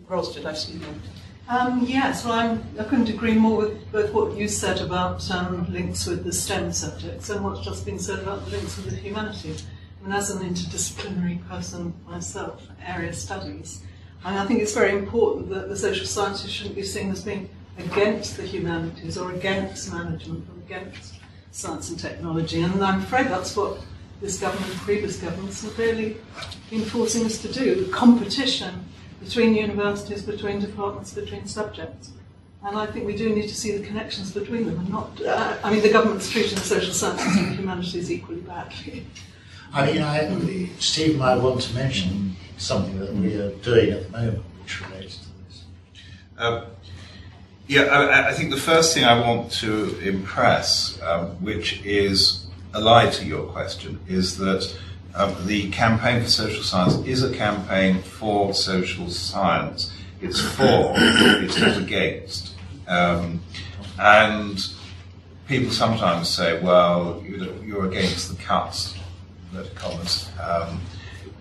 Ros, 0.09 0.35
did 0.35 0.47
I 0.47 0.53
see 0.53 0.75
you? 0.75 0.81
Um, 1.53 1.85
yes, 1.85 2.25
well, 2.25 2.33
I'm, 2.33 2.65
I 2.81 2.85
couldn't 2.85 3.11
agree 3.11 3.35
more 3.35 3.59
with 3.59 3.93
both 3.93 4.11
what 4.15 4.35
you 4.39 4.49
said 4.49 4.81
about 4.81 5.31
um, 5.31 5.71
links 5.71 6.07
with 6.07 6.25
the 6.25 6.33
STEM 6.33 6.73
subjects 6.73 7.29
and 7.29 7.45
what's 7.45 7.61
just 7.61 7.85
been 7.85 7.99
said 7.99 8.21
about 8.21 8.47
the 8.47 8.53
links 8.53 8.79
with 8.79 8.89
the 8.89 8.97
humanities. 8.97 9.67
Mean, 10.03 10.13
as 10.13 10.31
an 10.31 10.39
interdisciplinary 10.49 11.47
person 11.47 11.93
myself, 12.09 12.67
area 12.83 13.13
studies, 13.13 13.83
and 14.25 14.39
I 14.39 14.47
think 14.47 14.63
it's 14.63 14.73
very 14.73 14.97
important 14.97 15.51
that 15.51 15.69
the 15.69 15.77
social 15.77 16.07
sciences 16.07 16.51
shouldn't 16.51 16.75
be 16.75 16.85
seen 16.85 17.11
as 17.11 17.23
being 17.23 17.51
against 17.77 18.39
the 18.39 18.45
humanities 18.45 19.19
or 19.19 19.33
against 19.33 19.93
management 19.93 20.49
or 20.49 20.59
against 20.65 21.17
science 21.51 21.91
and 21.91 21.99
technology. 21.99 22.63
And 22.63 22.83
I'm 22.83 23.01
afraid 23.01 23.27
that's 23.27 23.55
what 23.55 23.79
this 24.23 24.41
government 24.41 24.73
and 24.73 24.81
previous 24.81 25.19
governments 25.19 25.63
have 25.65 25.79
really 25.79 26.17
forcing 26.87 27.27
us 27.27 27.43
to 27.43 27.53
do 27.53 27.89
competition 27.89 28.87
between 29.25 29.55
universities, 29.55 30.23
between 30.23 30.61
departments, 30.61 31.15
between 31.15 31.47
subjects. 31.47 32.11
And 32.65 32.77
I 32.77 32.87
think 32.87 33.07
we 33.07 33.17
do 33.17 33.35
need 33.35 33.49
to 33.49 33.55
see 33.55 33.77
the 33.77 33.85
connections 33.85 34.33
between 34.33 34.67
them 34.67 34.79
and 34.79 34.89
not, 34.89 35.21
uh, 35.23 35.57
I 35.65 35.73
mean, 35.73 35.83
the 35.83 35.91
government's 35.91 36.31
treating 36.31 36.55
the 36.55 36.61
social 36.61 36.93
sciences 36.93 37.37
and 37.37 37.57
humanities 37.57 38.11
equally 38.11 38.41
badly. 38.41 39.05
I 39.75 39.87
mean, 39.87 40.03
I, 40.03 40.69
Steve 40.79 41.19
might 41.19 41.37
want 41.37 41.63
to 41.63 41.75
mention 41.75 42.37
something 42.59 42.99
that 43.01 43.13
we 43.15 43.35
are 43.35 43.51
doing 43.57 43.91
at 43.91 44.05
the 44.05 44.19
moment 44.19 44.45
which 44.61 44.81
relates 44.83 45.17
to 45.17 45.29
this. 45.45 45.65
Um, 46.39 46.67
yeah, 47.67 47.83
I, 47.83 48.29
I, 48.29 48.33
think 48.33 48.51
the 48.51 48.61
first 48.61 48.95
thing 48.95 49.05
I 49.05 49.19
want 49.19 49.51
to 49.53 49.99
impress, 50.01 51.01
um, 51.03 51.29
which 51.43 51.83
is 51.85 52.47
allied 52.75 53.13
to 53.15 53.25
your 53.25 53.47
question, 53.47 53.99
is 54.07 54.37
that 54.39 54.77
um, 55.15 55.35
the 55.47 55.71
campaign 55.71 56.23
for 56.23 56.29
social 56.29 56.63
science 56.63 56.95
is 57.07 57.23
a 57.23 57.35
campaign 57.35 58.03
for 58.03 58.55
social 58.55 59.09
science. 59.11 59.93
It's 60.21 60.41
for, 60.41 60.95
it's 60.97 61.61
not 61.61 61.77
against. 61.79 62.55
Um, 62.87 63.41
and 63.99 64.59
people 65.49 65.71
sometimes 65.71 66.29
say, 66.29 66.61
well, 66.63 67.23
you're 67.27 67.87
against 67.87 68.31
the 68.31 68.43
cuts, 68.43 68.95
commas. 69.75 70.31
Um, 70.43 70.81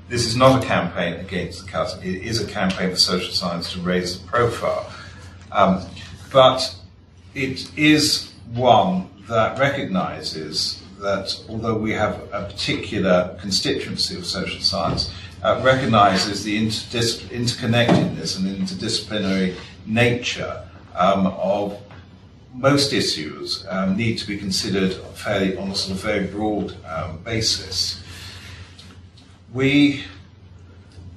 this 0.10 0.26
is 0.26 0.36
not 0.36 0.62
a 0.62 0.68
campaign 0.68 1.14
against 1.14 1.66
the 1.66 1.72
cuts. 1.72 1.96
It 1.98 2.24
is 2.24 2.42
a 2.42 2.46
campaign 2.46 2.90
for 2.90 2.98
social 2.98 3.32
science 3.32 3.72
to 3.74 3.80
raise 3.80 4.20
the 4.20 4.28
profile. 4.28 4.92
Um, 5.52 5.86
but 6.32 6.76
it 7.34 7.72
is 7.78 8.34
one 8.54 9.10
that 9.30 9.58
recognises 9.58 10.81
that 11.02 11.40
although 11.50 11.78
we 11.78 11.92
have 11.92 12.22
a 12.32 12.46
particular 12.46 13.36
constituency 13.40 14.16
of 14.18 14.26
social 14.26 14.62
science, 14.62 15.12
uh, 15.44 15.60
recognises 15.64 16.44
the 16.44 16.58
interdis- 16.58 17.22
interconnectedness 17.30 18.38
and 18.38 18.46
interdisciplinary 18.48 19.56
nature 19.86 20.64
um, 20.96 21.28
of 21.28 21.82
most 22.54 22.94
issues 22.94 23.66
um, 23.70 23.96
need 23.96 24.18
to 24.18 24.28
be 24.28 24.38
considered 24.38 24.94
fairly 25.16 25.58
on 25.58 25.72
a 25.72 25.76
sort 25.76 25.96
of 25.98 26.04
very 26.04 26.28
broad 26.28 26.76
um, 26.86 27.18
basis. 27.20 28.04
We 29.54 30.04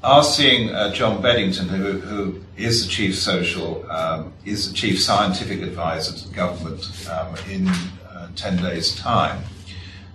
are 0.03 0.23
seeing 0.23 0.71
uh, 0.71 0.93
John 0.93 1.23
Beddington, 1.23 1.67
who, 1.67 1.93
who 1.93 2.45
is 2.57 2.85
the 2.85 2.91
chief 2.91 3.17
social, 3.17 3.91
um, 3.91 4.33
is 4.45 4.69
the 4.69 4.75
chief 4.75 5.03
scientific 5.03 5.63
advisor 5.63 6.17
to 6.17 6.29
the 6.29 6.35
government 6.35 7.09
um, 7.11 7.35
in 7.51 7.69
uh, 7.69 8.29
10 8.37 8.63
days' 8.63 8.95
time. 8.95 9.43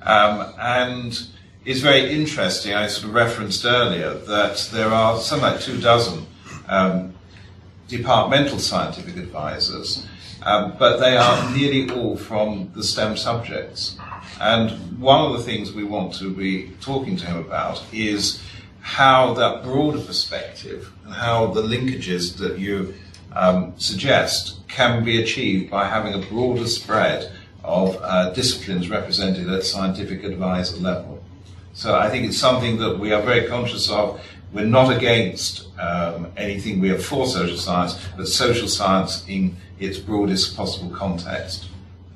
Um, 0.10 0.52
and 0.60 1.28
it's 1.66 1.82
very 1.82 2.12
interesting, 2.12 2.74
I 2.74 2.88
sort 2.88 3.10
of 3.10 3.14
referenced 3.14 3.64
earlier, 3.64 4.16
that 4.16 4.68
there 4.74 4.90
are 4.90 5.20
something 5.20 5.52
like 5.52 5.62
two 5.62 5.80
dozen 5.80 6.26
um, 6.68 7.14
departmental 7.88 8.58
scientific 8.58 9.18
advisors, 9.18 10.08
um, 10.42 10.74
but 10.80 10.98
they 10.98 11.16
are 11.16 11.56
nearly 11.56 11.92
all 11.92 12.18
from 12.18 12.72
the 12.74 12.84
STEM 12.84 13.18
subjects. 13.18 13.98
And 14.42 15.00
one 15.00 15.22
of 15.22 15.38
the 15.38 15.44
things 15.44 15.74
we 15.74 15.84
want 15.84 16.16
to 16.16 16.34
be 16.34 16.72
talking 16.82 17.16
to 17.18 17.28
him 17.28 17.38
about 17.38 17.84
is 17.94 18.42
how 18.82 19.36
that 19.36 19.62
broader 19.62 20.02
perspective 20.02 20.92
and 21.06 21.14
how 21.14 21.48
the 21.48 21.62
linkages 21.62 22.36
that 22.38 22.58
you 22.58 22.96
um, 23.34 23.76
suggest 23.78 24.68
can 24.68 25.04
be 25.04 25.22
achieved 25.22 25.70
by 25.70 25.88
having 25.88 26.16
a 26.16 26.26
broader 26.26 26.66
spread 26.66 27.32
of 27.64 27.98
uh, 28.02 28.32
disciplines 28.32 28.90
represented 28.90 29.50
at 29.50 29.64
scientific 29.64 30.24
advisor 30.24 30.78
level. 30.78 31.24
So 31.74 31.96
I 31.96 32.10
think 32.10 32.26
it's 32.26 32.38
something 32.38 32.78
that 32.78 33.00
we 33.00 33.12
are 33.12 33.22
very 33.22 33.48
conscious 33.48 33.90
of. 33.90 34.22
We're 34.52 34.66
not 34.66 34.96
against 34.96 35.68
um, 35.80 36.32
anything, 36.36 36.80
we 36.80 36.90
are 36.90 36.98
for 36.98 37.28
social 37.28 37.58
science, 37.58 38.00
but 38.18 38.28
social 38.28 38.68
science 38.68 39.24
in 39.28 39.56
its 39.80 40.00
broadest 40.00 40.58
possible 40.58 40.90
context. 40.90 41.70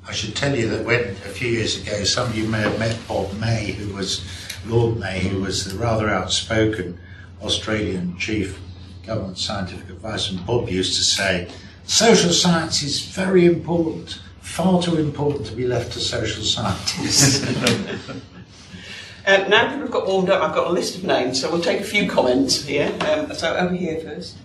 I 0.06 0.12
should 0.12 0.36
tell 0.36 0.54
you 0.54 0.68
that 0.68 0.84
when 0.84 1.00
a 1.00 1.32
few 1.38 1.48
years 1.48 1.80
ago, 1.80 2.04
some 2.04 2.28
of 2.28 2.36
you 2.36 2.46
may 2.48 2.60
have 2.60 2.78
met 2.78 2.98
Bob 3.08 3.32
May, 3.38 3.72
who 3.72 3.94
was 3.94 4.24
Lord 4.66 4.98
May, 4.98 5.20
who 5.20 5.40
was 5.42 5.64
the 5.64 5.78
rather 5.78 6.10
outspoken 6.10 6.98
Australian 7.42 8.18
chief 8.18 8.58
government 9.06 9.38
scientific 9.38 9.88
advisor, 9.88 10.36
and 10.36 10.46
Bob 10.46 10.68
used 10.68 10.96
to 10.96 11.04
say, 11.04 11.50
social 11.84 12.32
science 12.32 12.82
is 12.82 13.06
very 13.06 13.46
important 13.46 14.20
far 14.54 14.80
too 14.80 14.96
important 14.98 15.44
to 15.44 15.52
be 15.52 15.66
left 15.66 15.92
to 15.92 15.98
social 15.98 16.44
scientists. 16.44 17.44
um, 19.26 19.50
now 19.50 19.66
people 19.66 19.80
have 19.80 19.90
got 19.90 20.06
warmed 20.06 20.30
up, 20.30 20.42
I've 20.42 20.54
got 20.54 20.68
a 20.68 20.70
list 20.70 20.96
of 20.96 21.02
names, 21.02 21.40
so 21.40 21.50
we'll 21.50 21.60
take 21.60 21.80
a 21.80 21.84
few 21.84 22.08
comments 22.08 22.64
here. 22.64 22.96
Um, 23.00 23.34
so 23.34 23.56
over 23.56 23.74
here 23.74 23.98
first. 23.98 24.36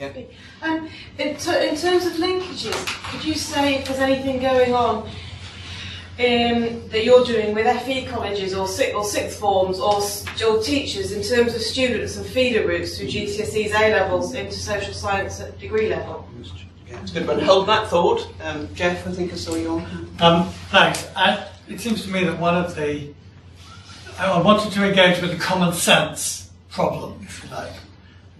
Yeah. 0.00 0.12
Um, 0.62 0.88
in, 1.18 1.36
t- 1.36 1.68
in, 1.68 1.76
terms 1.76 2.06
of 2.06 2.14
linkages, 2.14 2.86
could 3.10 3.22
you 3.22 3.34
say 3.34 3.74
if 3.74 3.86
there's 3.86 3.98
anything 3.98 4.40
going 4.40 4.72
on 4.72 5.02
um, 5.02 6.88
that 6.88 7.04
you're 7.04 7.24
doing 7.24 7.54
with 7.54 7.66
FE 7.82 8.06
colleges 8.06 8.54
or, 8.54 8.62
or 8.62 9.04
sixth 9.04 9.38
forms 9.38 9.80
or, 9.80 10.00
or 10.48 10.62
teachers 10.62 11.12
in 11.12 11.22
terms 11.22 11.54
of 11.54 11.60
students 11.60 12.16
and 12.16 12.24
feeder 12.24 12.66
routes 12.66 12.96
through 12.96 13.08
GCSEs 13.08 13.74
A 13.74 13.92
levels 13.92 14.32
into 14.32 14.56
social 14.56 14.94
science 14.94 15.40
at 15.40 15.58
degree 15.58 15.90
level? 15.90 16.26
That's 16.90 17.10
a 17.10 17.14
good 17.14 17.26
one. 17.26 17.40
Hold 17.40 17.68
that 17.68 17.88
thought. 17.88 18.28
Um, 18.42 18.68
Jeff, 18.74 19.06
I 19.06 19.12
think 19.12 19.32
I 19.32 19.36
saw 19.36 19.54
your 19.54 19.80
hand. 19.80 20.20
Um, 20.20 20.48
thanks. 20.70 21.08
I, 21.14 21.46
it 21.68 21.80
seems 21.80 22.02
to 22.04 22.10
me 22.10 22.24
that 22.24 22.38
one 22.38 22.56
of 22.56 22.74
the. 22.74 23.12
I 24.18 24.40
wanted 24.40 24.72
to 24.72 24.84
engage 24.84 25.20
with 25.20 25.30
the 25.30 25.36
common 25.36 25.72
sense 25.72 26.50
problem, 26.70 27.20
if 27.22 27.44
you 27.44 27.50
like. 27.50 27.72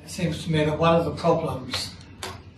It 0.05 0.11
seems 0.11 0.45
to 0.45 0.51
me 0.51 0.65
that 0.65 0.79
one 0.79 0.97
of 0.97 1.05
the 1.05 1.13
problems 1.13 1.95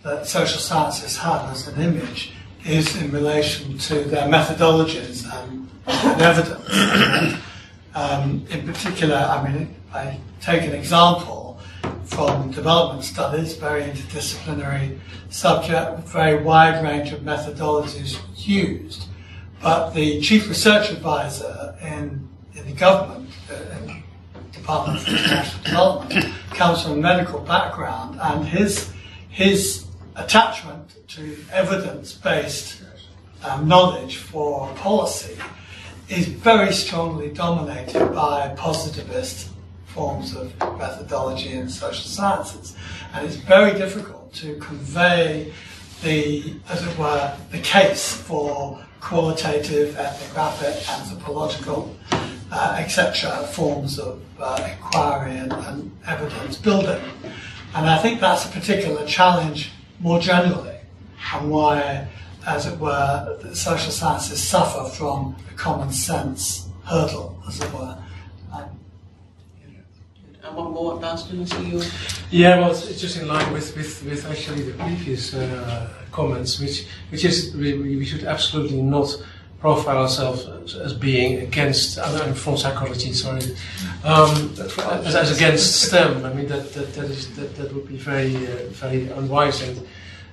that 0.03 0.25
social 0.25 0.59
sciences 0.59 1.17
have 1.17 1.51
as 1.51 1.67
an 1.67 1.81
image 1.81 2.31
is 2.65 2.99
in 3.01 3.11
relation 3.11 3.77
to 3.77 4.03
their 4.03 4.27
methodologies 4.27 5.25
and, 5.31 5.69
and 5.85 6.21
evidence. 6.21 7.41
um, 7.95 8.45
in 8.49 8.65
particular, 8.65 9.15
I 9.15 9.51
mean, 9.51 9.75
I 9.93 10.17
take 10.39 10.63
an 10.63 10.73
example 10.73 11.50
from 12.11 12.51
development 12.51 13.03
studies, 13.03 13.55
very 13.55 13.83
interdisciplinary 13.83 14.99
subject, 15.29 15.99
very 16.07 16.43
wide 16.43 16.83
range 16.83 17.11
of 17.11 17.21
methodologies 17.21 18.19
used. 18.35 19.05
But 19.61 19.91
the 19.91 20.19
chief 20.21 20.49
research 20.49 20.91
advisor 20.91 21.75
in, 21.81 22.27
in 22.55 22.65
the 22.65 22.73
government, 22.73 23.29
uh, 23.49 23.77
in 23.77 24.03
Department 24.51 24.99
for 25.01 25.11
International 25.11 25.63
Development, 25.63 26.33
comes 26.51 26.83
from 26.83 26.91
a 26.93 26.95
medical 26.95 27.39
background, 27.39 28.19
and 28.21 28.45
his 28.45 28.91
his 29.29 29.85
attachment 30.17 31.07
to 31.07 31.37
evidence-based 31.53 32.81
um, 33.43 33.67
knowledge 33.67 34.17
for 34.17 34.67
policy 34.75 35.37
is 36.09 36.27
very 36.27 36.73
strongly 36.73 37.29
dominated 37.29 38.13
by 38.13 38.53
positivist 38.57 39.50
forms 39.93 40.35
of 40.35 40.57
methodology 40.77 41.51
in 41.51 41.69
social 41.69 42.05
sciences. 42.05 42.75
And 43.13 43.25
it's 43.25 43.35
very 43.35 43.73
difficult 43.77 44.33
to 44.35 44.55
convey 44.57 45.53
the, 46.03 46.55
as 46.69 46.85
it 46.85 46.97
were, 46.97 47.37
the 47.51 47.59
case 47.59 48.13
for 48.13 48.83
qualitative, 49.01 49.97
ethnographic, 49.97 50.89
anthropological, 50.89 51.95
uh, 52.51 52.77
etc. 52.79 53.31
forms 53.47 53.99
of 53.99 54.21
uh, 54.39 54.69
inquiry 54.71 55.37
and, 55.37 55.53
and, 55.53 55.91
evidence 56.07 56.57
building. 56.57 57.01
And 57.75 57.89
I 57.89 57.97
think 57.99 58.19
that's 58.19 58.45
a 58.45 58.49
particular 58.49 59.05
challenge 59.05 59.71
more 59.99 60.19
generally, 60.19 60.77
and 61.33 61.49
why, 61.49 62.07
as 62.45 62.65
it 62.65 62.77
were, 62.79 63.37
the 63.41 63.55
social 63.55 63.91
sciences 63.91 64.41
suffer 64.41 64.89
from 64.89 65.35
a 65.49 65.53
common 65.53 65.91
sense 65.91 66.67
hurdle, 66.83 67.41
as 67.47 67.61
it 67.61 67.71
were. 67.71 67.97
And 70.51 70.57
one 70.57 70.73
more, 70.73 70.99
Bastian, 70.99 71.41
I 71.41 71.45
see 71.45 71.69
you. 71.69 71.81
Yeah, 72.29 72.59
well, 72.59 72.71
it's 72.71 72.87
it's 72.89 72.99
just 72.99 73.17
in 73.17 73.27
line 73.27 73.51
with, 73.53 73.75
with, 73.75 74.03
with 74.03 74.29
actually 74.29 74.63
the 74.63 74.73
previous 74.73 75.33
uh, 75.33 75.89
comments, 76.11 76.59
which 76.59 76.87
which 77.09 77.23
is 77.23 77.55
we, 77.55 77.77
we 77.77 77.95
we 77.97 78.05
should 78.05 78.25
absolutely 78.25 78.81
not 78.81 79.09
profile 79.59 79.99
ourselves 79.99 80.47
as, 80.47 80.75
as 80.75 80.93
being 80.93 81.39
against, 81.41 81.99
I'm 81.99 82.33
from 82.33 82.57
psychology, 82.57 83.13
sorry, 83.13 83.43
um, 84.03 84.53
as, 85.05 85.15
as 85.15 85.37
against 85.37 85.83
STEM. 85.83 86.25
I 86.25 86.33
mean, 86.33 86.47
that, 86.47 86.73
that, 86.73 86.91
that, 86.95 87.05
is, 87.05 87.33
that, 87.35 87.55
that 87.57 87.71
would 87.71 87.87
be 87.87 87.95
very, 87.95 88.35
uh, 88.35 88.69
very 88.69 89.07
unwise. 89.09 89.61
And, 89.61 89.87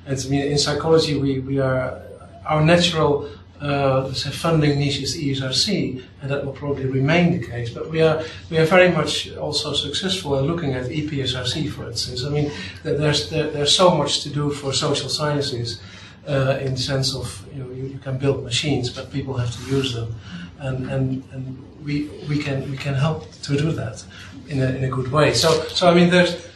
and 0.07 0.19
I 0.19 0.29
mean, 0.31 0.51
in 0.51 0.57
psychology, 0.57 1.19
we, 1.19 1.41
we 1.41 1.59
are, 1.59 2.01
our 2.47 2.65
natural 2.65 3.29
uh, 3.61 4.13
say 4.13 4.31
funding 4.31 4.79
niche 4.79 5.01
is 5.01 5.17
ESRC, 5.17 6.03
and 6.23 6.31
that 6.31 6.45
will 6.45 6.53
probably 6.53 6.87
remain 6.87 7.39
the 7.39 7.45
case. 7.45 7.71
But 7.71 7.91
we 7.91 8.03
are 8.03 8.23
we 8.51 8.59
are 8.59 8.65
very 8.65 8.91
much 8.91 9.35
also 9.37 9.73
successful 9.73 10.39
in 10.39 10.45
looking 10.47 10.75
at 10.75 10.87
EPSRC, 10.87 11.71
for 11.71 11.89
instance. 11.89 12.25
I 12.25 12.29
mean, 12.29 12.53
there's 12.83 13.31
there, 13.31 13.51
there's 13.51 13.75
so 13.75 13.95
much 13.95 14.23
to 14.23 14.31
do 14.31 14.51
for 14.51 14.73
social 14.73 15.09
sciences, 15.09 15.81
uh, 16.29 16.59
in 16.61 16.75
the 16.75 16.81
sense 16.81 17.15
of 17.15 17.45
you 17.53 17.65
know 17.65 17.71
you, 17.71 17.85
you 17.87 17.99
can 17.99 18.19
build 18.19 18.45
machines, 18.45 18.91
but 18.91 19.11
people 19.11 19.35
have 19.35 19.51
to 19.57 19.63
use 19.77 19.95
them, 19.95 20.15
and 20.61 20.91
and, 20.91 21.25
and 21.33 21.85
we 21.85 22.09
we 22.29 22.39
can 22.39 22.71
we 22.71 22.77
can 22.77 22.95
help 22.95 23.31
to 23.43 23.57
do 23.57 23.73
that 23.73 24.05
in 24.49 24.61
a 24.63 24.67
in 24.67 24.85
a 24.85 24.89
good 24.89 25.11
way. 25.11 25.35
So 25.35 25.49
so 25.69 25.89
I 25.89 25.95
mean 25.95 26.11
there's. 26.11 26.47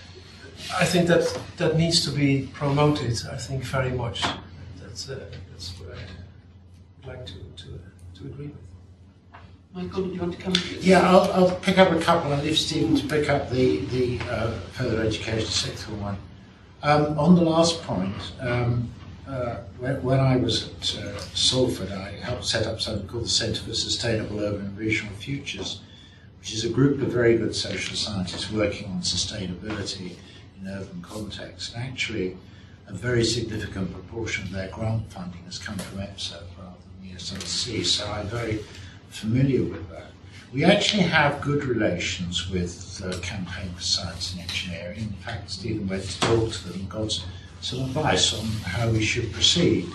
I 0.78 0.84
think 0.84 1.08
that 1.08 1.38
that 1.56 1.76
needs 1.76 2.04
to 2.04 2.10
be 2.10 2.48
promoted. 2.54 3.20
I 3.30 3.36
think 3.36 3.64
very 3.64 3.90
much. 3.90 4.22
That's 4.80 5.10
uh, 5.10 5.18
like 7.06 7.26
to 7.26 7.34
to, 7.34 7.80
to 8.14 8.26
agree 8.26 8.46
with. 8.46 8.56
Michael, 9.74 10.04
do 10.04 10.14
you 10.14 10.20
want 10.20 10.34
to 10.34 10.42
come? 10.42 10.52
Yeah, 10.80 11.00
I'll, 11.00 11.32
I'll 11.32 11.56
pick 11.56 11.78
up 11.78 11.92
a 11.92 12.00
couple 12.00 12.30
and 12.32 12.42
leave 12.42 12.58
Stephen 12.58 12.94
to 12.94 13.06
pick 13.06 13.30
up 13.30 13.48
the, 13.50 13.78
the 13.86 14.20
uh, 14.30 14.50
further 14.72 15.02
education 15.02 15.48
sixth 15.48 15.86
form 15.86 16.02
one. 16.02 16.16
Um, 16.82 17.18
on 17.18 17.34
the 17.36 17.42
last 17.42 17.82
point, 17.84 18.14
um, 18.40 18.90
uh, 19.26 19.56
when, 19.78 20.02
when 20.02 20.20
I 20.20 20.36
was 20.36 20.68
at 20.68 21.02
uh, 21.02 21.18
Salford, 21.32 21.90
I 21.90 22.10
helped 22.20 22.44
set 22.44 22.66
up 22.66 22.82
something 22.82 23.08
called 23.08 23.24
the 23.24 23.28
Centre 23.28 23.62
for 23.62 23.72
Sustainable 23.72 24.40
Urban 24.40 24.66
and 24.66 24.78
Regional 24.78 25.14
Futures, 25.14 25.80
which 26.40 26.52
is 26.52 26.64
a 26.64 26.68
group 26.68 27.00
of 27.00 27.08
very 27.08 27.38
good 27.38 27.54
social 27.54 27.96
scientists 27.96 28.52
working 28.52 28.90
on 28.90 29.00
sustainability 29.00 30.16
in 30.60 30.68
urban 30.68 31.00
contexts. 31.00 31.72
And 31.72 31.84
actually, 31.84 32.36
a 32.88 32.92
very 32.92 33.24
significant 33.24 33.90
proportion 33.92 34.44
of 34.44 34.50
their 34.50 34.68
grant 34.68 35.10
funding 35.10 35.44
has 35.44 35.58
come 35.58 35.78
from 35.78 36.00
EPSRC 36.00 36.42
than 37.30 37.40
the 37.40 37.84
so 37.84 38.10
I'm 38.10 38.26
very 38.26 38.60
familiar 39.10 39.62
with 39.62 39.88
that. 39.90 40.06
We 40.52 40.64
actually 40.64 41.04
have 41.04 41.40
good 41.40 41.64
relations 41.64 42.50
with 42.50 42.98
the 42.98 43.18
Campaign 43.20 43.70
for 43.74 43.82
Science 43.82 44.32
and 44.32 44.42
Engineering. 44.42 44.98
In 44.98 45.12
fact, 45.24 45.50
Stephen 45.50 45.88
went 45.88 46.04
to 46.04 46.20
talk 46.20 46.52
to 46.52 46.68
them 46.68 46.80
and 46.80 46.88
got 46.90 47.24
some 47.60 47.80
advice 47.80 48.38
on 48.38 48.46
how 48.64 48.90
we 48.90 49.02
should 49.02 49.32
proceed. 49.32 49.88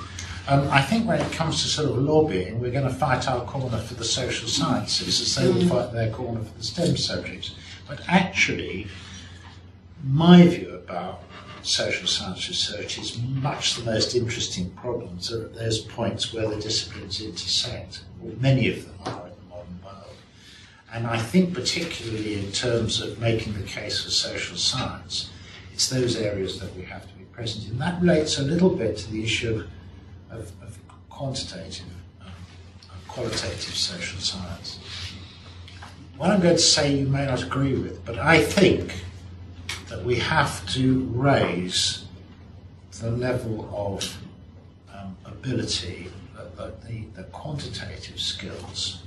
Um, 0.48 0.68
I 0.72 0.82
think 0.82 1.06
when 1.06 1.20
it 1.20 1.32
comes 1.34 1.62
to 1.64 1.68
sort 1.68 1.90
of 1.90 1.98
lobbying, 1.98 2.60
we're 2.62 2.72
going 2.72 2.88
to 2.88 2.94
fight 2.94 3.28
our 3.28 3.44
corner 3.46 3.78
for 3.78 3.96
the 3.96 4.06
social 4.06 4.48
sciences 4.48 5.20
as 5.20 5.36
they 5.36 5.52
will 5.52 5.68
fight 5.68 5.92
their 5.92 6.10
corner 6.10 6.42
for 6.42 6.58
the 6.58 6.64
STEM 6.64 6.96
subjects. 6.96 7.54
But 7.88 8.00
actually, 8.08 8.88
my 10.04 10.48
view 10.48 10.82
about 10.86 11.27
social 11.68 12.08
science 12.08 12.48
research 12.48 12.98
is 12.98 13.22
much 13.22 13.76
the 13.76 13.84
most 13.84 14.16
interesting 14.16 14.70
problems 14.72 15.32
are 15.32 15.44
at 15.44 15.54
those 15.54 15.80
points 15.80 16.34
where 16.34 16.48
the 16.48 16.56
disciplines 16.56 17.22
intersect. 17.22 18.02
Many 18.40 18.70
of 18.70 18.86
them 18.86 18.96
are 19.06 19.28
in 19.28 19.34
the 19.34 19.50
modern 19.50 19.80
world. 19.84 20.16
And 20.94 21.06
I 21.06 21.18
think 21.18 21.54
particularly 21.54 22.40
in 22.40 22.52
terms 22.52 23.02
of 23.02 23.20
making 23.20 23.54
the 23.54 23.64
case 23.64 24.04
for 24.04 24.10
social 24.12 24.56
science, 24.56 25.30
it's 25.74 25.90
those 25.90 26.16
areas 26.16 26.60
that 26.60 26.74
we 26.76 26.84
have 26.84 27.06
to 27.08 27.14
be 27.16 27.26
present 27.26 27.70
in. 27.70 27.78
That 27.80 28.02
relates 28.02 28.40
a 28.40 28.44
little 28.44 28.70
bit 28.70 28.98
to 28.98 29.12
the 29.12 29.24
issue 29.24 29.58
of, 29.58 29.70
of, 30.32 30.52
of 30.62 30.80
quantitative, 31.10 31.86
um, 32.22 32.28
of 32.90 33.08
qualitative 33.08 33.76
social 33.76 34.20
science. 34.20 34.80
What 36.16 36.32
I'm 36.32 36.42
going 36.42 36.56
to 36.56 36.62
say 36.62 36.96
you 36.96 37.08
may 37.08 37.26
not 37.26 37.44
agree 37.44 37.76
with, 37.78 38.04
but 38.06 38.18
I 38.18 38.42
think 38.42 39.04
that 39.90 40.04
we 40.04 40.16
have 40.16 40.68
to 40.74 41.02
raise 41.14 42.06
the 43.00 43.12
level 43.12 43.70
of 43.74 44.18
um, 44.94 45.16
ability, 45.26 46.10
the, 46.36 46.74
the, 46.88 47.06
the 47.16 47.24
quantitative 47.26 48.20
skills 48.20 49.04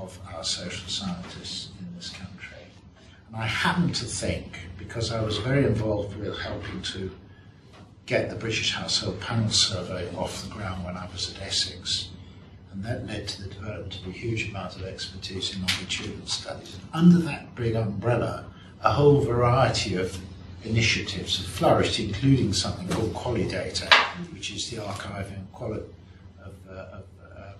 of 0.00 0.18
our 0.32 0.44
social 0.44 0.88
scientists 0.88 1.70
in 1.80 1.86
this 1.96 2.10
country. 2.10 2.56
And 3.28 3.36
I 3.36 3.46
happen 3.46 3.92
to 3.92 4.04
think, 4.04 4.58
because 4.78 5.12
I 5.12 5.20
was 5.20 5.38
very 5.38 5.64
involved 5.64 6.16
with 6.16 6.38
helping 6.38 6.80
to 6.82 7.10
get 8.06 8.30
the 8.30 8.36
British 8.36 8.72
Household 8.74 9.20
Panel 9.20 9.50
Survey 9.50 10.08
off 10.16 10.42
the 10.42 10.50
ground 10.50 10.84
when 10.84 10.96
I 10.96 11.06
was 11.12 11.34
at 11.34 11.42
Essex, 11.42 12.08
and 12.72 12.82
that 12.84 13.06
led 13.06 13.28
to 13.28 13.42
the 13.42 13.48
development 13.48 13.98
of 14.00 14.06
a 14.06 14.12
huge 14.12 14.48
amount 14.48 14.76
of 14.76 14.84
expertise 14.84 15.54
in 15.54 15.60
longitudinal 15.60 16.26
studies. 16.26 16.76
And 16.76 16.88
under 16.94 17.18
that 17.26 17.54
big 17.54 17.74
umbrella, 17.74 18.46
a 18.82 18.92
whole 18.92 19.20
variety 19.20 19.96
of 19.96 20.18
initiatives 20.64 21.38
have 21.38 21.46
flourished, 21.46 21.98
including 21.98 22.52
something 22.52 22.88
called 22.88 23.12
QualiData, 23.14 23.92
which 24.32 24.50
is 24.52 24.70
the 24.70 24.76
archiving 24.76 25.50
quali- 25.52 25.80
of, 26.44 26.54
uh, 26.68 26.72
of 26.72 27.04
um, 27.36 27.54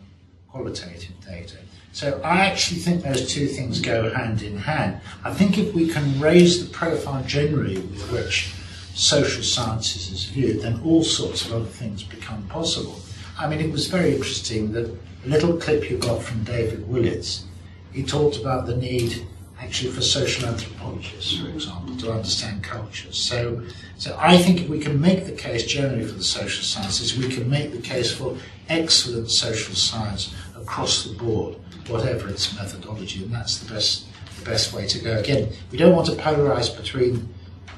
qualitative 0.49 1.15
data. 1.25 1.57
So 1.93 2.21
I 2.23 2.47
actually 2.47 2.81
think 2.81 3.03
those 3.03 3.33
two 3.33 3.47
things 3.47 3.81
go 3.81 4.11
hand 4.11 4.43
in 4.43 4.57
hand. 4.57 5.01
I 5.25 5.33
think 5.33 5.59
if 5.59 5.75
we 5.75 5.89
can 5.89 6.21
raise 6.21 6.65
the 6.65 6.73
profile 6.73 7.25
generally 7.25 7.79
with 7.79 8.13
which 8.13 8.53
social 8.95 9.43
sciences 9.43 10.11
is 10.13 10.25
viewed, 10.25 10.63
then 10.63 10.81
all 10.85 11.03
sorts 11.03 11.45
of 11.45 11.53
other 11.53 11.65
things 11.65 12.03
become 12.03 12.47
possible. 12.49 13.01
I 13.39 13.49
mean, 13.49 13.61
it 13.61 13.73
was 13.73 13.87
very 13.87 14.15
interesting 14.15 14.73
that 14.73 14.87
a 15.25 15.29
little 15.29 15.57
clip 15.57 15.91
you 15.91 15.99
got 15.99 16.23
from 16.23 16.45
David 16.45 16.89
Willetts, 16.89 17.45
he 17.93 18.03
talked 18.03 18.37
about 18.37 18.67
the 18.67 18.77
need 18.77 19.27
actually 19.61 19.91
for 19.91 20.01
social 20.01 20.49
anthropologists, 20.49 21.37
for 21.37 21.49
example, 21.49 21.97
to 21.97 22.13
understand 22.13 22.63
cultures. 22.63 23.19
So, 23.19 23.63
so 23.97 24.17
I 24.19 24.39
think 24.39 24.61
if 24.61 24.69
we 24.69 24.79
can 24.79 25.01
make 25.01 25.27
the 25.27 25.33
case 25.33 25.67
generally 25.67 26.05
for 26.05 26.15
the 26.15 26.25
social 26.25 26.65
sciences, 26.65 27.17
we 27.17 27.29
can 27.29 27.49
make 27.51 27.73
the 27.73 27.81
case 27.81 28.13
for 28.13 28.37
excellent 28.69 29.31
social 29.31 29.75
science 29.75 30.35
across 30.57 31.05
the 31.05 31.15
board, 31.17 31.57
whatever 31.89 32.29
its 32.29 32.55
methodology, 32.57 33.25
and 33.25 33.33
that's 33.33 33.59
the 33.59 33.73
best 33.73 34.07
the 34.39 34.45
best 34.45 34.73
way 34.73 34.87
to 34.87 34.99
go. 35.01 35.19
Again, 35.19 35.53
we 35.73 35.79
don't 35.79 35.97
want 35.97 36.07
to 36.07 36.13
polarize 36.13 36.75
between 36.77 37.29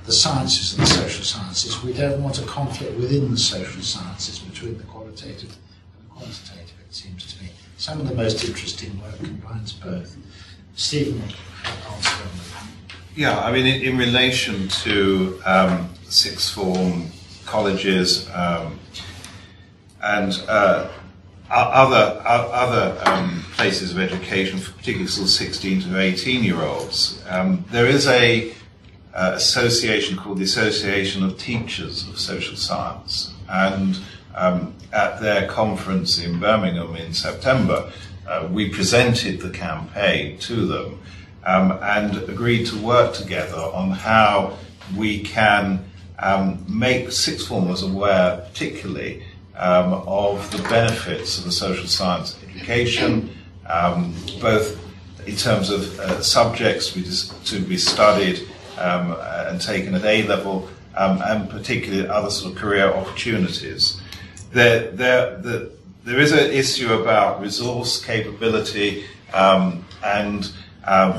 the 0.04 0.12
sciences 0.12 0.74
and 0.74 0.86
the 0.86 0.90
social 0.90 1.24
sciences. 1.24 1.82
We 1.82 1.92
don't 1.92 2.22
want 2.22 2.38
a 2.38 2.44
conflict 2.44 2.98
within 2.98 3.30
the 3.30 3.38
social 3.38 3.82
sciences 3.82 4.38
between 4.38 4.76
the 4.76 4.84
qualitative 4.84 5.50
and 5.50 6.04
the 6.04 6.10
quantitative, 6.10 6.74
it 6.86 6.94
seems 6.94 7.32
to 7.32 7.42
me. 7.42 7.50
Some 7.78 8.00
of 8.00 8.08
the 8.08 8.14
most 8.14 8.44
interesting 8.44 9.00
work 9.00 9.16
combines 9.16 9.72
both. 9.72 10.16
Stephen. 10.74 11.22
Yeah, 13.16 13.38
I 13.38 13.52
mean, 13.52 13.66
in, 13.66 13.82
in 13.82 13.98
relation 13.98 14.68
to 14.68 15.40
um, 15.44 15.90
sixth 16.04 16.54
form 16.54 17.10
colleges 17.44 18.30
um, 18.32 18.78
and 20.02 20.32
uh, 20.48 20.88
other 21.50 22.22
other 22.24 22.98
um, 23.04 23.44
places 23.52 23.90
of 23.90 23.98
education, 23.98 24.60
particularly 24.60 25.08
sort 25.08 25.26
of 25.26 25.30
16 25.30 25.82
to 25.82 25.98
18 25.98 26.44
year 26.44 26.62
olds, 26.62 27.22
um, 27.28 27.64
there 27.70 27.86
is 27.86 28.06
a 28.06 28.52
uh, 29.12 29.32
association 29.34 30.16
called 30.16 30.38
the 30.38 30.44
Association 30.44 31.24
of 31.24 31.36
Teachers 31.36 32.08
of 32.08 32.18
Social 32.18 32.56
Science, 32.56 33.34
and 33.48 33.98
um, 34.34 34.74
at 34.92 35.20
their 35.20 35.48
conference 35.48 36.18
in 36.18 36.38
Birmingham 36.38 36.94
in 36.94 37.12
September, 37.12 37.92
uh, 38.28 38.48
we 38.50 38.68
presented 38.68 39.40
the 39.40 39.50
campaign 39.50 40.38
to 40.38 40.66
them 40.66 41.00
um, 41.44 41.78
and 41.82 42.16
agreed 42.28 42.66
to 42.66 42.76
work 42.78 43.14
together 43.14 43.56
on 43.56 43.90
how 43.90 44.56
we 44.96 45.20
can 45.20 45.84
um, 46.18 46.64
make 46.68 47.10
sixth 47.12 47.48
formers 47.48 47.82
aware, 47.82 48.38
particularly, 48.38 49.22
um, 49.56 49.92
of 50.06 50.50
the 50.50 50.62
benefits 50.68 51.38
of 51.38 51.46
a 51.46 51.52
social 51.52 51.86
science 51.86 52.38
education, 52.48 53.30
um, 53.66 54.14
both 54.40 54.78
in 55.26 55.36
terms 55.36 55.70
of 55.70 55.98
uh, 56.00 56.22
subjects 56.22 56.92
to 57.44 57.60
be 57.60 57.76
studied 57.76 58.48
um, 58.78 59.16
and 59.20 59.60
taken 59.60 59.94
at 59.94 60.04
A 60.04 60.26
level, 60.26 60.68
um, 60.96 61.22
and 61.24 61.48
particularly 61.48 62.08
other 62.08 62.30
sort 62.30 62.52
of 62.52 62.58
career 62.58 62.90
opportunities. 62.90 64.00
There, 64.52 64.90
there, 64.90 65.38
the, 65.38 65.72
there 66.04 66.18
is 66.18 66.32
an 66.32 66.50
issue 66.50 66.92
about 66.92 67.40
resource 67.40 68.04
capability 68.04 69.04
and 69.32 70.52
um, 70.84 71.12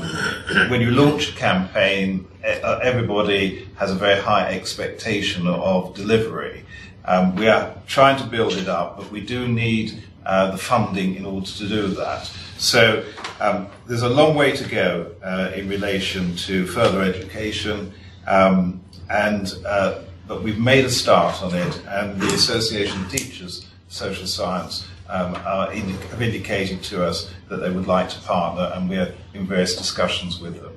when 0.70 0.80
you 0.80 0.90
launch 0.90 1.30
a 1.30 1.32
campaign, 1.36 2.26
uh, 2.44 2.80
everybody 2.82 3.68
has 3.76 3.90
a 3.90 3.94
very 3.94 4.20
high 4.20 4.52
expectation 4.52 5.46
of 5.46 5.94
delivery. 5.94 6.64
Um, 7.04 7.36
we 7.36 7.48
are 7.48 7.74
trying 7.86 8.18
to 8.18 8.26
build 8.26 8.54
it 8.54 8.68
up, 8.68 8.96
but 8.96 9.10
we 9.10 9.20
do 9.20 9.48
need 9.48 10.02
uh, 10.24 10.50
the 10.52 10.58
funding 10.58 11.16
in 11.16 11.24
order 11.24 11.46
to 11.46 11.68
do 11.68 11.88
that. 11.88 12.30
So 12.58 13.04
um, 13.40 13.66
there's 13.86 14.02
a 14.02 14.08
long 14.08 14.36
way 14.36 14.52
to 14.52 14.68
go 14.68 15.12
uh, 15.24 15.50
in 15.54 15.68
relation 15.68 16.36
to 16.36 16.66
further 16.66 17.02
education, 17.02 17.92
um, 18.26 18.80
and 19.10 19.52
uh, 19.66 20.02
but 20.28 20.42
we've 20.42 20.60
made 20.60 20.84
a 20.84 20.90
start 20.90 21.42
on 21.42 21.54
it, 21.54 21.82
and 21.88 22.20
the 22.20 22.28
Association 22.28 23.02
of 23.02 23.10
Teachers 23.10 23.66
Social 23.88 24.26
Science 24.26 24.86
um, 25.08 25.34
are 25.44 25.72
indi- 25.72 25.92
have 26.08 26.22
indicated 26.22 26.82
to 26.84 27.04
us 27.04 27.30
that 27.48 27.56
they 27.58 27.70
would 27.70 27.86
like 27.86 28.08
to 28.10 28.18
partner, 28.20 28.72
and 28.74 28.88
we're 28.88 29.12
in 29.34 29.46
various 29.46 29.76
discussions 29.76 30.40
with 30.40 30.60
them. 30.60 30.76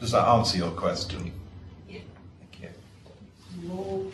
Does 0.00 0.12
that 0.12 0.26
answer 0.28 0.58
your 0.58 0.70
question? 0.70 1.32
Yeah. 1.88 2.00
Thank 2.40 2.62
you. 2.62 3.68
More. 3.68 4.06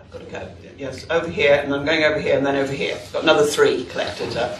I've 0.00 0.10
got 0.10 0.18
to 0.20 0.24
go. 0.26 0.48
Yes, 0.78 1.04
over 1.10 1.28
here, 1.28 1.60
and 1.64 1.74
I'm 1.74 1.84
going 1.84 2.04
over 2.04 2.20
here, 2.20 2.36
and 2.36 2.46
then 2.46 2.56
over 2.56 2.72
here. 2.72 2.98
Got 3.12 3.24
another 3.24 3.44
three 3.44 3.84
collected. 3.86 4.36
Uh, 4.36 4.56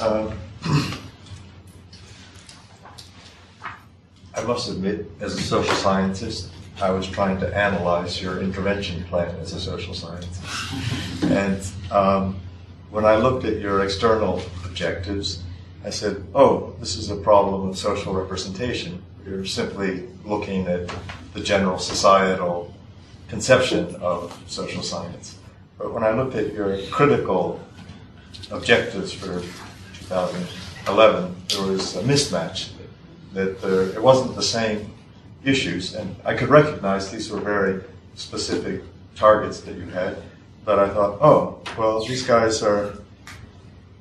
Um, 0.00 0.36
I 4.36 4.42
must 4.42 4.68
admit, 4.68 5.08
as 5.20 5.34
a 5.34 5.40
social 5.42 5.74
scientist, 5.74 6.50
I 6.80 6.90
was 6.90 7.06
trying 7.06 7.38
to 7.40 7.56
analyze 7.56 8.20
your 8.20 8.40
intervention 8.40 9.04
plan 9.04 9.34
as 9.36 9.52
a 9.52 9.60
social 9.60 9.94
scientist. 9.94 10.42
And 11.22 11.66
um, 11.92 12.40
when 12.90 13.04
I 13.04 13.16
looked 13.16 13.44
at 13.44 13.60
your 13.60 13.84
external 13.84 14.42
objectives, 14.64 15.42
I 15.84 15.90
said, 15.90 16.24
oh, 16.34 16.74
this 16.80 16.96
is 16.96 17.10
a 17.10 17.16
problem 17.16 17.68
of 17.68 17.78
social 17.78 18.12
representation. 18.14 19.02
You're 19.26 19.44
simply 19.44 20.08
looking 20.24 20.66
at 20.66 20.92
the 21.32 21.40
general 21.40 21.78
societal 21.78 22.74
conception 23.28 23.94
of 23.96 24.36
social 24.46 24.82
science. 24.82 25.38
But 25.78 25.92
when 25.92 26.02
I 26.02 26.12
looked 26.12 26.34
at 26.34 26.52
your 26.52 26.78
critical 26.86 27.60
objectives 28.50 29.12
for 29.12 29.42
2011, 30.08 31.36
there 31.48 31.62
was 31.66 31.96
a 31.96 32.02
mismatch. 32.02 32.70
That 33.32 33.60
there, 33.60 33.82
it 33.82 34.02
wasn't 34.02 34.36
the 34.36 34.42
same 34.42 34.93
issues, 35.44 35.94
and 35.94 36.16
I 36.24 36.34
could 36.34 36.48
recognize 36.48 37.10
these 37.10 37.30
were 37.30 37.40
very 37.40 37.82
specific 38.14 38.82
targets 39.14 39.60
that 39.60 39.76
you 39.76 39.86
had. 39.86 40.16
But 40.64 40.78
I 40.78 40.88
thought, 40.88 41.18
oh, 41.20 41.60
well, 41.76 42.04
these 42.04 42.26
guys 42.26 42.62
are 42.62 42.94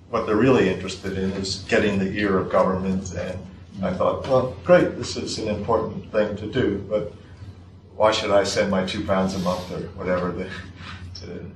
what 0.09 0.27
they're 0.27 0.35
really 0.35 0.69
interested 0.69 1.17
in 1.17 1.31
is 1.31 1.65
getting 1.67 1.97
the 1.97 2.11
ear 2.11 2.37
of 2.37 2.51
government. 2.51 3.11
And 3.13 3.39
I 3.83 3.93
thought, 3.93 4.27
well, 4.27 4.55
great, 4.63 4.95
this 4.95 5.17
is 5.17 5.39
an 5.39 5.47
important 5.47 6.11
thing 6.11 6.37
to 6.37 6.45
do, 6.45 6.85
but 6.87 7.11
why 7.95 8.11
should 8.11 8.31
I 8.31 8.43
send 8.43 8.69
my 8.69 8.85
two 8.85 9.03
pounds 9.05 9.33
a 9.35 9.39
month 9.39 9.71
or 9.71 9.79
whatever 9.97 10.31
to, 10.31 10.49
to 11.21 11.53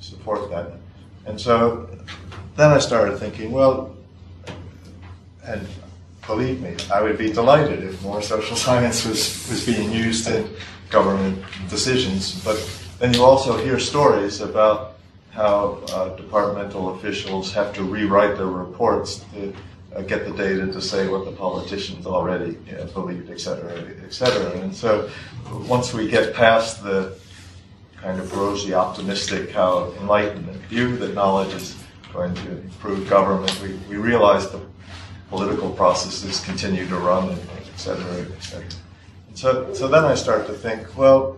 support 0.00 0.50
that? 0.50 0.72
And 1.24 1.40
so 1.40 1.88
then 2.54 2.70
I 2.70 2.78
started 2.78 3.18
thinking, 3.18 3.50
well, 3.50 3.96
and 5.44 5.66
believe 6.26 6.60
me, 6.60 6.74
I 6.92 7.02
would 7.02 7.18
be 7.18 7.32
delighted 7.32 7.84
if 7.84 8.02
more 8.02 8.22
social 8.22 8.56
science 8.66 9.04
was, 9.06 9.48
was 9.48 9.64
being 9.64 9.92
used 9.92 10.28
in 10.28 10.48
government 10.90 11.42
decisions. 11.68 12.42
But 12.44 12.58
then 12.98 13.14
you 13.14 13.24
also 13.24 13.56
hear 13.58 13.78
stories 13.78 14.40
about 14.40 14.94
how 15.30 15.82
uh, 15.92 16.16
departmental 16.16 16.94
officials 16.94 17.52
have 17.52 17.74
to 17.74 17.82
rewrite 17.82 18.36
their 18.36 18.46
reports 18.46 19.24
to 19.34 19.52
uh, 19.94 20.02
get 20.02 20.24
the 20.24 20.32
data 20.32 20.66
to 20.66 20.80
say 20.80 21.08
what 21.08 21.24
the 21.24 21.32
politicians 21.32 22.06
already 22.06 22.56
you 22.66 22.72
know, 22.72 22.84
believed, 22.86 23.30
et 23.30 23.40
cetera, 23.40 23.72
et 24.04 24.12
cetera. 24.12 24.50
And 24.60 24.74
so 24.74 25.10
once 25.66 25.92
we 25.92 26.08
get 26.08 26.34
past 26.34 26.82
the 26.82 27.18
kind 28.00 28.18
of 28.18 28.34
rosy, 28.34 28.72
optimistic, 28.72 29.50
how 29.50 29.92
enlightenment 30.00 30.56
view 30.68 30.96
that 30.96 31.14
knowledge 31.14 31.52
is 31.54 31.76
going 32.12 32.34
to 32.34 32.50
improve 32.52 33.08
government, 33.08 33.60
we, 33.62 33.74
we 33.90 33.96
realize 33.96 34.48
the 34.50 34.60
political 35.28 35.70
processes 35.70 36.40
continue 36.44 36.86
to 36.86 36.96
run, 36.96 37.30
and 37.30 37.40
et 37.40 37.78
cetera, 37.78 38.20
et 38.20 38.42
cetera. 38.42 38.68
And 39.28 39.38
so, 39.38 39.74
so 39.74 39.88
then 39.88 40.04
I 40.04 40.14
start 40.14 40.46
to 40.46 40.52
think, 40.52 40.96
well, 40.96 41.36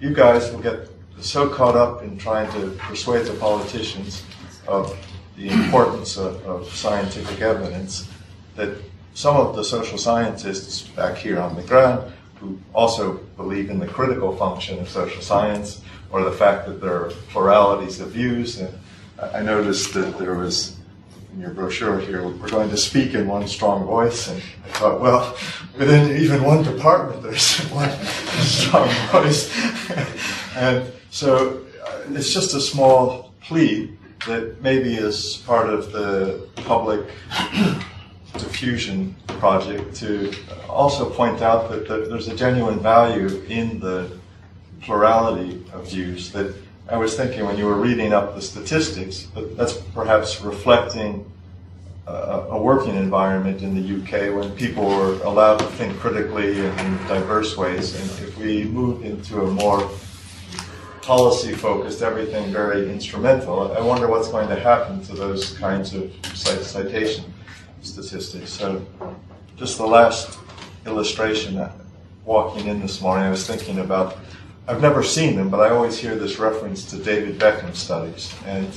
you 0.00 0.14
guys 0.14 0.50
will 0.50 0.60
get 0.60 0.88
so 1.20 1.48
caught 1.48 1.76
up 1.76 2.02
in 2.02 2.16
trying 2.18 2.50
to 2.52 2.70
persuade 2.78 3.26
the 3.26 3.34
politicians 3.34 4.24
of 4.66 4.96
the 5.36 5.48
importance 5.48 6.16
of, 6.16 6.44
of 6.46 6.72
scientific 6.72 7.40
evidence 7.40 8.08
that 8.56 8.76
some 9.14 9.36
of 9.36 9.56
the 9.56 9.64
social 9.64 9.98
scientists 9.98 10.82
back 10.82 11.16
here 11.16 11.40
on 11.40 11.56
the 11.56 11.62
ground 11.62 12.12
who 12.36 12.58
also 12.74 13.14
believe 13.36 13.70
in 13.70 13.78
the 13.78 13.86
critical 13.86 14.34
function 14.36 14.78
of 14.78 14.88
social 14.88 15.20
science 15.20 15.82
or 16.10 16.22
the 16.22 16.32
fact 16.32 16.66
that 16.66 16.80
there 16.80 17.04
are 17.04 17.10
pluralities 17.28 18.00
of 18.00 18.10
views. 18.10 18.58
And 18.58 18.72
I 19.20 19.42
noticed 19.42 19.92
that 19.94 20.18
there 20.18 20.34
was 20.34 20.76
in 21.32 21.40
your 21.40 21.50
brochure 21.50 22.00
here, 22.00 22.26
we're 22.26 22.48
going 22.48 22.70
to 22.70 22.76
speak 22.76 23.14
in 23.14 23.26
one 23.26 23.46
strong 23.46 23.84
voice. 23.84 24.28
And 24.28 24.42
I 24.64 24.68
thought, 24.68 25.00
well, 25.00 25.36
within 25.78 26.16
even 26.16 26.42
one 26.42 26.62
department, 26.62 27.22
there's 27.22 27.58
one 27.70 27.90
strong 28.40 28.88
voice. 29.10 29.50
and 30.56 30.92
so 31.10 31.64
uh, 31.86 32.02
it's 32.10 32.32
just 32.32 32.54
a 32.54 32.60
small 32.60 33.32
plea 33.40 33.96
that 34.26 34.60
maybe 34.62 34.96
as 34.98 35.36
part 35.46 35.70
of 35.70 35.92
the 35.92 36.46
public 36.56 37.06
diffusion 38.34 39.14
project 39.26 39.94
to 39.96 40.32
also 40.68 41.08
point 41.10 41.40
out 41.42 41.70
that, 41.70 41.88
that 41.88 42.08
there's 42.08 42.28
a 42.28 42.36
genuine 42.36 42.78
value 42.80 43.42
in 43.48 43.80
the 43.80 44.10
plurality 44.82 45.64
of 45.72 45.90
views 45.90 46.30
that 46.32 46.54
I 46.88 46.96
was 46.96 47.16
thinking 47.16 47.44
when 47.44 47.56
you 47.56 47.66
were 47.66 47.76
reading 47.76 48.12
up 48.12 48.34
the 48.34 48.42
statistics, 48.42 49.22
but 49.34 49.56
that's 49.56 49.74
perhaps 49.74 50.40
reflecting 50.40 51.30
a, 52.06 52.46
a, 52.50 52.60
working 52.60 52.96
environment 52.96 53.62
in 53.62 53.74
the 53.74 53.96
UK 54.00 54.34
when 54.34 54.50
people 54.56 54.84
were 54.84 55.14
allowed 55.22 55.58
to 55.58 55.66
think 55.66 55.96
critically 55.98 56.58
in, 56.58 56.78
in 56.80 56.96
diverse 57.06 57.56
ways. 57.56 57.94
And 57.94 58.28
if 58.28 58.36
we 58.38 58.64
move 58.64 59.04
into 59.04 59.42
a 59.42 59.50
more 59.50 59.88
policy 61.02 61.52
focused, 61.52 62.02
everything 62.02 62.52
very 62.52 62.90
instrumental, 62.90 63.72
I 63.72 63.80
wonder 63.80 64.08
what's 64.08 64.28
going 64.28 64.48
to 64.48 64.58
happen 64.58 65.02
to 65.02 65.12
those 65.14 65.56
kinds 65.58 65.94
of 65.94 66.12
citation 66.34 67.32
statistics. 67.82 68.52
So, 68.52 68.84
just 69.56 69.78
the 69.78 69.86
last 69.86 70.38
illustration, 70.86 71.58
uh, 71.58 71.72
walking 72.24 72.66
in 72.68 72.80
this 72.80 73.00
morning, 73.00 73.26
I 73.26 73.30
was 73.30 73.46
thinking 73.46 73.78
about 73.78 74.18
I've 74.70 74.80
never 74.80 75.02
seen 75.02 75.34
them, 75.34 75.50
but 75.50 75.58
I 75.58 75.70
always 75.70 75.98
hear 75.98 76.14
this 76.14 76.38
reference 76.38 76.84
to 76.90 76.96
David 76.96 77.40
Beckham 77.40 77.74
studies, 77.74 78.32
and 78.46 78.68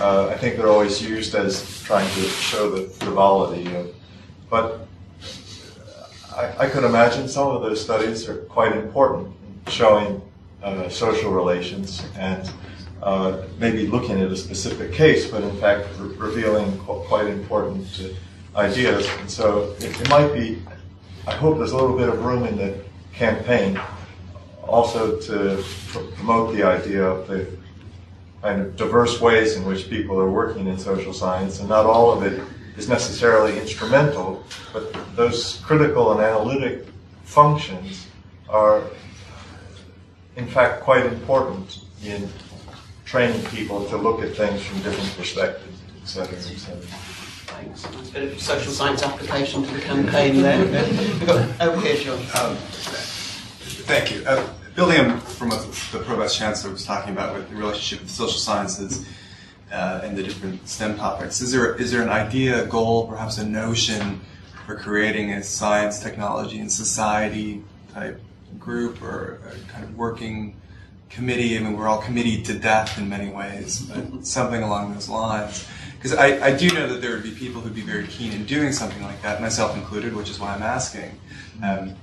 uh, 0.00 0.28
I 0.28 0.36
think 0.36 0.56
they're 0.56 0.68
always 0.68 1.02
used 1.02 1.34
as 1.34 1.82
trying 1.82 2.08
to 2.14 2.22
show 2.22 2.70
the 2.70 2.82
frivolity 2.82 3.74
of. 3.74 3.92
But 4.48 4.86
I, 6.36 6.54
I 6.56 6.68
could 6.68 6.84
imagine 6.84 7.26
some 7.26 7.48
of 7.48 7.62
those 7.62 7.82
studies 7.82 8.28
are 8.28 8.36
quite 8.42 8.76
important, 8.76 9.34
showing 9.66 10.22
uh, 10.62 10.88
social 10.88 11.32
relations 11.32 12.06
and 12.16 12.48
uh, 13.02 13.42
maybe 13.58 13.88
looking 13.88 14.20
at 14.20 14.30
a 14.30 14.36
specific 14.36 14.92
case, 14.92 15.28
but 15.28 15.42
in 15.42 15.56
fact 15.56 15.88
re- 15.98 16.14
revealing 16.14 16.78
qu- 16.78 17.02
quite 17.08 17.26
important 17.26 17.88
uh, 18.54 18.56
ideas. 18.56 19.08
And 19.18 19.28
so 19.28 19.74
it, 19.80 20.00
it 20.00 20.08
might 20.08 20.32
be. 20.32 20.62
I 21.26 21.34
hope 21.34 21.58
there's 21.58 21.72
a 21.72 21.76
little 21.76 21.98
bit 21.98 22.08
of 22.08 22.24
room 22.24 22.44
in 22.44 22.56
the 22.56 22.78
campaign 23.12 23.80
also 24.66 25.18
to 25.20 25.62
promote 26.16 26.54
the 26.54 26.62
idea 26.62 27.04
of 27.04 27.26
the 27.26 27.46
kind 28.42 28.60
of 28.62 28.76
diverse 28.76 29.20
ways 29.20 29.56
in 29.56 29.64
which 29.64 29.90
people 29.90 30.18
are 30.18 30.30
working 30.30 30.66
in 30.66 30.78
social 30.78 31.12
science, 31.12 31.60
and 31.60 31.68
not 31.68 31.86
all 31.86 32.12
of 32.12 32.22
it 32.22 32.42
is 32.76 32.88
necessarily 32.88 33.58
instrumental, 33.58 34.42
but 34.72 34.94
those 35.14 35.60
critical 35.64 36.12
and 36.12 36.20
analytic 36.20 36.86
functions 37.24 38.06
are, 38.48 38.82
in 40.36 40.46
fact, 40.46 40.82
quite 40.82 41.04
important 41.04 41.80
in 42.02 42.28
training 43.04 43.44
people 43.46 43.84
to 43.86 43.96
look 43.96 44.22
at 44.22 44.34
things 44.34 44.62
from 44.62 44.80
different 44.82 45.14
perspectives, 45.16 45.78
et 46.00 46.08
cetera, 46.08 46.38
et 46.38 46.42
cetera. 46.42 46.80
Thanks. 46.80 47.84
A 47.84 48.12
bit 48.12 48.32
of 48.32 48.40
social 48.40 48.72
science 48.72 49.02
application 49.02 49.64
to 49.64 49.74
the 49.74 49.80
campaign 49.80 50.40
there. 50.40 50.64
We've 50.64 51.26
got 51.26 51.60
over 51.60 51.80
here, 51.80 51.96
John. 51.96 52.18
Um, 52.40 52.56
thank 53.90 54.12
you. 54.12 54.24
Uh, 54.24 54.48
building 54.76 55.18
from 55.18 55.48
what 55.48 55.60
the 55.90 55.98
Pro-Vice 55.98 56.36
Chancellor 56.36 56.70
was 56.70 56.84
talking 56.84 57.12
about 57.12 57.34
with 57.34 57.50
the 57.50 57.56
relationship 57.56 58.06
the 58.06 58.12
social 58.12 58.38
sciences 58.38 59.04
uh, 59.72 60.00
and 60.04 60.16
the 60.16 60.22
different 60.22 60.68
STEM 60.68 60.96
topics, 60.96 61.40
is 61.40 61.50
there 61.50 61.74
is 61.74 61.90
there 61.90 62.00
an 62.02 62.08
idea, 62.08 62.62
a 62.62 62.66
goal, 62.66 63.08
perhaps 63.08 63.38
a 63.38 63.44
notion 63.44 64.20
for 64.64 64.76
creating 64.76 65.32
a 65.32 65.42
science, 65.42 65.98
technology, 65.98 66.60
and 66.60 66.70
society 66.70 67.64
type 67.92 68.20
group 68.60 69.02
or 69.02 69.40
kind 69.66 69.82
of 69.82 69.96
working 69.96 70.54
committee? 71.08 71.58
I 71.58 71.60
mean, 71.60 71.76
we're 71.76 71.88
all 71.88 72.00
committed 72.00 72.44
to 72.44 72.54
death 72.56 72.96
in 72.96 73.08
many 73.08 73.28
ways, 73.32 73.80
but 73.80 74.24
something 74.24 74.62
along 74.62 74.94
those 74.94 75.08
lines 75.08 75.66
Because 75.96 76.14
I, 76.14 76.46
I 76.46 76.56
do 76.56 76.70
know 76.70 76.86
that 76.86 77.02
there 77.02 77.10
would 77.10 77.24
be 77.24 77.32
people 77.32 77.60
who'd 77.60 77.74
be 77.74 77.80
very 77.80 78.06
keen 78.06 78.32
in 78.32 78.46
doing 78.46 78.70
something 78.70 79.02
like 79.02 79.20
that, 79.22 79.40
myself 79.40 79.76
included, 79.76 80.14
which 80.14 80.30
is 80.30 80.38
why 80.38 80.54
I'm 80.54 80.62
asking. 80.62 81.18
Um, 81.64 81.96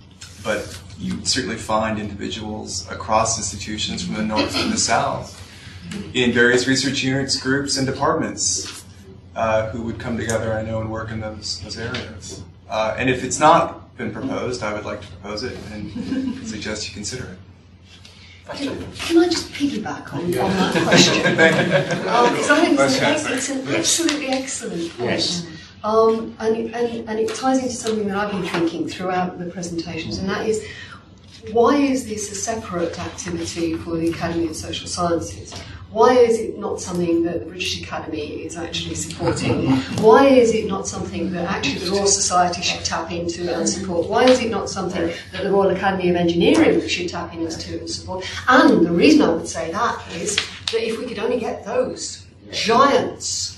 but 0.43 0.76
you 0.99 1.23
certainly 1.25 1.57
find 1.57 1.99
individuals 1.99 2.89
across 2.89 3.37
institutions 3.37 4.03
from 4.03 4.15
the 4.15 4.23
north 4.23 4.55
and 4.57 4.71
the 4.71 4.77
south 4.77 5.43
in 6.13 6.31
various 6.31 6.67
research 6.67 7.03
units, 7.03 7.39
groups, 7.39 7.77
and 7.77 7.85
departments 7.85 8.83
uh, 9.35 9.69
who 9.69 9.83
would 9.83 9.99
come 9.99 10.17
together, 10.17 10.53
I 10.53 10.63
know, 10.63 10.81
and 10.81 10.91
work 10.91 11.11
in 11.11 11.19
those, 11.19 11.61
those 11.61 11.77
areas. 11.77 12.43
Uh, 12.69 12.95
and 12.97 13.09
if 13.09 13.23
it's 13.23 13.39
not 13.39 13.95
been 13.97 14.11
proposed, 14.11 14.63
I 14.63 14.73
would 14.73 14.85
like 14.85 15.01
to 15.01 15.07
propose 15.07 15.43
it 15.43 15.57
and 15.71 16.47
suggest 16.47 16.87
you 16.87 16.93
consider 16.93 17.25
it. 17.25 17.37
Can, 18.55 18.91
can 18.93 19.17
I 19.17 19.25
just 19.27 19.51
piggyback 19.51 20.13
on, 20.13 20.23
on 20.23 20.31
that 20.31 20.83
question? 20.83 21.21
Because 22.37 22.49
I 22.49 22.65
think 22.65 22.79
it's 22.79 23.01
an, 23.01 23.33
it's 23.33 23.49
an 23.49 23.75
absolutely 23.75 24.27
excellent 24.27 24.97
point. 24.97 25.09
Yes. 25.09 25.47
Um, 25.83 26.35
and, 26.39 26.73
and, 26.73 27.09
and 27.09 27.19
it 27.19 27.33
ties 27.35 27.59
into 27.59 27.73
something 27.73 28.07
that 28.07 28.17
I've 28.17 28.31
been 28.31 28.43
thinking 28.43 28.87
throughout 28.87 29.37
the 29.37 29.45
presentations, 29.45 30.17
and 30.17 30.29
that 30.29 30.47
is 30.47 30.65
why 31.51 31.77
is 31.77 32.07
this 32.07 32.31
a 32.31 32.35
separate 32.35 32.99
activity 32.99 33.75
for 33.75 33.97
the 33.97 34.09
Academy 34.09 34.47
of 34.47 34.55
Social 34.55 34.87
Sciences? 34.87 35.53
Why 35.91 36.17
is 36.17 36.37
it 36.39 36.57
not 36.57 36.81
something 36.81 37.23
that 37.23 37.39
the 37.39 37.45
British 37.45 37.81
Academy 37.81 38.43
is 38.43 38.57
actually 38.57 38.95
supporting? 38.95 39.71
Why 40.03 40.27
is 40.27 40.53
it 40.53 40.67
not 40.67 40.85
something 40.85 41.31
that 41.31 41.49
actually 41.49 41.79
the 41.79 41.91
Royal 41.91 42.07
Society 42.07 42.61
should 42.61 42.83
tap 42.83 43.09
into 43.09 43.55
and 43.55 43.67
support? 43.67 44.07
Why 44.07 44.25
is 44.25 44.41
it 44.41 44.51
not 44.51 44.69
something 44.69 45.09
that 45.31 45.43
the 45.43 45.49
Royal 45.49 45.69
Academy 45.71 46.09
of 46.09 46.17
Engineering 46.17 46.85
should 46.89 47.07
tap 47.07 47.33
into 47.33 47.79
and 47.79 47.89
support? 47.89 48.29
And 48.49 48.85
the 48.85 48.91
reason 48.91 49.21
I 49.21 49.29
would 49.29 49.47
say 49.47 49.71
that 49.71 50.03
is 50.13 50.35
that 50.73 50.85
if 50.85 50.99
we 50.99 51.05
could 51.05 51.19
only 51.19 51.39
get 51.39 51.63
those 51.63 52.25
giants 52.51 53.57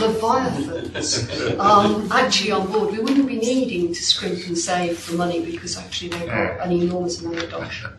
leviathans 0.00 1.58
um, 1.58 2.10
actually 2.12 2.50
on 2.52 2.70
board, 2.70 2.90
we 2.92 2.98
wouldn't 2.98 3.26
be 3.26 3.36
needing 3.38 3.88
to 3.88 4.02
scrimp 4.02 4.46
and 4.46 4.56
save 4.56 4.98
for 4.98 5.14
money 5.14 5.44
because 5.44 5.76
actually 5.76 6.10
they've 6.10 6.26
got 6.28 6.60
an 6.66 6.72
enormous 6.72 7.20
amount 7.22 7.42
of 7.42 7.50
dosh. 7.50 7.84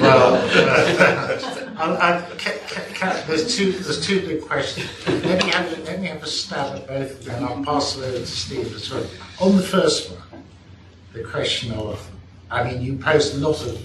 Well, 0.00 0.34
I, 1.78 2.18
I, 2.18 2.20
ca- 2.38 2.58
ca- 2.68 2.94
ca- 2.94 3.24
there's 3.26 3.54
two 3.56 3.72
there's 3.72 4.04
two 4.06 4.20
big 4.26 4.40
questions. 4.42 4.88
Let 5.06 5.44
me 5.44 5.50
have 5.50 5.78
let 5.84 6.00
me 6.00 6.06
have 6.08 6.22
a 6.22 6.26
stab 6.26 6.76
at 6.76 6.86
both, 6.86 7.10
of 7.20 7.24
them, 7.24 7.44
I'll 7.44 7.64
pass 7.64 7.96
it 7.96 8.04
over 8.04 8.18
to 8.18 8.26
Steve 8.26 8.74
as 8.74 8.90
well. 8.90 9.06
On 9.40 9.56
the 9.56 9.62
first 9.62 10.10
one, 10.10 10.42
the 11.12 11.22
question 11.24 11.72
of, 11.72 12.08
I 12.50 12.62
mean, 12.64 12.80
you 12.82 12.96
posed 12.96 13.34
a 13.34 13.38
lot 13.38 13.60
of 13.66 13.78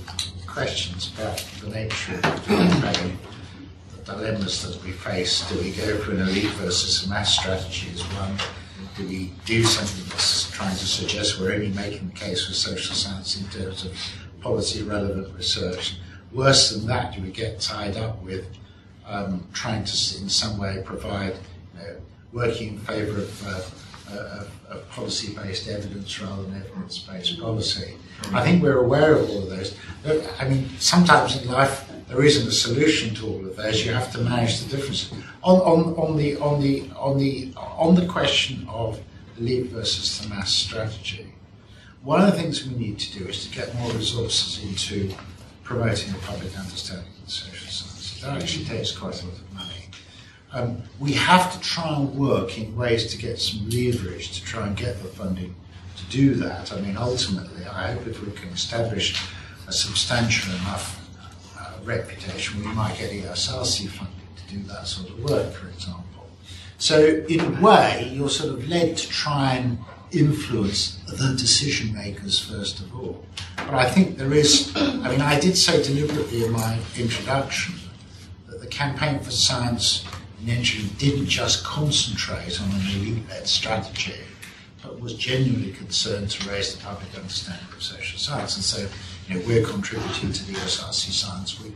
questions 0.47 1.11
about 1.17 1.37
the 1.61 1.69
nature 1.69 2.15
of 2.15 2.47
the 2.47 3.13
dilemmas 4.11 4.61
that 4.63 4.83
we 4.83 4.91
face. 4.91 5.47
Do 5.49 5.59
we 5.59 5.71
go 5.71 5.97
for 5.99 6.11
an 6.11 6.21
elite 6.21 6.51
versus 6.51 7.05
a 7.05 7.09
mass 7.09 7.37
strategy 7.37 7.89
as 7.93 8.01
one? 8.01 8.37
Do 8.97 9.07
we 9.07 9.31
do 9.45 9.63
something 9.63 10.05
that's 10.09 10.51
trying 10.51 10.75
to 10.75 10.85
suggest 10.85 11.39
we're 11.39 11.53
only 11.53 11.69
making 11.69 12.09
the 12.09 12.13
case 12.13 12.45
for 12.45 12.53
social 12.53 12.95
science 12.95 13.39
in 13.39 13.47
terms 13.47 13.85
of 13.85 13.97
policy 14.41 14.83
relevant 14.83 15.33
research? 15.35 15.97
Worse 16.33 16.71
than 16.71 16.87
that, 16.87 17.15
do 17.15 17.21
we 17.21 17.29
get 17.29 17.59
tied 17.59 17.97
up 17.97 18.21
with 18.23 18.45
um, 19.05 19.47
trying 19.53 19.83
to, 19.83 20.21
in 20.21 20.29
some 20.29 20.57
way, 20.57 20.81
provide, 20.85 21.35
you 21.73 21.79
know, 21.79 21.95
working 22.31 22.69
in 22.73 22.79
favour 22.79 23.19
of, 23.19 23.47
uh, 23.47 24.13
uh, 24.13 24.17
of, 24.39 24.51
of 24.69 24.89
policy-based 24.89 25.67
evidence 25.67 26.19
rather 26.21 26.43
than 26.43 26.55
evidence-based 26.55 27.39
policy? 27.39 27.95
I 28.33 28.43
think 28.43 28.61
we're 28.61 28.77
aware 28.77 29.15
of 29.15 29.29
all 29.29 29.43
of 29.43 29.49
those. 29.49 29.75
I 30.39 30.47
mean, 30.47 30.69
sometimes 30.79 31.41
in 31.41 31.49
life 31.49 31.90
there 32.11 32.25
isn't 32.25 32.45
a 32.45 32.51
solution 32.51 33.15
to 33.15 33.25
all 33.25 33.45
of 33.45 33.55
those. 33.55 33.85
You 33.85 33.93
have 33.93 34.11
to 34.11 34.17
manage 34.17 34.59
the 34.59 34.75
differences. 34.75 35.13
On, 35.43 35.61
on, 35.61 35.93
on 35.95 36.17
the 36.17 36.35
on 36.37 36.59
the 36.59 36.91
on 36.97 37.17
the 37.17 37.53
on 37.55 37.95
the 37.95 38.05
question 38.05 38.67
of 38.67 38.99
lead 39.37 39.67
versus 39.67 40.19
the 40.19 40.27
mass 40.27 40.51
strategy, 40.51 41.33
one 42.03 42.19
of 42.19 42.29
the 42.29 42.37
things 42.37 42.67
we 42.67 42.75
need 42.75 42.99
to 42.99 43.17
do 43.17 43.29
is 43.29 43.47
to 43.47 43.55
get 43.55 43.73
more 43.75 43.89
resources 43.93 44.61
into 44.61 45.15
promoting 45.63 46.11
the 46.11 46.19
public 46.19 46.57
understanding 46.59 47.07
of 47.17 47.25
the 47.25 47.31
social 47.31 47.69
sciences. 47.69 48.21
That 48.21 48.41
actually 48.41 48.65
takes 48.65 48.91
quite 48.91 49.23
a 49.23 49.25
lot 49.25 49.35
of 49.35 49.53
money. 49.53 49.85
Um, 50.51 50.83
we 50.99 51.13
have 51.13 51.53
to 51.53 51.61
try 51.61 51.95
and 51.95 52.13
work 52.13 52.57
in 52.57 52.75
ways 52.75 53.09
to 53.11 53.17
get 53.17 53.39
some 53.39 53.69
leverage 53.69 54.37
to 54.37 54.43
try 54.43 54.67
and 54.67 54.75
get 54.75 55.01
the 55.01 55.07
funding 55.07 55.55
to 55.95 56.05
do 56.07 56.33
that. 56.35 56.73
I 56.73 56.81
mean, 56.81 56.97
ultimately, 56.97 57.63
I 57.63 57.93
hope 57.93 58.05
if 58.05 58.21
we 58.21 58.33
can 58.33 58.49
establish 58.49 59.25
a 59.65 59.71
substantial 59.71 60.53
enough 60.55 61.00
reputation, 61.85 62.59
we 62.59 62.67
might 62.67 62.97
get 62.97 63.11
ESRC 63.11 63.87
funding 63.89 64.27
to 64.35 64.55
do 64.55 64.63
that 64.63 64.87
sort 64.87 65.09
of 65.09 65.23
work, 65.23 65.53
for 65.53 65.67
example. 65.67 66.05
So, 66.77 67.23
in 67.29 67.39
a 67.39 67.61
way, 67.61 68.11
you're 68.13 68.29
sort 68.29 68.53
of 68.53 68.67
led 68.67 68.97
to 68.97 69.07
try 69.07 69.55
and 69.55 69.77
influence 70.11 70.97
the 71.07 71.35
decision 71.35 71.93
makers 71.93 72.39
first 72.39 72.79
of 72.79 72.93
all. 72.95 73.23
But 73.55 73.73
I 73.73 73.89
think 73.89 74.17
there 74.17 74.33
is, 74.33 74.71
I 74.75 75.09
mean, 75.09 75.21
I 75.21 75.39
did 75.39 75.57
say 75.57 75.81
deliberately 75.81 76.43
in 76.43 76.51
my 76.51 76.79
introduction 76.97 77.75
that 78.47 78.59
the 78.59 78.67
Campaign 78.67 79.19
for 79.19 79.31
Science 79.31 80.05
in 80.41 80.49
Engineering 80.49 80.95
didn't 80.97 81.27
just 81.27 81.63
concentrate 81.63 82.59
on 82.61 82.69
an 82.71 82.81
elite 82.95 83.29
led 83.29 83.47
strategy, 83.47 84.15
but 84.81 84.99
was 84.99 85.13
genuinely 85.13 85.71
concerned 85.73 86.29
to 86.31 86.49
raise 86.49 86.75
the 86.75 86.83
public 86.83 87.15
understanding 87.15 87.67
of 87.73 87.81
social 87.81 88.17
science. 88.17 88.55
And 88.55 88.65
so, 88.65 88.87
you 89.27 89.39
know, 89.39 89.47
we're 89.47 89.65
contributing 89.65 90.31
to 90.31 90.45
the 90.45 90.53
ESRC 90.53 91.11
Science 91.11 91.61
Week. 91.61 91.73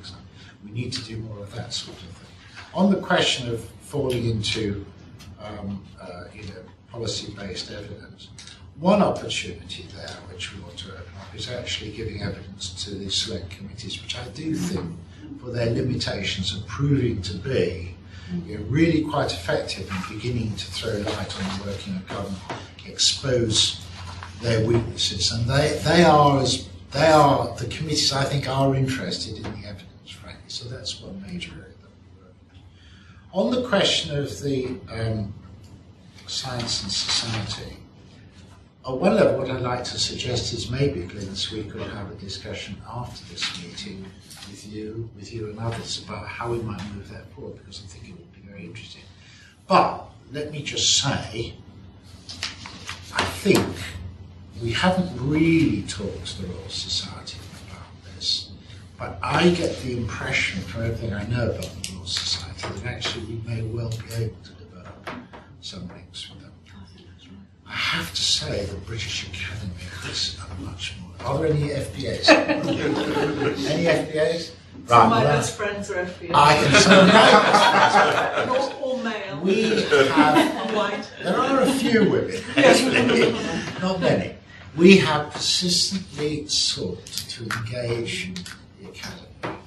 We 0.64 0.72
need 0.72 0.94
to 0.94 1.04
do 1.04 1.18
more 1.18 1.40
of 1.40 1.54
that 1.56 1.74
sort 1.74 1.98
of 1.98 2.04
thing. 2.04 2.30
On 2.74 2.92
the 2.92 3.00
question 3.00 3.50
of 3.50 3.64
falling 3.82 4.26
into, 4.26 4.86
um, 5.42 5.84
uh, 6.02 6.26
you 6.34 6.44
know, 6.44 6.62
policy-based 6.92 7.72
evidence, 7.72 8.30
one 8.80 9.02
opportunity 9.02 9.86
there, 9.96 10.18
which 10.32 10.54
we 10.54 10.62
want 10.62 10.78
to 10.78 10.92
open 10.92 11.14
up, 11.20 11.34
is 11.34 11.50
actually 11.50 11.92
giving 11.92 12.22
evidence 12.22 12.84
to 12.84 12.92
the 12.96 13.10
select 13.10 13.50
committees, 13.50 14.02
which 14.02 14.18
I 14.18 14.28
do 14.30 14.54
think, 14.56 14.92
for 15.40 15.52
their 15.52 15.72
limitations, 15.72 16.56
are 16.58 16.64
proving 16.68 17.22
to 17.22 17.38
be 17.38 17.96
you 18.46 18.58
know, 18.58 18.66
really 18.66 19.04
quite 19.04 19.32
effective 19.32 19.90
in 19.90 20.18
beginning 20.18 20.56
to 20.56 20.66
throw 20.72 20.92
light 20.92 21.42
on 21.42 21.60
the 21.60 21.66
working 21.66 21.96
of 21.96 22.08
government, 22.08 22.42
expose 22.86 23.86
their 24.42 24.66
weaknesses, 24.66 25.32
and 25.32 25.48
they, 25.50 25.80
they 25.86 26.04
are 26.04 26.42
as 26.42 26.68
they 26.92 27.08
are 27.08 27.56
the 27.56 27.66
committees 27.68 28.14
I 28.14 28.24
think 28.24 28.48
are 28.48 28.76
interested 28.76 29.38
in 29.38 29.44
the 29.44 29.68
evidence, 29.68 30.10
frankly. 30.10 30.44
So 30.48 30.70
that's 30.70 31.02
one 31.02 31.22
major 31.22 31.52
area 31.52 31.74
that 31.82 31.92
we 31.92 32.24
work. 32.24 32.36
On 33.34 33.52
the 33.52 33.68
question 33.68 34.18
of 34.18 34.42
the 34.42 34.78
um, 34.92 35.34
science 36.28 36.84
and 36.84 36.92
society, 36.92 37.78
at 38.88 38.96
one 38.96 39.16
level, 39.16 39.40
what 39.40 39.50
I'd 39.50 39.62
like 39.62 39.84
to 39.86 40.00
suggest 40.00 40.54
is 40.54 40.70
maybe, 40.70 41.02
Glynis, 41.02 41.52
we 41.52 41.64
could 41.64 41.82
have 41.82 42.12
a 42.12 42.16
discussion 42.16 42.80
after 42.88 43.26
this 43.34 43.44
meeting 43.64 44.06
with 44.48 44.68
you, 44.68 45.10
with 45.16 45.34
you 45.34 45.50
and 45.50 45.60
others 45.60 46.04
about 46.04 46.28
how 46.28 46.52
we 46.52 46.60
might 46.60 46.84
move 46.94 47.10
that 47.10 47.26
forward, 47.34 47.58
because 47.58 47.82
I 47.84 47.88
think 47.88 48.10
it 48.10 48.12
would 48.12 48.32
be 48.32 48.42
very 48.48 48.64
interesting. 48.64 49.02
But 49.68 50.06
let 50.32 50.52
me 50.52 50.62
just 50.62 51.02
say, 51.02 51.56
I 53.12 53.24
think 53.24 53.66
we 54.62 54.72
haven't 54.72 55.12
really 55.20 55.82
talked 55.84 56.26
to 56.28 56.42
the 56.42 56.48
Royal 56.48 56.70
Society 56.70 57.38
about 57.68 58.16
this, 58.16 58.52
but 58.98 59.20
I 59.22 59.50
get 59.50 59.78
the 59.82 59.98
impression 59.98 60.62
from 60.62 60.84
everything 60.84 61.14
I 61.14 61.26
know 61.28 61.50
about 61.52 61.62
the 61.84 61.94
Royal 61.94 62.06
Society 62.06 62.68
that 62.80 62.86
actually 62.86 63.26
we 63.26 63.42
may 63.48 63.62
well 63.64 63.90
be 63.90 64.14
able 64.16 64.38
to 64.44 64.52
develop 64.54 65.10
some 65.62 65.88
links 65.90 66.30
with 66.30 66.42
them. 66.42 66.52
I 67.68 67.74
have 67.74 68.14
to 68.14 68.22
say 68.22 68.66
the 68.66 68.76
British 68.78 69.28
Academy 69.28 69.74
has 70.04 70.38
a 70.40 70.62
much 70.62 70.94
more. 71.02 71.28
Are 71.28 71.40
there 71.40 71.48
any 71.48 71.70
FBAs? 71.70 72.30
any 72.30 73.86
FBAs? 73.86 74.52
Some 74.88 75.02
of 75.02 75.10
my 75.10 75.24
well, 75.24 75.38
best 75.38 75.58
friends 75.58 75.90
are 75.90 76.06
FBA. 76.06 76.32
I 76.34 76.56
can 76.58 76.72
say 76.82 77.00
And 78.42 78.50
all, 78.52 78.72
all 78.84 78.98
male. 79.00 79.40
We 79.42 79.82
have. 79.82 80.76
White. 80.76 81.10
There 81.24 81.36
are 81.40 81.62
a 81.62 81.72
few 81.72 82.10
women, 82.12 82.40
actually, 82.56 83.32
not 83.82 84.00
many. 84.00 84.35
We 84.78 84.98
have 84.98 85.32
persistently 85.32 86.48
sought 86.48 87.06
to 87.06 87.44
engage 87.44 88.34
the 88.82 88.90
Academy 88.90 89.58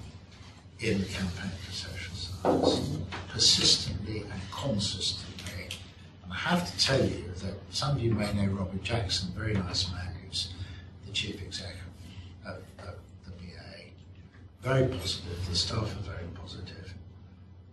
in 0.80 1.00
the 1.00 1.06
campaign 1.06 1.50
for 1.64 1.72
social 1.72 2.14
science, 2.14 2.98
persistently 3.28 4.20
and 4.20 4.40
consistently. 4.52 5.68
And 6.24 6.32
I 6.32 6.36
have 6.36 6.70
to 6.70 6.84
tell 6.84 7.02
you 7.02 7.24
that 7.38 7.54
some 7.70 7.96
of 7.96 8.02
you 8.02 8.12
may 8.12 8.32
know 8.34 8.52
Robin 8.52 8.82
Jackson, 8.82 9.30
very 9.34 9.54
nice 9.54 9.90
man 9.90 10.12
who's 10.26 10.52
the 11.06 11.12
chief 11.12 11.40
executive 11.42 11.80
of, 12.46 12.56
of 12.78 12.94
the 13.24 13.30
BA. 13.30 13.90
Very 14.62 14.88
positive, 14.88 15.48
the 15.48 15.56
staff 15.56 15.84
are 15.84 16.02
very 16.02 16.26
positive, 16.34 16.92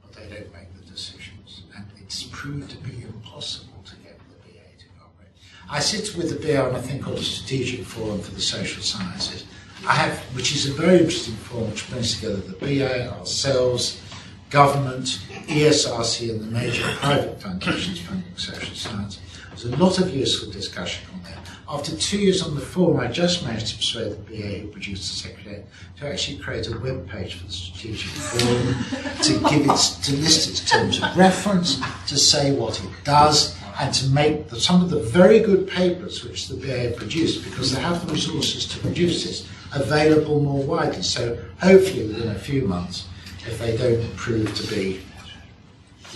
but 0.01 0.13
they 0.13 0.29
don't 0.29 0.53
make 0.53 0.73
the 0.73 0.89
decisions. 0.89 1.63
And 1.75 1.86
it's 1.99 2.23
proved 2.23 2.71
to 2.71 2.77
be 2.77 3.03
impossible 3.03 3.83
to 3.86 3.95
get 3.97 4.17
the 4.19 4.36
BA 4.47 4.63
to 4.79 4.86
cooperate. 4.97 5.36
I 5.70 5.80
sit 5.80 6.16
with 6.16 6.30
the 6.30 6.36
BA 6.36 6.63
on 6.63 6.76
a 6.76 6.82
thing 6.82 7.01
called 7.01 7.18
the 7.18 7.24
Strategic 7.24 7.86
Forum 7.86 8.22
for 8.22 8.32
the 8.32 8.41
Social 8.41 8.84
Sciences. 8.84 9.45
I 9.88 9.93
have, 9.93 10.20
which 10.36 10.55
is 10.55 10.70
a 10.70 10.74
very 10.74 10.99
interesting 10.99 11.36
forum 11.36 11.70
which 11.72 11.89
brings 11.89 12.16
together 12.16 12.38
the 12.38 12.53
BA, 12.53 13.11
ourselves, 13.11 14.01
government, 14.49 15.20
ESRC 15.47 16.30
and 16.30 16.41
the 16.41 16.45
major 16.45 16.84
private 16.97 17.41
foundations 17.41 17.99
funding 17.99 18.38
social 18.38 18.76
science. 18.76 19.20
There's 19.49 19.66
a 19.66 19.76
lot 19.78 19.99
of 19.99 20.16
useful 20.16 20.51
discussion 20.51 21.05
on 21.13 21.24
there. 21.24 21.38
After 21.68 21.95
two 21.95 22.20
years 22.20 22.43
on 22.43 22.53
the 22.53 22.61
forum, 22.61 22.99
I 22.99 23.07
just 23.07 23.43
managed 23.43 23.68
to 23.70 23.78
persuade 23.78 24.11
the 24.11 24.18
BA 24.18 24.59
who 24.59 24.68
produced 24.68 25.09
the 25.09 25.30
secretariat 25.30 25.68
to 25.97 26.07
actually 26.07 26.38
create 26.38 26.68
a 26.68 26.78
web 26.78 27.09
page 27.09 27.36
for 27.36 27.45
the 27.47 27.51
strategic 27.51 28.09
forum, 28.11 28.76
to 29.24 29.49
give 29.49 29.68
it, 29.68 30.03
to 30.03 30.16
list 30.18 30.49
its 30.49 30.70
terms 30.70 31.01
of 31.01 31.18
reference, 31.18 31.82
to 32.07 32.18
say 32.18 32.51
what 32.51 32.80
it 32.84 32.89
does, 33.03 33.57
and 33.80 33.93
to 33.93 34.07
make 34.07 34.49
the, 34.49 34.59
some 34.59 34.82
of 34.82 34.89
the 34.89 34.99
very 34.99 35.39
good 35.39 35.67
papers 35.67 36.23
which 36.23 36.47
the 36.47 36.55
BA 36.55 36.95
produced, 36.95 37.43
because 37.43 37.73
they 37.73 37.82
have 37.82 38.05
the 38.05 38.13
resources 38.13 38.65
to 38.67 38.80
produce 38.80 39.23
this, 39.23 39.49
available 39.73 40.41
more 40.41 40.63
widely. 40.63 41.01
So 41.01 41.38
hopefully 41.61 42.07
within 42.07 42.30
a 42.30 42.39
few 42.39 42.63
months, 42.67 43.07
if 43.45 43.59
they 43.59 43.76
don't 43.78 44.15
prove 44.15 44.55
to 44.55 44.67
be 44.76 45.01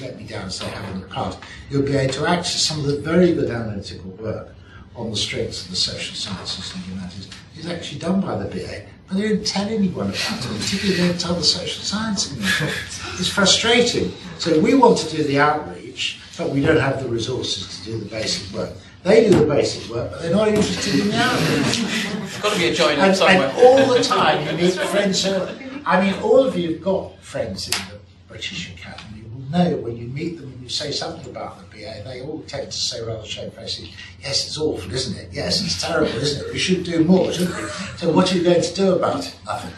let 0.01 0.17
me 0.17 0.23
down 0.23 0.45
as 0.45 0.59
they 0.59 0.67
have 0.67 0.95
in 0.95 1.01
the 1.01 1.07
past, 1.07 1.39
you'll 1.69 1.83
be 1.83 1.95
able 1.95 2.13
to 2.13 2.25
access 2.25 2.61
some 2.61 2.79
of 2.79 2.85
the 2.85 2.97
very 2.99 3.33
good 3.33 3.49
analytical 3.49 4.11
work 4.11 4.55
on 4.95 5.09
the 5.09 5.15
strengths 5.15 5.65
of 5.65 5.71
the 5.71 5.75
social 5.75 6.15
sciences 6.15 6.73
and 6.73 6.83
humanities 6.83 7.29
is 7.57 7.67
actually 7.67 7.99
done 7.99 8.21
by 8.21 8.37
the 8.37 8.45
BA, 8.45 8.85
but 9.09 9.17
they 9.17 9.29
don't 9.29 9.45
tell 9.45 9.67
anyone 9.67 10.07
about 10.09 10.45
it, 10.45 10.61
particularly 10.61 11.01
they 11.01 11.07
don't 11.09 11.19
tell 11.19 11.33
the 11.35 11.43
social 11.43 11.83
science 11.83 12.27
community. 12.27 12.73
It's 13.19 13.27
frustrating. 13.27 14.13
So 14.37 14.59
we 14.59 14.75
want 14.75 14.97
to 14.99 15.17
do 15.17 15.23
the 15.23 15.39
outreach, 15.39 16.21
but 16.37 16.49
we 16.51 16.61
don't 16.61 16.79
have 16.79 17.01
the 17.03 17.09
resources 17.09 17.79
to 17.79 17.85
do 17.85 17.99
the 17.99 18.05
basic 18.05 18.53
work. 18.55 18.69
They 19.03 19.29
do 19.29 19.39
the 19.39 19.45
basic 19.45 19.89
work, 19.89 20.11
but 20.11 20.21
they're 20.21 20.31
not 20.35 20.47
interested 20.49 20.99
in 20.99 21.07
the 21.09 21.17
outreach. 21.17 21.81
There's 21.83 22.37
got 22.39 22.53
to 22.53 22.59
be 22.59 22.67
a 22.67 22.73
join 22.73 22.99
up 22.99 23.07
And, 23.07 23.15
somewhere. 23.17 23.49
and 23.49 23.57
all 23.57 23.93
the 23.93 24.03
time 24.03 24.45
you 24.45 24.63
meet 24.63 24.73
friends. 24.73 25.25
Uh, 25.25 25.57
I 25.85 26.01
mean, 26.05 26.21
all 26.21 26.43
of 26.45 26.55
you 26.57 26.73
have 26.73 26.81
got 26.83 27.17
friends 27.21 27.67
in 27.67 27.73
the 27.91 27.99
British 28.27 28.71
Academy. 28.73 29.21
You 29.21 29.29
will 29.33 29.49
know 29.51 29.77
when 29.77 29.97
you 29.97 30.07
meet 30.07 30.37
them 30.39 30.58
you 30.69 30.75
say 30.75 30.91
something 30.91 31.27
about 31.31 31.57
the 31.59 31.65
BA, 31.75 32.03
they 32.05 32.21
all 32.21 32.43
tend 32.47 32.71
to 32.71 32.77
say 32.77 33.01
rather 33.03 33.25
shamefacedly, 33.25 33.91
"Yes, 34.21 34.45
it's 34.45 34.57
awful, 34.57 34.93
isn't 34.93 35.17
it? 35.17 35.29
Yes, 35.33 35.63
it's 35.65 35.81
terrible, 35.81 36.15
isn't 36.19 36.45
it? 36.45 36.53
We 36.53 36.59
should 36.59 36.83
do 36.83 37.03
more, 37.03 37.33
shouldn't 37.33 37.57
we?" 37.57 37.67
So, 37.97 38.11
what 38.11 38.31
are 38.31 38.37
you 38.37 38.43
going 38.43 38.61
to 38.61 38.73
do 38.75 38.93
about 38.93 39.25
it? 39.25 39.35
Nothing. 39.45 39.73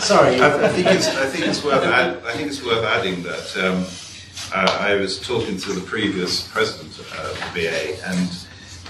Sorry. 0.00 0.40
I, 0.40 0.66
I 0.66 0.68
think 0.70 0.88
it's 0.88 1.06
I 1.06 1.26
think 1.26 1.46
it's 1.46 1.62
worth 1.62 1.84
add, 1.84 2.20
I 2.26 2.32
think 2.32 2.48
it's 2.48 2.64
worth 2.64 2.84
adding 2.84 3.22
that 3.22 3.56
um, 3.64 3.86
uh, 4.52 4.78
I 4.80 4.96
was 4.96 5.20
talking 5.20 5.56
to 5.58 5.72
the 5.72 5.82
previous 5.82 6.46
president 6.48 6.98
of 6.98 7.54
the 7.54 7.60
BA 7.60 8.08
and 8.10 8.28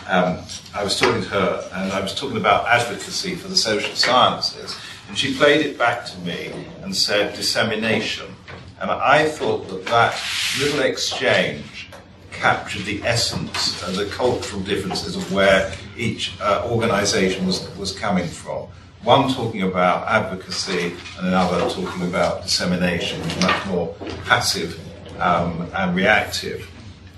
um, 0.09 0.45
I 0.75 0.83
was 0.83 0.99
talking 0.99 1.23
to 1.23 1.29
her 1.29 1.71
and 1.75 1.93
I 1.93 2.01
was 2.01 2.15
talking 2.15 2.39
about 2.39 2.67
advocacy 2.67 3.35
for 3.35 3.49
the 3.49 3.57
social 3.57 3.95
sciences 3.95 4.77
and 5.09 5.19
she 5.19 5.37
played 5.37 5.65
it 5.65 5.77
back 5.79 6.07
to 6.07 6.19
me 6.21 6.53
and 6.83 6.97
said 6.97 7.35
dissemination 7.35 8.34
and 8.81 8.91
I 8.91 9.29
thought 9.29 9.69
that 9.69 9.87
that 9.87 10.21
little 10.59 10.81
exchange 10.81 11.89
captured 12.33 12.85
the 12.85 13.03
essence 13.05 13.83
and 13.87 13.97
the 13.97 14.07
cultural 14.07 14.61
differences 14.63 15.17
of 15.17 15.33
where 15.33 15.73
each 15.97 16.39
uh, 16.41 16.69
organisation 16.71 17.47
was, 17.47 17.69
was 17.77 17.93
coming 17.93 18.27
from. 18.27 18.69
One 19.03 19.33
talking 19.33 19.63
about 19.63 20.09
advocacy 20.09 20.95
and 21.19 21.29
another 21.29 21.61
talking 21.71 22.03
about 22.03 22.43
dissemination, 22.43 23.21
much 23.41 23.67
more 23.67 23.95
passive 24.25 24.81
um, 25.21 25.71
and 25.75 25.95
reactive. 25.95 26.69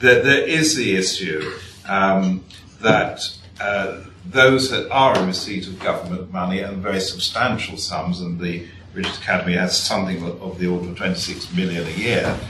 There, 0.01 0.23
there 0.23 0.47
is 0.47 0.77
the 0.77 0.97
issue 0.97 1.53
um, 1.89 2.45
that 2.83 3.21
uh, 3.61 4.03
those 4.27 4.71
that 4.71 4.91
are 4.91 5.19
in 5.19 5.27
receipt 5.27 5.67
of 5.67 5.79
government 5.79 6.33
money 6.33 6.61
and 6.61 6.83
very 6.83 7.01
substantial 7.01 7.77
sums, 7.77 8.21
and 8.21 8.39
the 8.39 8.67
British 8.97 9.19
Academy 9.19 9.53
has 9.53 9.79
something 9.79 10.25
of 10.41 10.59
the 10.59 10.69
order 10.69 10.89
of 10.89 10.97
26 10.97 11.53
million 11.53 11.87
a 11.87 11.91
year, 11.91 12.41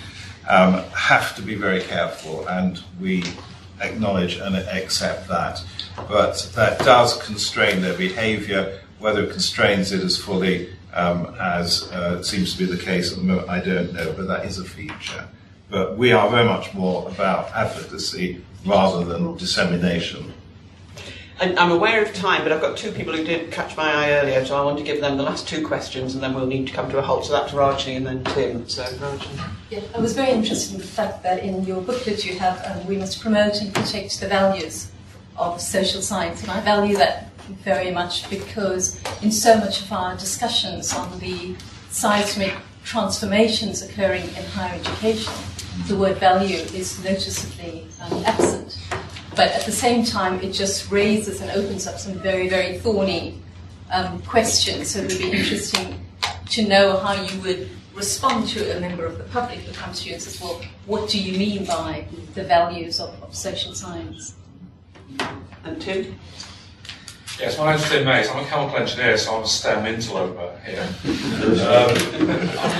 um, 0.49 0.75
have 0.95 1.35
to 1.35 1.43
be 1.43 1.57
very 1.57 1.83
careful, 1.83 2.47
and 2.47 2.81
we 3.01 3.25
acknowledge 3.81 4.37
and 4.37 4.55
accept 4.55 5.27
that. 5.27 5.61
But 6.09 6.49
that 6.55 6.79
does 6.79 7.21
constrain 7.27 7.81
their 7.83 7.99
behaviour. 7.99 8.79
Whether 9.01 9.25
it 9.25 9.33
constrains 9.33 9.91
it 9.91 10.05
as 10.05 10.17
fully 10.17 10.73
um, 10.95 11.35
as 11.41 11.91
uh, 11.91 12.23
seems 12.23 12.53
to 12.53 12.59
be 12.65 12.73
the 12.73 12.81
case 12.81 13.11
at 13.11 13.19
the 13.19 13.25
moment, 13.25 13.49
I 13.49 13.59
don't 13.59 13.93
know, 13.93 14.13
but 14.13 14.29
that 14.29 14.45
is 14.45 14.61
a 14.61 14.65
feature. 14.65 15.29
But 15.69 15.99
we 15.99 16.13
are 16.13 16.31
very 16.31 16.47
much 16.47 16.73
more 16.75 17.09
about 17.09 17.51
advocacy 17.57 18.41
rather 18.65 19.05
than 19.05 19.37
dissemination. 19.37 20.33
I'm 21.39 21.71
aware 21.71 22.03
of 22.03 22.15
time, 22.15 22.43
but 22.45 22.53
I've 22.53 22.63
got 22.63 22.79
two 22.79 22.91
people 22.93 23.15
who 23.15 23.23
did 23.23 23.53
catch 23.53 23.77
my 23.77 23.93
eye 23.93 24.13
earlier, 24.13 24.43
so 24.47 24.57
I 24.57 24.65
want 24.65 24.79
to 24.79 24.85
give 24.85 25.03
them 25.03 25.19
the 25.19 25.23
last 25.23 25.47
two 25.47 25.67
questions, 25.67 26.15
and 26.15 26.23
then 26.23 26.33
we'll 26.33 26.47
need 26.47 26.67
to 26.69 26.73
come 26.73 26.91
to 26.91 26.99
a 26.99 27.03
halt. 27.03 27.27
So 27.27 27.33
that's 27.33 27.53
Rajni 27.53 27.97
and 27.97 28.07
then 28.07 28.25
Tim. 28.25 28.67
So 28.67 28.85
Rajni. 28.85 29.51
Yeah, 29.69 29.81
I 29.95 29.99
was 29.99 30.15
very 30.15 30.31
interested 30.31 30.75
in 30.75 30.81
the 30.81 30.87
fact 30.87 31.23
that 31.25 31.43
in 31.43 31.63
your 31.65 31.83
booklet 31.83 32.25
you 32.25 32.39
have 32.39 32.65
um, 32.65 32.87
we 32.87 32.97
must 32.97 33.21
promote 33.21 33.61
and 33.61 33.75
protect 33.75 34.19
the 34.19 34.29
values 34.29 34.91
of 35.37 35.61
social 35.61 36.01
science, 36.01 36.41
and 36.41 36.51
I 36.51 36.61
value 36.61 36.97
that 36.97 37.31
very 37.63 37.91
much 37.91 38.29
because 38.31 38.99
in 39.23 39.31
so 39.31 39.59
much 39.59 39.83
of 39.83 39.93
our 39.93 40.17
discussions 40.17 40.95
on 40.95 41.19
the 41.19 41.55
seismic 41.91 42.55
transformations 42.83 43.83
occurring 43.83 44.25
in 44.25 44.45
higher 44.55 44.81
education, 44.81 45.35
the 45.87 45.97
word 45.97 46.17
value 46.17 46.57
is 46.57 47.03
noticeably 47.05 47.87
um, 48.01 48.25
absent. 48.25 48.79
But 49.37 49.53
at 49.53 49.67
the 49.67 49.73
same 49.73 50.05
time, 50.05 50.41
it 50.41 50.53
just 50.53 50.91
raises 50.91 51.43
and 51.43 51.51
opens 51.51 51.87
up 51.87 51.99
some 51.99 52.15
very, 52.15 52.49
very 52.49 52.79
thorny 52.79 53.39
um, 53.93 54.23
questions. 54.23 54.91
So 54.91 55.01
it 55.01 55.13
would 55.13 55.19
be 55.19 55.31
interesting 55.31 56.01
to 56.51 56.67
know 56.67 56.97
how 56.97 57.13
you 57.13 57.41
would 57.43 57.69
respond 57.95 58.49
to 58.49 58.77
a 58.77 58.81
member 58.81 59.05
of 59.05 59.19
the 59.19 59.25
public 59.25 59.59
who 59.59 59.73
comes 59.75 60.01
to 60.01 60.09
you 60.09 60.15
and 60.15 60.23
says, 60.23 60.41
well, 60.41 60.63
what 60.87 61.11
do 61.11 61.23
you 61.23 61.39
mean 61.39 61.67
by 61.67 62.07
the 62.35 62.45
values 62.45 62.99
of, 62.99 63.11
of 63.23 63.35
social 63.35 63.75
science? 63.75 64.35
And 65.65 65.81
Tim? 65.83 66.19
Yes, 67.39 67.59
my 67.59 67.73
name's 67.73 67.87
Tim 67.91 68.07
Mays. 68.07 68.31
I'm 68.31 68.43
a 68.43 68.49
chemical 68.49 68.79
engineer, 68.79 69.19
so 69.19 69.37
I'm 69.37 69.43
a 69.43 69.47
STEM 69.47 69.85
interloper 69.87 70.59
here. 70.65 70.89
Um, 71.57 71.93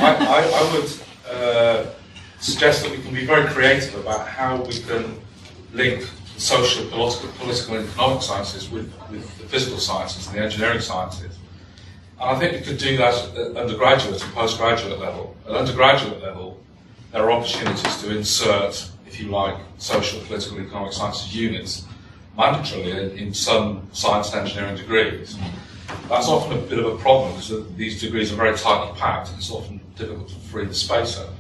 I, 0.03 0.17
I, 0.21 0.51
I 0.55 0.73
would 0.73 0.91
uh, 1.31 1.91
suggest 2.41 2.83
that 2.83 2.91
we 2.91 3.03
can 3.03 3.13
be 3.13 3.27
very 3.27 3.47
creative 3.49 3.95
about 3.97 4.27
how 4.27 4.63
we 4.63 4.79
can 4.81 5.21
link 5.73 6.03
the 6.03 6.16
social, 6.37 6.87
political, 6.89 7.29
political 7.39 7.77
and 7.77 7.89
economic 7.89 8.23
sciences 8.23 8.71
with, 8.71 8.93
with 9.11 9.39
the 9.39 9.47
physical 9.49 9.79
sciences 9.79 10.27
and 10.27 10.37
the 10.37 10.43
engineering 10.43 10.81
sciences. 10.81 11.39
And 12.21 12.31
I 12.31 12.39
think 12.39 12.53
we 12.53 12.61
could 12.61 12.79
do 12.79 12.97
that 12.97 13.37
at 13.37 13.57
undergraduate 13.57 14.23
and 14.23 14.33
postgraduate 14.35 14.99
level. 14.99 15.37
At 15.47 15.53
undergraduate 15.53 16.23
level, 16.23 16.61
there 17.13 17.23
are 17.23 17.33
opportunities 17.33 18.03
to 18.03 18.17
insert, 18.17 18.91
if 19.07 19.21
you 19.21 19.29
like, 19.29 19.57
social, 19.79 20.21
political, 20.21 20.61
economic 20.61 20.93
sciences 20.93 21.35
units 21.35 21.87
mandatorily 22.37 23.13
in, 23.13 23.19
in 23.19 23.35
some 23.35 23.89
science 23.93 24.33
and 24.33 24.43
engineering 24.43 24.77
degrees. 24.77 25.39
That's 26.09 26.29
often 26.29 26.59
a 26.59 26.61
bit 26.61 26.79
of 26.79 26.87
a 26.87 26.97
problem 26.99 27.33
because 27.33 27.77
these 27.77 28.01
degrees 28.01 28.33
are 28.33 28.37
very 28.37 28.57
tightly 28.57 28.99
packed 28.99 29.31
and 29.31 29.39
it's 29.39 29.51
often 29.51 29.81
difficult 29.97 30.29
to 30.29 30.35
free 30.35 30.67
the 30.67 30.75
space 30.75 31.19
up. 31.19 31.31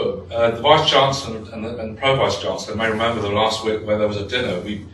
But 0.00 0.32
uh, 0.34 0.50
the 0.52 0.62
Vice 0.62 0.88
Chancellor 0.88 1.36
and 1.52 1.64
the, 1.64 1.78
and 1.78 1.94
the 1.94 2.00
Pro 2.00 2.16
Vice 2.16 2.40
Chancellor 2.40 2.74
may 2.74 2.88
remember 2.88 3.20
the 3.20 3.28
last 3.28 3.64
week 3.66 3.86
where 3.86 3.98
there 3.98 4.08
was 4.08 4.16
a 4.16 4.26
dinner 4.26 4.58
we, 4.60 4.86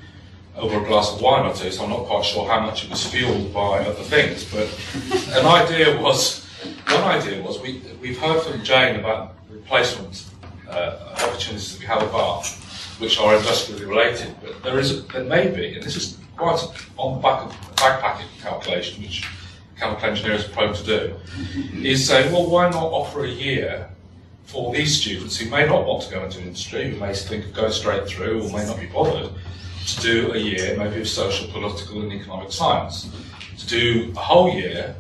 over 0.57 0.83
a 0.83 0.85
glass 0.85 1.13
of 1.13 1.21
wine 1.21 1.47
or 1.47 1.55
two, 1.55 1.71
so 1.71 1.85
I'm 1.85 1.91
not 1.91 2.07
quite 2.07 2.25
sure 2.25 2.49
how 2.49 2.61
much 2.61 2.85
it 2.85 2.91
was 2.91 3.07
fueled 3.07 3.55
by 3.55 3.85
other 3.85 4.03
things. 4.03 4.45
But 4.45 4.69
an 5.39 5.47
idea 5.47 6.01
was, 6.01 6.45
one 6.89 7.05
idea 7.05 7.41
was 7.41 7.61
we, 7.61 7.83
we've 8.01 8.19
heard 8.19 8.43
from 8.43 8.65
Jane 8.65 8.97
about 8.97 9.37
replacement 9.49 10.25
uh, 10.69 11.15
opportunities 11.23 11.75
that 11.75 11.81
we 11.81 11.87
have 11.87 12.03
at 12.03 12.11
Bath 12.11 12.65
which 12.99 13.21
are 13.21 13.37
industrially 13.37 13.85
related, 13.85 14.35
but 14.43 14.61
there 14.63 14.79
is 14.79 15.07
there 15.09 15.23
may 15.25 15.49
be, 15.49 15.75
and 15.75 15.83
this 15.83 15.97
is 15.97 16.19
quite 16.35 16.59
on 16.97 17.17
the 17.17 17.21
back 17.21 17.43
of 17.43 17.53
backpacking 17.77 18.41
calculation, 18.41 19.03
which 19.03 19.23
chemical 19.79 20.09
engineers 20.09 20.47
are 20.47 20.53
prone 20.53 20.75
to 20.75 20.83
do, 20.83 21.15
is 21.83 22.07
saying, 22.09 22.33
well, 22.33 22.49
why 22.49 22.71
not 22.71 22.85
offer 22.85 23.27
a 23.27 23.29
year 23.29 23.91
for 24.47 24.73
these 24.73 25.01
students 25.01 25.37
who 25.37 25.51
may 25.51 25.67
not 25.67 25.85
want 25.87 26.03
to 26.05 26.11
go 26.11 26.25
into 26.25 26.41
industry, 26.41 26.91
who 26.91 26.97
may 26.99 27.13
think 27.13 27.45
of 27.45 27.53
going 27.53 27.73
straight 27.73 28.07
through, 28.09 28.43
or 28.43 28.53
may 28.57 28.65
not 28.65 28.79
be 28.79 28.87
bothered, 28.87 29.31
to 29.87 30.01
do 30.01 30.33
a 30.33 30.39
year 30.39 30.77
maybe 30.79 31.01
of 31.01 31.09
social, 31.09 31.51
political, 31.53 32.01
and 32.03 32.13
economic 32.13 32.51
science, 32.51 33.11
to 33.59 33.67
do 33.67 34.13
a 34.17 34.21
whole 34.21 34.53
year, 34.53 34.95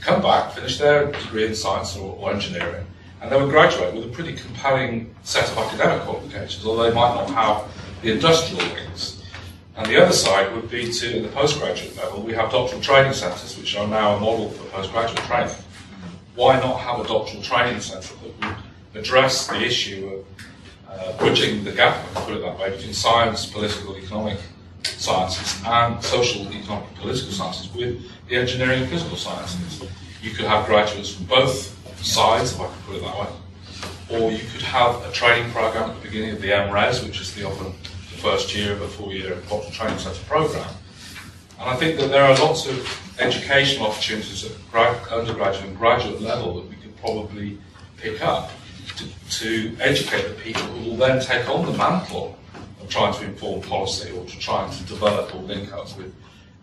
come 0.00 0.20
back, 0.22 0.52
finish 0.52 0.78
their 0.78 1.12
degree 1.12 1.46
in 1.46 1.54
science 1.54 1.96
or, 1.96 2.16
or 2.16 2.32
engineering, 2.32 2.86
and 3.20 3.30
they 3.30 3.40
would 3.40 3.50
graduate 3.50 3.94
with 3.94 4.04
a 4.04 4.08
pretty 4.08 4.34
compelling 4.34 5.14
set 5.22 5.50
of 5.50 5.58
academic 5.58 6.02
qualifications, 6.02 6.64
although 6.64 6.88
they 6.88 6.94
might 6.94 7.14
not 7.14 7.30
have 7.30 8.02
the 8.02 8.12
industrial 8.12 8.64
links. 8.74 9.22
And 9.76 9.86
the 9.86 10.02
other 10.02 10.12
side 10.12 10.54
would 10.54 10.70
be 10.70 10.90
to, 10.90 11.18
at 11.18 11.22
the 11.22 11.28
postgraduate 11.28 11.96
level, 11.96 12.22
we 12.22 12.32
have 12.32 12.50
doctoral 12.50 12.80
training 12.80 13.12
centres, 13.12 13.58
which 13.58 13.76
are 13.76 13.86
now 13.86 14.16
a 14.16 14.20
model 14.20 14.48
for 14.50 14.64
postgraduate 14.70 15.22
training. 15.24 15.54
Why 16.34 16.58
not 16.60 16.80
have 16.80 17.00
a 17.00 17.08
doctoral 17.08 17.42
training 17.42 17.80
centre 17.80 18.14
that 18.14 18.48
would 18.48 18.55
address 18.96 19.46
the 19.46 19.60
issue 19.60 20.08
of 20.08 20.26
uh, 20.88 21.18
bridging 21.18 21.64
the 21.64 21.72
gap, 21.72 22.04
put 22.14 22.34
it 22.34 22.40
that 22.40 22.58
way, 22.58 22.70
between 22.70 22.94
science, 22.94 23.46
political, 23.46 23.96
economic 23.96 24.38
sciences, 24.84 25.62
and 25.66 26.02
social, 26.02 26.42
economic, 26.52 26.92
political 26.94 27.32
sciences 27.32 27.72
with 27.74 28.02
the 28.28 28.36
engineering 28.36 28.82
and 28.82 28.90
physical 28.90 29.16
sciences? 29.16 29.88
You 30.22 30.30
could 30.30 30.46
have 30.46 30.66
graduates 30.66 31.14
from 31.14 31.26
both 31.26 31.72
sides, 32.04 32.52
if 32.52 32.60
I 32.60 32.66
can 32.66 32.82
put 32.86 32.96
it 32.96 33.02
that 33.02 33.18
way. 33.18 33.28
or 34.08 34.30
you 34.30 34.44
could 34.52 34.62
have 34.62 35.04
a 35.04 35.12
training 35.12 35.50
program 35.50 35.90
at 35.90 35.96
the 35.96 36.02
beginning 36.02 36.30
of 36.30 36.40
the 36.40 36.48
MRes, 36.48 37.04
which 37.04 37.20
is 37.20 37.34
the 37.34 37.44
often 37.44 37.72
the 38.12 38.18
first 38.18 38.54
year 38.54 38.72
of 38.72 38.80
a 38.80 38.88
four-year 38.88 39.36
training 39.72 39.98
centre 39.98 40.22
program. 40.26 40.68
And 41.58 41.68
I 41.68 41.76
think 41.76 41.98
that 41.98 42.08
there 42.08 42.24
are 42.24 42.36
lots 42.38 42.66
of 42.66 43.18
educational 43.18 43.88
opportunities 43.88 44.44
at 44.44 44.52
undergraduate 45.10 45.66
and 45.66 45.76
graduate 45.76 46.20
level 46.20 46.54
that 46.54 46.68
we 46.68 46.76
could 46.76 46.96
probably 46.98 47.58
pick 47.96 48.22
up 48.22 48.50
to, 48.96 49.04
to 49.40 49.76
educate 49.80 50.28
the 50.28 50.34
people 50.34 50.62
who 50.62 50.90
will 50.90 50.96
then 50.96 51.20
take 51.20 51.48
on 51.48 51.66
the 51.66 51.76
mantle 51.76 52.38
of 52.80 52.88
trying 52.88 53.14
to 53.14 53.24
inform 53.24 53.62
policy 53.62 54.10
or 54.12 54.24
to 54.24 54.38
trying 54.38 54.70
to 54.70 54.82
develop 54.84 55.34
or 55.34 55.42
link 55.42 55.72
up 55.72 55.96
with 55.96 56.14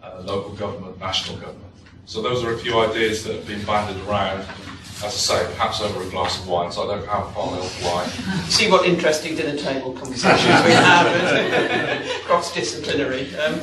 uh, 0.01 0.21
local 0.23 0.53
government, 0.53 0.99
national 0.99 1.37
government. 1.37 1.73
So 2.05 2.21
those 2.21 2.43
are 2.43 2.53
a 2.53 2.57
few 2.57 2.79
ideas 2.79 3.23
that 3.23 3.35
have 3.35 3.47
been 3.47 3.63
banded 3.65 4.01
around 4.07 4.45
as 5.03 5.29
I 5.29 5.43
say, 5.43 5.53
perhaps 5.55 5.81
over 5.81 6.01
a 6.01 6.09
glass 6.09 6.39
of 6.39 6.47
wine, 6.47 6.71
so 6.71 6.83
I 6.83 6.95
don't 6.95 7.05
know 7.05 7.11
how 7.11 7.23
far 7.31 7.51
they'll 7.51 7.63
fly. 7.63 8.05
See 8.47 8.69
what 8.71 8.85
interesting 8.85 9.35
dinner 9.35 9.57
table 9.57 9.91
conversations 9.93 10.63
we 10.63 10.71
have, 10.71 12.05
cross-disciplinary. 12.25 13.35
Um, 13.35 13.59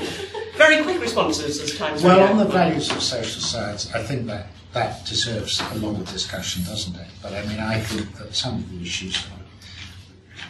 very 0.57 0.82
quick 0.82 1.01
responses 1.01 1.61
as 1.61 1.78
time 1.78 2.01
Well, 2.03 2.31
on 2.31 2.37
the 2.37 2.45
values 2.45 2.91
of 2.91 3.03
social 3.03 3.41
science, 3.41 3.91
I 3.95 4.03
think 4.03 4.27
that 4.27 4.49
that 4.73 5.05
deserves 5.07 5.61
a 5.73 5.75
longer 5.77 6.05
discussion, 6.05 6.63
doesn't 6.65 6.95
it? 6.97 7.09
But 7.23 7.33
I 7.33 7.45
mean, 7.47 7.59
I 7.59 7.81
think 7.81 8.15
that 8.19 8.35
some 8.35 8.57
of 8.57 8.71
the 8.71 8.83
issues 8.83 9.27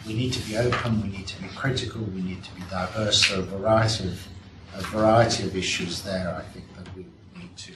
we 0.07 0.13
need 0.13 0.33
to 0.33 0.39
be 0.47 0.57
open, 0.57 1.01
we 1.01 1.09
need 1.09 1.27
to 1.27 1.41
be 1.41 1.47
critical, 1.49 2.01
we 2.01 2.21
need 2.21 2.43
to 2.43 2.51
be 2.55 2.61
diverse. 2.69 3.29
There 3.29 3.39
are 3.39 3.41
a 3.41 3.45
variety 3.45 4.07
of 4.07 4.27
a 4.75 4.81
variety 4.83 5.43
of 5.43 5.55
issues 5.55 6.01
there. 6.01 6.35
I 6.37 6.43
think 6.53 6.65
that 6.77 6.95
we 6.95 7.05
need 7.37 7.55
to 7.57 7.73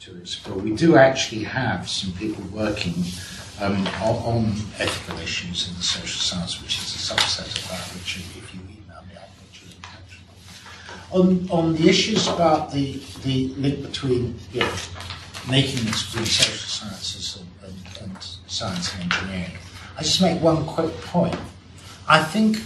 to 0.00 0.16
explore. 0.18 0.58
We 0.58 0.74
do 0.74 0.96
actually 0.96 1.44
have 1.44 1.88
some 1.88 2.12
people 2.12 2.44
working 2.52 2.94
um, 3.60 3.86
on, 4.02 4.16
on, 4.24 4.44
ethical 4.78 5.18
issues 5.20 5.68
in 5.68 5.76
the 5.76 5.82
social 5.82 6.20
science, 6.20 6.60
which 6.60 6.78
is 6.78 6.94
a 6.94 7.14
subset 7.14 7.46
of 7.46 7.68
that, 7.68 7.94
which 7.94 8.16
if 8.16 8.54
you 8.54 8.60
email 8.60 9.02
me, 9.08 9.14
I'll 9.14 9.28
put 9.38 9.62
you 9.62 9.68
in 9.70 9.82
touch. 9.82 10.20
On, 11.12 11.48
on 11.50 11.76
the 11.76 11.88
issues 11.88 12.26
about 12.26 12.72
the, 12.72 13.00
the 13.22 13.48
link 13.58 13.82
between 13.82 14.38
you 14.52 14.60
know, 14.60 14.72
making 15.48 15.84
this 15.84 16.06
between 16.06 16.26
social 16.26 16.68
sciences 16.68 17.40
and, 17.40 17.70
and, 17.70 18.12
and 18.12 18.22
science 18.46 18.94
and 18.94 19.04
engineering, 19.04 19.52
I 19.98 20.02
just 20.02 20.20
make 20.20 20.40
one 20.40 20.64
quick 20.64 20.92
point. 21.02 21.36
I 22.08 22.22
think 22.22 22.58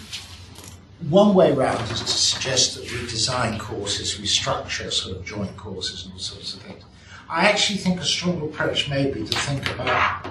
one 1.08 1.34
way 1.34 1.52
around 1.52 1.82
is 1.90 2.00
to 2.00 2.06
suggest 2.06 2.76
that 2.76 2.90
we 2.90 3.06
design 3.06 3.58
courses, 3.58 4.18
we 4.18 4.26
structure 4.26 4.90
sort 4.90 5.16
of 5.16 5.24
joint 5.24 5.56
courses 5.56 6.04
and 6.04 6.14
all 6.14 6.18
sorts 6.18 6.54
of 6.54 6.62
things. 6.62 6.82
I 7.28 7.48
actually 7.48 7.78
think 7.78 8.00
a 8.00 8.04
strong 8.04 8.40
approach 8.42 8.88
may 8.88 9.10
be 9.10 9.24
to 9.24 9.38
think 9.38 9.68
about 9.74 10.28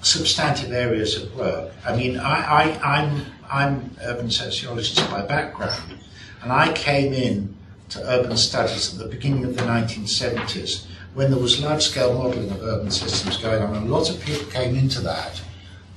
substantive 0.00 0.72
areas 0.72 1.22
of 1.22 1.36
work. 1.36 1.72
I 1.86 1.94
mean, 1.94 2.18
I, 2.18 2.40
I, 2.40 3.02
I'm, 3.02 3.26
I'm 3.50 3.96
urban 4.02 4.30
sociologist 4.30 5.08
by 5.10 5.22
background, 5.22 5.98
and 6.42 6.50
I 6.50 6.72
came 6.72 7.12
in 7.12 7.54
to 7.90 8.00
urban 8.08 8.36
studies 8.36 8.92
at 8.92 8.98
the 8.98 9.08
beginning 9.08 9.44
of 9.44 9.56
the 9.56 9.62
1970s 9.62 10.86
when 11.14 11.30
there 11.30 11.40
was 11.40 11.62
large-scale 11.62 12.14
modelling 12.14 12.50
of 12.50 12.62
urban 12.62 12.90
systems 12.90 13.36
going 13.36 13.62
on. 13.62 13.74
And 13.74 13.88
a 13.88 13.90
lot 13.90 14.08
of 14.08 14.20
people 14.20 14.50
came 14.50 14.74
into 14.76 15.00
that, 15.00 15.40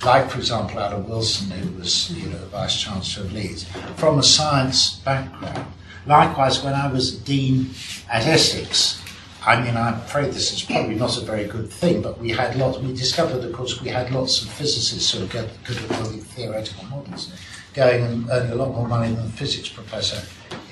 like, 0.04 0.30
for 0.30 0.40
example, 0.40 0.80
Alan 0.80 1.08
Wilson, 1.08 1.52
who 1.52 1.78
was 1.78 2.12
you 2.12 2.30
know, 2.30 2.38
Vice 2.52 2.82
Chancellor 2.82 3.26
of 3.26 3.34
Leeds, 3.34 3.66
from 3.96 4.20
a 4.20 4.24
science 4.24 4.98
background. 5.00 5.66
Likewise, 6.06 6.64
when 6.64 6.74
I 6.74 6.92
was 6.92 7.18
dean 7.18 7.72
at 8.12 8.28
Essex, 8.28 9.02
I 9.46 9.62
mean, 9.64 9.78
I'm 9.78 9.96
afraid 9.96 10.34
this 10.34 10.52
is 10.52 10.64
probably 10.64 10.96
not 10.96 11.18
a 11.18 11.22
very 11.22 11.46
good 11.46 11.70
thing, 11.70 12.02
but 12.02 12.20
we 12.20 12.32
had 12.32 12.56
lots, 12.56 12.80
we 12.80 12.94
discovered, 12.94 13.44
of 13.44 13.54
course, 13.54 13.80
we 13.82 13.90
had 13.90 14.12
lots 14.12 14.42
of 14.42 14.50
physicists 14.50 15.12
who 15.12 15.26
good 15.28 15.46
at 15.46 15.90
building 15.90 16.20
theoretical 16.20 16.86
models, 16.86 17.32
going 17.74 18.04
and 18.04 18.30
earning 18.32 18.52
a 18.52 18.56
lot 18.56 18.70
more 18.70 18.88
money 18.88 19.14
than 19.14 19.26
a 19.26 19.30
physics 19.30 19.70
professor 19.70 20.22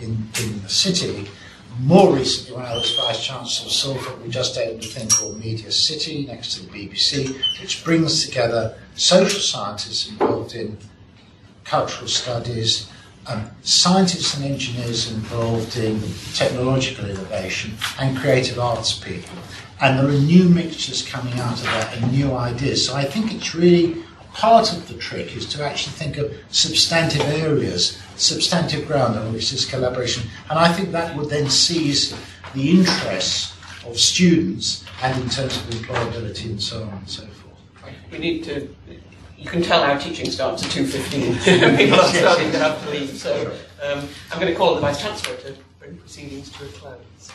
in, 0.01 0.11
in 0.41 0.61
the 0.63 0.69
city. 0.69 1.29
More 1.79 2.15
recently, 2.15 2.55
when 2.55 2.65
I 2.65 2.75
was 2.75 2.95
Vice 2.95 3.25
Chancellor 3.25 3.65
of 3.65 3.71
Salford, 3.73 4.23
we 4.23 4.29
just 4.29 4.57
opened 4.57 4.83
a 4.83 4.87
thing 4.87 5.09
called 5.09 5.39
Media 5.39 5.71
City 5.71 6.25
next 6.27 6.53
to 6.53 6.65
the 6.65 6.69
BBC, 6.69 7.35
which 7.61 7.83
brings 7.83 8.25
together 8.25 8.77
social 8.95 9.39
scientists 9.39 10.07
involved 10.07 10.53
in 10.53 10.77
cultural 11.63 12.07
studies, 12.07 12.89
um, 13.25 13.49
scientists 13.63 14.35
and 14.35 14.45
engineers 14.45 15.11
involved 15.11 15.75
in 15.75 15.99
technological 16.35 17.09
innovation 17.09 17.73
and 17.99 18.17
creative 18.17 18.59
arts 18.59 18.93
people. 18.99 19.39
And 19.81 19.97
there 19.97 20.07
are 20.07 20.21
new 20.21 20.47
mixtures 20.49 21.01
coming 21.01 21.33
out 21.39 21.57
of 21.57 21.63
that 21.63 21.97
and 21.97 22.11
new 22.11 22.33
ideas. 22.33 22.85
So 22.85 22.95
I 22.95 23.05
think 23.05 23.33
it's 23.33 23.55
really 23.55 24.02
part 24.33 24.73
of 24.73 24.87
the 24.87 24.95
trick 24.95 25.35
is 25.35 25.45
to 25.53 25.63
actually 25.63 25.93
think 25.93 26.17
of 26.17 26.33
substantive 26.49 27.21
areas, 27.21 28.01
substantive 28.15 28.87
ground 28.87 29.17
on 29.17 29.31
which 29.33 29.51
this 29.51 29.65
collaboration. 29.69 30.23
And 30.49 30.59
I 30.59 30.71
think 30.71 30.91
that 30.91 31.15
would 31.15 31.29
then 31.29 31.49
seize 31.49 32.15
the 32.53 32.69
interests 32.69 33.55
of 33.85 33.99
students 33.99 34.85
and 35.01 35.21
in 35.21 35.29
terms 35.29 35.57
of 35.57 35.63
employability 35.65 36.45
and 36.45 36.61
so 36.61 36.83
on 36.83 36.89
and 36.89 37.09
so 37.09 37.23
forth. 37.23 37.93
We 38.11 38.19
need 38.19 38.43
to 38.45 38.67
you 39.43 39.49
can 39.49 39.61
tell 39.61 39.83
our 39.83 39.99
teaching 39.99 40.31
starts 40.31 40.63
at 40.63 40.71
2.15. 40.71 41.77
People 41.77 41.99
are 41.99 42.13
starting 42.13 42.49
to 42.51 42.59
have 42.59 42.81
to 42.83 42.91
leave. 42.91 43.09
So 43.09 43.53
um, 43.83 44.07
I'm 44.31 44.39
going 44.39 44.51
to 44.51 44.57
call 44.57 44.75
the 44.75 44.81
Vice-Chancellor 44.81 45.35
to 45.35 45.55
bring 45.79 45.97
proceedings 45.97 46.49
to 46.51 46.63
a 46.63 46.67
close. 46.69 47.31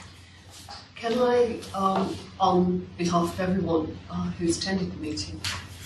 Can 0.94 1.18
I, 1.18 1.60
um, 1.74 2.16
on 2.40 2.88
behalf 2.96 3.34
of 3.34 3.40
everyone 3.40 3.96
uh, 4.10 4.30
who's 4.30 4.56
attended 4.56 4.90
the 4.90 4.96
meeting, 4.96 5.38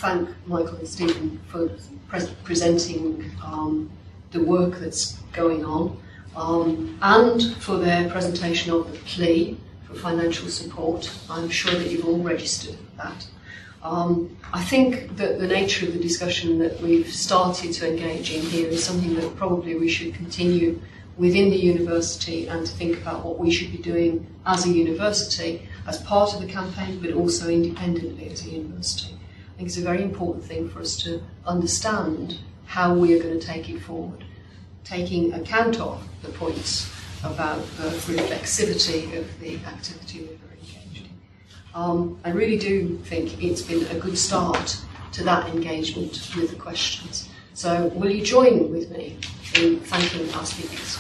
thank 0.03 0.29
Michael 0.49 0.79
and 0.79 0.89
Stephen 0.89 1.41
for 1.47 1.69
pre- 2.09 2.35
presenting 2.43 3.31
um, 3.41 3.89
the 4.33 4.43
work 4.43 4.81
that's 4.81 5.12
going 5.33 5.65
on 5.65 5.97
um, 6.35 6.99
and 7.03 7.55
for 7.59 7.79
their 7.79 8.11
presentation 8.11 8.73
of 8.73 8.91
the 8.91 8.99
plea 8.99 9.57
for 9.87 9.95
financial 9.95 10.49
support. 10.49 11.09
I'm 11.31 11.49
sure 11.49 11.74
that 11.79 11.89
you've 11.89 12.05
all 12.05 12.19
registered 12.19 12.77
that. 12.97 13.27
Um, 13.85 14.37
I 14.53 14.62
think 14.65 15.16
that 15.19 15.39
the 15.39 15.47
nature 15.47 15.87
of 15.87 15.93
the 15.93 16.01
discussion 16.01 16.59
that 16.59 16.81
we've 16.81 17.12
started 17.12 17.73
to 17.74 17.89
engage 17.89 18.33
in 18.33 18.43
here 18.43 18.69
is 18.69 18.83
something 18.83 19.15
that 19.15 19.37
probably 19.37 19.77
we 19.77 19.89
should 19.89 20.15
continue 20.15 20.81
within 21.16 21.51
the 21.51 21.57
university 21.57 22.49
and 22.49 22.66
to 22.66 22.73
think 22.73 22.97
about 22.97 23.24
what 23.24 23.39
we 23.39 23.53
should 23.53 23.70
be 23.70 23.79
doing 23.79 24.27
as 24.47 24.66
a 24.66 24.69
university 24.69 25.69
as 25.87 26.03
part 26.03 26.35
of 26.35 26.41
the 26.41 26.47
campaign, 26.47 26.99
but 27.01 27.12
also 27.12 27.49
independently 27.49 28.29
as 28.31 28.45
a 28.45 28.51
university. 28.51 29.11
Think 29.62 29.70
it's 29.70 29.78
a 29.78 29.82
very 29.82 30.02
important 30.02 30.43
thing 30.43 30.68
for 30.68 30.80
us 30.80 30.97
to 31.05 31.22
understand 31.47 32.39
how 32.66 32.94
we 32.94 33.14
are 33.14 33.22
going 33.22 33.39
to 33.39 33.47
take 33.47 33.68
it 33.68 33.78
forward, 33.78 34.24
taking 34.82 35.32
account 35.34 35.78
of 35.78 36.02
the 36.22 36.30
points 36.30 36.93
about 37.22 37.64
the 37.76 37.90
reflexivity 38.10 39.16
of 39.16 39.39
the 39.39 39.59
activity 39.59 40.22
we're 40.22 40.59
engaged 40.59 41.09
um, 41.76 42.18
I 42.24 42.30
really 42.30 42.59
do 42.59 42.98
think 43.05 43.40
it's 43.40 43.62
been 43.62 43.86
a 43.97 44.01
good 44.01 44.18
start 44.18 44.82
to 45.12 45.22
that 45.22 45.48
engagement 45.51 46.32
with 46.34 46.51
the 46.51 46.56
questions. 46.56 47.28
So, 47.55 47.86
will 47.94 48.10
you 48.10 48.24
join 48.24 48.68
with 48.72 48.90
me 48.90 49.16
in 49.55 49.78
thanking 49.78 50.28
our 50.34 50.44
speakers? 50.44 50.98